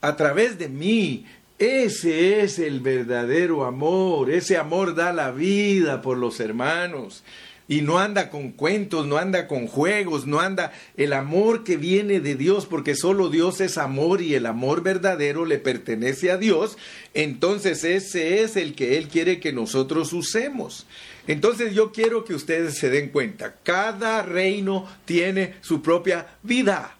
a 0.00 0.14
través 0.14 0.58
de 0.58 0.68
mí, 0.68 1.26
ese 1.58 2.42
es 2.42 2.60
el 2.60 2.78
verdadero 2.78 3.64
amor. 3.64 4.30
Ese 4.30 4.56
amor 4.56 4.94
da 4.94 5.12
la 5.12 5.32
vida 5.32 6.00
por 6.02 6.16
los 6.16 6.38
hermanos. 6.38 7.24
Y 7.68 7.82
no 7.82 7.98
anda 7.98 8.30
con 8.30 8.52
cuentos, 8.52 9.06
no 9.06 9.18
anda 9.18 9.46
con 9.46 9.66
juegos, 9.66 10.26
no 10.26 10.40
anda 10.40 10.72
el 10.96 11.12
amor 11.12 11.64
que 11.64 11.76
viene 11.76 12.20
de 12.20 12.34
Dios, 12.34 12.64
porque 12.64 12.96
solo 12.96 13.28
Dios 13.28 13.60
es 13.60 13.76
amor 13.76 14.22
y 14.22 14.34
el 14.34 14.46
amor 14.46 14.82
verdadero 14.82 15.44
le 15.44 15.58
pertenece 15.58 16.30
a 16.30 16.38
Dios. 16.38 16.78
Entonces 17.12 17.84
ese 17.84 18.42
es 18.42 18.56
el 18.56 18.74
que 18.74 18.96
Él 18.96 19.08
quiere 19.08 19.38
que 19.38 19.52
nosotros 19.52 20.14
usemos. 20.14 20.86
Entonces 21.26 21.74
yo 21.74 21.92
quiero 21.92 22.24
que 22.24 22.34
ustedes 22.34 22.78
se 22.78 22.88
den 22.88 23.10
cuenta, 23.10 23.56
cada 23.62 24.22
reino 24.22 24.88
tiene 25.04 25.54
su 25.60 25.82
propia 25.82 26.26
vida. 26.42 26.96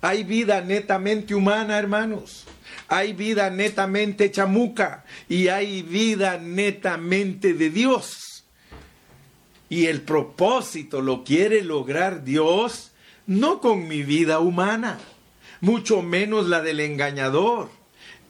Hay 0.00 0.24
vida 0.24 0.62
netamente 0.62 1.34
humana, 1.34 1.78
hermanos 1.78 2.46
hay 2.90 3.12
vida 3.12 3.50
netamente 3.50 4.32
chamuca 4.32 5.04
y 5.28 5.46
hay 5.46 5.82
vida 5.82 6.38
netamente 6.38 7.54
de 7.54 7.70
Dios. 7.70 8.29
Y 9.70 9.86
el 9.86 10.02
propósito 10.02 11.00
lo 11.00 11.24
quiere 11.24 11.62
lograr 11.62 12.24
Dios 12.24 12.90
no 13.26 13.60
con 13.60 13.86
mi 13.86 14.02
vida 14.02 14.40
humana, 14.40 14.98
mucho 15.60 16.02
menos 16.02 16.48
la 16.48 16.60
del 16.60 16.80
engañador. 16.80 17.68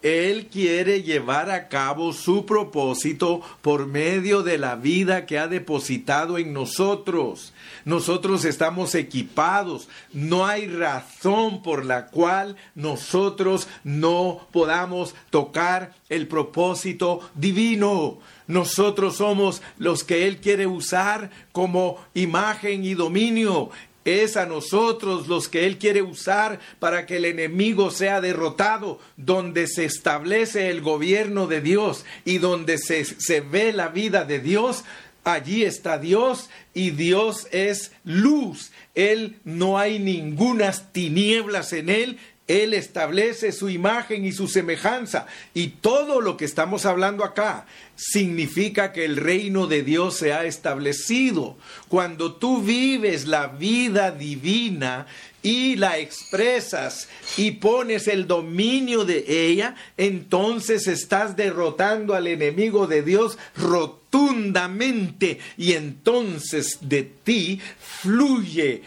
Él 0.03 0.47
quiere 0.47 1.03
llevar 1.03 1.51
a 1.51 1.68
cabo 1.68 2.14
su 2.14 2.47
propósito 2.47 3.43
por 3.61 3.86
medio 3.86 4.43
de 4.43 4.57
la 4.57 4.76
vida 4.76 5.26
que 5.26 5.38
ha 5.38 5.47
depositado 5.47 6.38
en 6.38 6.55
nosotros. 6.55 7.53
Nosotros 7.84 8.47
estamos 8.47 8.95
equipados. 8.95 9.88
No 10.12 10.47
hay 10.47 10.66
razón 10.68 11.62
por 11.62 11.84
la 11.84 12.07
cual 12.07 12.57
nosotros 12.74 13.68
no 13.84 14.47
podamos 14.53 15.14
tocar 15.28 15.95
el 16.09 16.28
propósito 16.28 17.20
divino. 17.34 18.18
Nosotros 18.51 19.18
somos 19.18 19.62
los 19.78 20.03
que 20.03 20.26
Él 20.26 20.38
quiere 20.38 20.66
usar 20.66 21.30
como 21.53 22.05
imagen 22.14 22.84
y 22.84 22.94
dominio. 22.94 23.70
Es 24.05 24.36
a 24.36 24.44
nosotros 24.44 25.28
los 25.28 25.46
que 25.46 25.66
Él 25.66 25.78
quiere 25.78 26.03
usar 26.03 26.59
para 26.80 27.07
que 27.07 27.18
el 27.18 27.26
enemigo 27.26 27.92
sea 27.92 28.20
derrotado, 28.20 28.98
donde 29.16 29.68
se 29.68 29.84
establece 29.84 30.68
el 30.68 30.80
gobierno 30.80 31.46
de 31.46 31.61
Dios 31.61 32.05
y 32.24 32.38
donde 32.38 32.78
se, 32.78 33.05
se 33.05 33.40
ve 33.40 33.72
la 33.72 33.86
vida 33.86 34.24
de 34.24 34.40
Dios, 34.40 34.82
allí 35.22 35.62
está 35.62 35.98
Dios 35.98 36.51
y 36.74 36.90
Dios 36.90 37.46
es 37.53 37.92
luz. 38.03 38.72
Él 38.96 39.38
no 39.44 39.78
hay 39.78 40.01
ningunas 40.01 40.92
tinieblas 40.92 41.72
en 41.72 41.88
Él. 41.88 42.18
Él 42.51 42.74
establece 42.74 43.53
su 43.53 43.70
imagen 43.70 44.24
y 44.24 44.32
su 44.32 44.48
semejanza. 44.48 45.26
Y 45.55 45.68
todo 45.68 46.20
lo 46.20 46.36
que 46.36 46.44
estamos 46.44 46.84
hablando 46.84 47.22
acá 47.22 47.64
significa 47.94 48.92
que 48.92 49.05
el 49.05 49.18
reino 49.18 49.68
de 49.68 49.84
Dios 49.84 50.16
se 50.16 50.32
ha 50.32 50.44
establecido. 50.44 51.57
Cuando 51.86 52.32
tú 52.32 52.61
vives 52.61 53.28
la 53.28 53.46
vida 53.46 54.11
divina 54.11 55.07
y 55.44 55.76
la 55.76 55.98
expresas 55.98 57.09
y 57.36 57.53
pones 57.53 58.09
el 58.09 58.26
dominio 58.26 59.05
de 59.05 59.24
ella, 59.28 59.76
entonces 59.96 60.88
estás 60.88 61.36
derrotando 61.36 62.14
al 62.14 62.26
enemigo 62.26 62.88
de 62.88 63.05
Dios 63.05 63.38
rotundamente 63.57 65.38
y 65.57 65.74
entonces 65.74 66.78
de 66.80 67.05
ti 67.05 67.61
fluye 67.78 68.82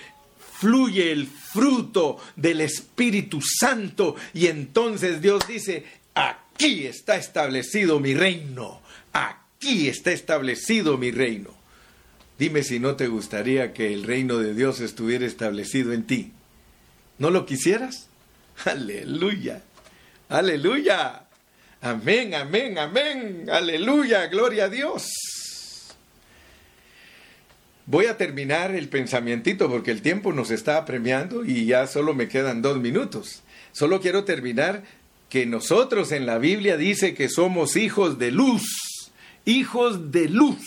fluye 0.63 1.11
el 1.11 1.27
fruto 1.53 2.17
del 2.35 2.61
Espíritu 2.61 3.39
Santo 3.41 4.15
y 4.33 4.47
entonces 4.47 5.21
Dios 5.21 5.47
dice, 5.47 5.85
aquí 6.15 6.87
está 6.87 7.15
establecido 7.15 7.99
mi 7.99 8.13
reino, 8.13 8.81
aquí 9.13 9.87
está 9.87 10.11
establecido 10.11 10.97
mi 10.97 11.11
reino. 11.11 11.51
Dime 12.39 12.63
si 12.63 12.79
no 12.79 12.95
te 12.95 13.07
gustaría 13.07 13.73
que 13.73 13.93
el 13.93 14.03
reino 14.03 14.37
de 14.39 14.53
Dios 14.53 14.79
estuviera 14.79 15.25
establecido 15.25 15.93
en 15.93 16.03
ti. 16.03 16.31
¿No 17.19 17.29
lo 17.29 17.45
quisieras? 17.45 18.07
Aleluya. 18.65 19.61
Aleluya. 20.29 21.27
Amén, 21.81 22.33
amén, 22.33 22.77
amén. 22.79 23.47
Aleluya. 23.51 24.27
Gloria 24.27 24.65
a 24.65 24.69
Dios. 24.69 25.32
Voy 27.85 28.05
a 28.05 28.17
terminar 28.17 28.73
el 28.73 28.87
pensamientito 28.87 29.69
porque 29.69 29.91
el 29.91 30.01
tiempo 30.01 30.31
nos 30.31 30.51
está 30.51 30.77
apremiando 30.77 31.43
y 31.43 31.65
ya 31.65 31.85
solo 31.85 32.13
me 32.13 32.27
quedan 32.27 32.61
dos 32.61 32.79
minutos. 32.79 33.43
solo 33.73 33.99
quiero 33.99 34.23
terminar 34.23 34.83
que 35.29 35.45
nosotros 35.45 36.11
en 36.11 36.25
la 36.25 36.37
Biblia 36.37 36.77
dice 36.77 37.15
que 37.15 37.27
somos 37.27 37.75
hijos 37.75 38.19
de 38.19 38.31
luz, 38.31 39.11
hijos 39.45 40.11
de 40.11 40.29
luz. 40.29 40.63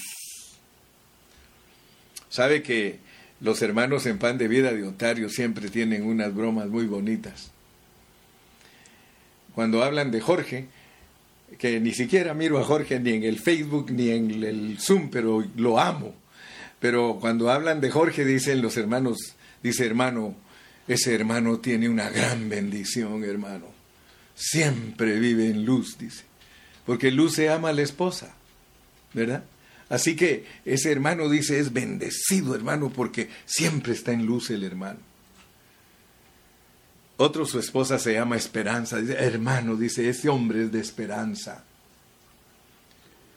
Sabe 2.29 2.63
que 2.63 2.99
los 3.41 3.63
hermanos 3.63 4.07
en 4.07 4.19
pan 4.19 4.39
de 4.39 4.49
vida 4.49 4.73
de 4.73 4.83
Ontario 4.83 5.29
siempre 5.29 5.69
tienen 5.69 6.03
unas 6.03 6.35
bromas 6.35 6.67
muy 6.67 6.87
bonitas. 6.87 7.53
Cuando 9.55 9.83
hablan 9.83 10.11
de 10.11 10.21
Jorge, 10.21 10.67
que 11.59 11.81
ni 11.81 11.93
siquiera 11.93 12.35
miro 12.35 12.59
a 12.59 12.65
Jorge 12.65 12.99
ni 13.01 13.13
en 13.13 13.23
el 13.23 13.39
Facebook 13.39 13.91
ni 13.91 14.11
en 14.11 14.43
el 14.43 14.79
Zoom, 14.81 15.11
pero 15.11 15.45
lo 15.57 15.79
amo. 15.79 16.15
Pero 16.81 17.19
cuando 17.21 17.51
hablan 17.51 17.81
de 17.81 17.91
Jorge, 17.91 18.25
dicen 18.25 18.63
los 18.63 18.77
hermanos, 18.77 19.17
dice 19.63 19.87
hermano, 19.87 20.35
ese 20.87 21.15
hermano 21.15 21.59
tiene 21.59 21.89
una 21.89 22.11
gran 22.11 22.49
bendición, 22.49 23.25
hermano. 23.25 23.67
Siempre 24.35 25.19
vive 25.19 25.49
en 25.49 25.65
luz, 25.65 25.97
dice. 25.99 26.25
Porque 26.85 27.11
luz 27.11 27.35
se 27.35 27.49
ama 27.49 27.71
a 27.71 27.73
la 27.73 27.83
esposa, 27.83 28.35
¿verdad? 29.13 29.45
Así 29.89 30.15
que 30.17 30.45
ese 30.65 30.93
hermano 30.93 31.29
dice, 31.29 31.59
es 31.59 31.73
bendecido, 31.73 32.55
hermano, 32.55 32.91
porque 32.91 33.31
siempre 33.45 33.93
está 33.93 34.13
en 34.13 34.27
luz 34.27 34.51
el 34.51 34.65
hermano. 34.65 34.99
Otro, 37.19 37.47
su 37.47 37.59
esposa 37.59 37.99
se 37.99 38.13
llama 38.13 38.37
Esperanza. 38.37 38.99
Dice, 38.99 39.15
hermano, 39.15 39.77
dice, 39.77 40.09
ese 40.09 40.29
hombre 40.29 40.65
es 40.65 40.73
de 40.73 40.81
esperanza. 40.81 41.65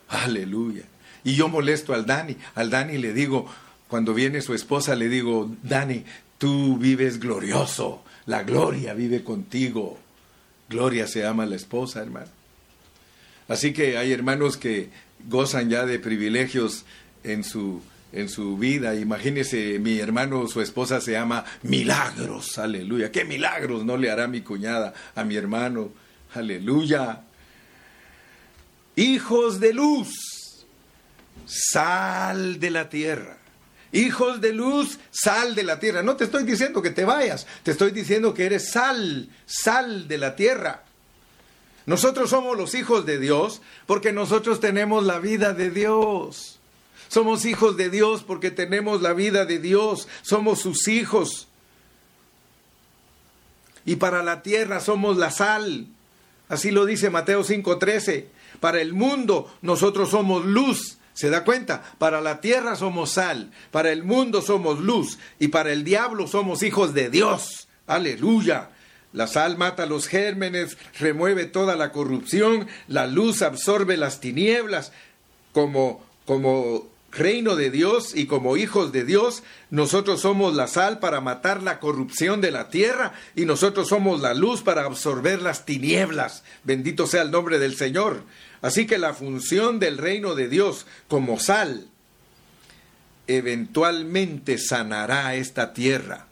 Aleluya. 0.10 0.84
Y 1.24 1.36
yo 1.36 1.48
molesto 1.48 1.94
al 1.94 2.06
Dani. 2.06 2.36
Al 2.56 2.70
Dani 2.70 2.98
le 2.98 3.14
digo, 3.14 3.48
cuando 3.88 4.14
viene 4.14 4.42
su 4.42 4.54
esposa, 4.54 4.96
le 4.96 5.10
digo, 5.10 5.52
Dani, 5.64 6.04
tú 6.38 6.78
vives 6.78 7.20
glorioso. 7.20 8.04
La 8.26 8.44
gloria 8.44 8.94
vive 8.94 9.24
contigo. 9.24 9.98
Gloria 10.70 11.08
se 11.08 11.22
llama 11.22 11.46
la 11.46 11.56
esposa, 11.56 12.02
hermano. 12.02 12.30
Así 13.48 13.74
que 13.74 13.98
hay 13.98 14.12
hermanos 14.12 14.58
que 14.58 14.90
gozan 15.28 15.70
ya 15.70 15.86
de 15.86 16.00
privilegios 16.00 16.86
en 17.24 17.44
su 17.44 17.82
en 18.12 18.30
su 18.30 18.58
vida. 18.58 18.96
Imagínese, 18.96 19.80
mi 19.80 20.00
hermano, 20.00 20.48
su 20.48 20.62
esposa 20.62 21.02
se 21.02 21.14
llama 21.14 21.46
Milagros, 21.64 22.58
aleluya. 22.58 23.12
¿Qué 23.12 23.26
milagros 23.26 23.86
no 23.86 23.98
le 23.98 24.10
hará 24.10 24.28
mi 24.28 24.42
cuñada 24.42 24.94
a 25.16 25.24
mi 25.24 25.36
hermano? 25.36 25.92
Aleluya. 26.34 27.22
Hijos 28.96 29.60
de 29.60 29.74
luz, 29.74 30.10
sal 31.50 32.60
de 32.60 32.70
la 32.70 32.90
tierra. 32.90 33.38
Hijos 33.92 34.40
de 34.40 34.54
luz, 34.54 35.00
sal 35.10 35.56
de 35.56 35.64
la 35.64 35.80
tierra. 35.80 36.04
No 36.04 36.16
te 36.16 36.26
estoy 36.26 36.44
diciendo 36.44 36.82
que 36.82 36.92
te 36.92 37.06
vayas, 37.06 37.48
te 37.64 37.72
estoy 37.72 37.92
diciendo 37.92 38.36
que 38.36 38.46
eres 38.46 38.72
sal, 38.72 39.30
sal 39.48 40.08
de 40.08 40.18
la 40.20 40.36
tierra. 40.36 40.84
Nosotros 41.88 42.30
somos 42.30 42.56
los 42.56 42.76
hijos 42.76 43.08
de 43.08 43.18
Dios 43.18 43.62
porque 43.88 44.14
nosotros 44.14 44.60
tenemos 44.60 45.06
la 45.06 45.18
vida 45.18 45.54
de 45.54 45.72
Dios. 45.72 46.60
Somos 47.08 47.46
hijos 47.46 47.78
de 47.78 47.90
Dios 47.90 48.24
porque 48.24 48.52
tenemos 48.52 49.02
la 49.02 49.14
vida 49.14 49.46
de 49.46 49.58
Dios. 49.58 50.08
Somos 50.22 50.60
sus 50.60 50.88
hijos. 50.88 51.48
Y 53.86 53.96
para 53.96 54.22
la 54.22 54.44
tierra 54.44 54.82
somos 54.82 55.18
la 55.18 55.32
sal. 55.32 55.88
Así 56.48 56.70
lo 56.70 56.86
dice 56.86 57.10
Mateo 57.10 57.44
5:13. 57.44 58.28
Para 58.60 58.82
el 58.82 58.94
mundo 58.94 59.52
nosotros 59.64 60.12
somos 60.12 60.46
luz. 60.46 60.99
¿Se 61.20 61.30
da 61.30 61.44
cuenta? 61.44 61.84
Para 61.98 62.22
la 62.22 62.40
tierra 62.40 62.78
somos 62.78 63.12
sal, 63.12 63.52
para 63.72 63.92
el 63.92 64.06
mundo 64.06 64.42
somos 64.42 64.80
luz 64.80 65.20
y 65.38 65.50
para 65.50 65.74
el 65.74 65.84
diablo 65.84 66.28
somos 66.28 66.64
hijos 66.64 66.94
de 66.94 67.10
Dios. 67.10 67.68
Aleluya. 67.88 68.70
La 69.12 69.28
sal 69.28 69.58
mata 69.58 69.86
los 69.86 70.08
gérmenes, 70.08 70.78
remueve 70.98 71.44
toda 71.44 71.76
la 71.76 71.92
corrupción, 71.92 72.70
la 72.88 73.06
luz 73.06 73.42
absorbe 73.42 73.98
las 73.98 74.22
tinieblas, 74.22 74.94
como, 75.52 76.02
como 76.24 76.88
reino 77.12 77.58
de 77.58 77.70
Dios 77.70 78.16
y 78.16 78.26
como 78.26 78.56
hijos 78.56 78.94
de 78.94 79.04
Dios, 79.04 79.44
nosotros 79.72 80.22
somos 80.22 80.56
la 80.56 80.68
sal 80.68 81.00
para 81.00 81.20
matar 81.20 81.62
la 81.64 81.82
corrupción 81.82 82.40
de 82.40 82.52
la 82.52 82.70
tierra 82.70 83.12
y 83.36 83.44
nosotros 83.44 83.90
somos 83.90 84.22
la 84.22 84.34
luz 84.34 84.62
para 84.62 84.86
absorber 84.86 85.42
las 85.42 85.66
tinieblas. 85.66 86.44
Bendito 86.64 87.08
sea 87.08 87.24
el 87.24 87.32
nombre 87.32 87.60
del 87.60 87.76
Señor. 87.76 88.24
Así 88.62 88.86
que 88.86 88.98
la 88.98 89.14
función 89.14 89.80
del 89.80 89.98
reino 89.98 90.36
de 90.36 90.48
Dios 90.48 90.86
como 91.08 91.40
sal 91.40 91.88
eventualmente 93.28 94.58
sanará 94.58 95.36
esta 95.36 95.74
tierra. 95.74 96.28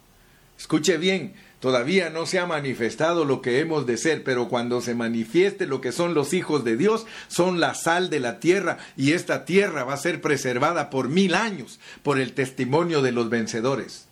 Escuche 0.57 0.97
bien, 0.97 1.35
Todavía 1.59 2.11
no 2.11 2.27
se 2.27 2.37
ha 2.37 2.45
manifestado 2.45 3.25
lo 3.25 3.41
que 3.41 3.59
hemos 3.59 3.87
de 3.87 3.97
ser, 3.97 4.23
pero 4.23 4.47
cuando 4.47 4.79
se 4.79 4.93
manifieste 4.93 5.65
lo 5.65 5.81
que 5.81 5.91
son 5.91 6.13
los 6.13 6.33
hijos 6.33 6.63
de 6.63 6.77
Dios, 6.77 7.07
son 7.29 7.59
la 7.59 7.73
sal 7.73 8.11
de 8.11 8.19
la 8.19 8.39
tierra 8.39 8.77
y 8.95 9.13
esta 9.13 9.43
tierra 9.43 9.83
va 9.83 9.93
a 9.93 9.97
ser 9.97 10.21
preservada 10.21 10.91
por 10.91 11.09
mil 11.09 11.33
años 11.33 11.79
por 12.03 12.19
el 12.19 12.33
testimonio 12.33 13.01
de 13.01 13.11
los 13.11 13.29
vencedores. 13.31 14.06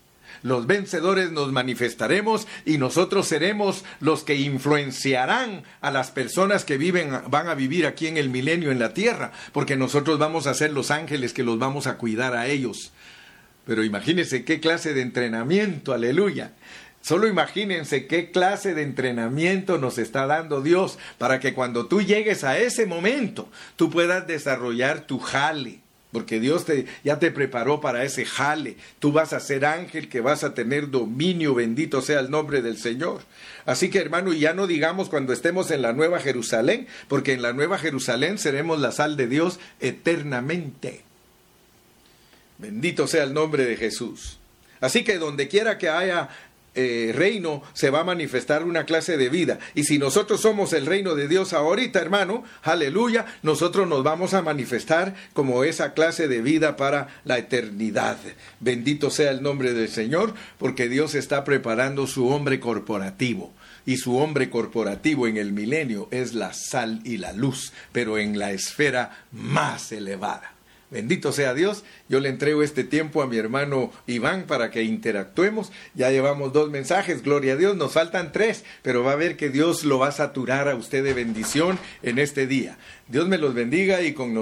Los 0.46 0.68
vencedores 0.68 1.32
nos 1.32 1.52
manifestaremos 1.52 2.48
y 2.66 2.78
nosotros 2.78 3.28
seremos 3.28 3.84
los 4.00 4.24
que 4.24 4.36
influenciarán 4.36 5.64
a 5.82 5.90
las 5.90 6.12
personas 6.12 6.66
que 6.66 6.78
viven, 6.78 7.20
van 7.32 7.50
a 7.50 7.56
vivir 7.56 7.88
aquí 7.88 8.06
en 8.06 8.18
el 8.18 8.30
milenio 8.30 8.70
en 8.70 8.78
la 8.78 8.94
tierra, 8.94 9.32
porque 9.54 9.76
nosotros 9.76 10.20
vamos 10.20 10.46
a 10.46 10.54
ser 10.54 10.72
los 10.72 10.92
ángeles 10.92 11.34
que 11.34 11.42
los 11.42 11.58
vamos 11.58 11.88
a 11.88 11.98
cuidar 11.98 12.36
a 12.36 12.46
ellos. 12.46 12.94
Pero 13.66 13.84
imagínense 13.84 14.46
qué 14.46 14.60
clase 14.60 14.94
de 14.94 15.02
entrenamiento, 15.02 15.94
aleluya. 15.94 16.52
Solo 17.02 17.28
imagínense 17.28 18.06
qué 18.06 18.30
clase 18.30 18.76
de 18.76 18.84
entrenamiento 18.84 19.80
nos 19.80 19.98
está 19.98 20.28
dando 20.28 20.62
Dios 20.62 21.00
para 21.18 21.40
que 21.40 21.56
cuando 21.56 21.88
tú 21.88 22.04
llegues 22.04 22.44
a 22.44 22.60
ese 22.60 22.86
momento, 22.86 23.50
tú 23.78 23.90
puedas 23.90 24.28
desarrollar 24.28 25.08
tu 25.08 25.18
jale. 25.18 25.85
Porque 26.16 26.40
Dios 26.40 26.64
te, 26.64 26.86
ya 27.04 27.20
te 27.20 27.30
preparó 27.30 27.82
para 27.82 28.06
ese 28.06 28.24
jale. 28.24 28.78
Tú 29.00 29.12
vas 29.12 29.34
a 29.34 29.42
ser 29.42 29.66
ángel 29.66 30.08
que 30.08 30.22
vas 30.22 30.46
a 30.46 30.54
tener 30.54 30.90
dominio, 30.90 31.54
bendito 31.54 32.02
sea 32.02 32.22
el 32.22 32.32
nombre 32.32 32.62
del 32.62 32.78
Señor. 32.78 33.24
Así 33.66 33.90
que 33.90 34.00
hermano, 34.00 34.32
ya 34.32 34.54
no 34.54 34.66
digamos 34.66 35.10
cuando 35.10 35.34
estemos 35.34 35.72
en 35.72 35.82
la 35.82 35.92
Nueva 35.92 36.22
Jerusalén, 36.22 36.88
porque 37.10 37.34
en 37.34 37.42
la 37.42 37.52
Nueva 37.52 37.78
Jerusalén 37.78 38.38
seremos 38.38 38.80
la 38.80 38.94
sal 38.94 39.18
de 39.18 39.28
Dios 39.28 39.60
eternamente. 39.82 41.02
Bendito 42.60 43.08
sea 43.08 43.26
el 43.26 43.34
nombre 43.34 43.66
de 43.66 43.76
Jesús. 43.76 44.38
Así 44.80 45.04
que 45.04 45.18
donde 45.18 45.50
quiera 45.50 45.78
que 45.78 45.90
haya 45.90 46.30
eh, 46.76 47.12
reino 47.16 47.64
se 47.74 47.90
va 47.90 48.02
a 48.02 48.04
manifestar 48.04 48.64
una 48.64 48.86
clase 48.86 49.18
de 49.18 49.30
vida. 49.30 49.60
Y 49.74 49.86
si 49.86 49.98
nosotros 49.98 50.42
somos 50.42 50.74
el 50.74 50.86
reino 50.86 51.16
de 51.16 51.28
Dios 51.28 51.54
ahorita, 51.54 52.00
hermano, 52.00 52.44
aleluya, 52.64 53.26
nosotros 53.44 53.88
nos 53.88 54.04
vamos 54.04 54.34
a 54.34 54.42
manifestar 54.42 55.16
como 55.34 55.64
esa 55.64 55.94
clase 55.94 56.28
de 56.28 56.42
vida 56.42 56.76
para 56.76 57.08
la 57.24 57.38
eternidad. 57.38 58.18
Bendito 58.60 59.10
sea 59.10 59.32
el 59.32 59.42
nombre 59.42 59.74
del 59.74 59.90
Señor, 59.90 60.34
porque 60.58 60.90
Dios 60.90 61.16
está 61.16 61.44
preparando 61.44 62.08
su 62.08 62.28
hombre 62.30 62.60
corporativo. 62.60 63.54
Y 63.86 63.98
su 63.98 64.18
hombre 64.18 64.50
corporativo 64.50 65.28
en 65.28 65.38
el 65.38 65.54
milenio 65.54 66.08
es 66.12 66.34
la 66.34 66.54
sal 66.54 67.02
y 67.04 67.18
la 67.18 67.34
luz, 67.34 67.72
pero 67.92 68.18
en 68.18 68.40
la 68.40 68.52
esfera 68.52 69.26
más 69.32 69.92
elevada. 69.92 70.55
Bendito 70.96 71.34
sea 71.34 71.54
Dios. 71.54 71.84
Yo 72.08 72.22
le 72.22 72.30
entrego 72.30 72.64
este 72.64 72.86
tiempo 72.86 73.22
a 73.22 73.28
mi 73.28 73.36
hermano 73.36 73.92
Iván 74.08 74.46
para 74.48 74.72
que 74.72 74.84
interactuemos. 74.84 75.74
Ya 75.94 76.10
llevamos 76.10 76.54
dos 76.54 76.70
mensajes, 76.70 77.22
gloria 77.22 77.52
a 77.52 77.58
Dios. 77.58 77.76
Nos 77.76 77.92
faltan 77.92 78.32
tres, 78.32 78.64
pero 78.82 79.04
va 79.04 79.12
a 79.12 79.18
ver 79.18 79.36
que 79.36 79.50
Dios 79.50 79.84
lo 79.84 80.00
va 80.00 80.08
a 80.08 80.14
saturar 80.14 80.70
a 80.70 80.76
usted 80.76 81.04
de 81.04 81.14
bendición 81.14 81.78
en 82.02 82.18
este 82.18 82.48
día. 82.48 82.78
Dios 83.10 83.28
me 83.28 83.38
los 83.38 83.54
bendiga 83.54 84.04
y 84.04 84.14
con 84.14 84.32
nosotros. 84.32 84.34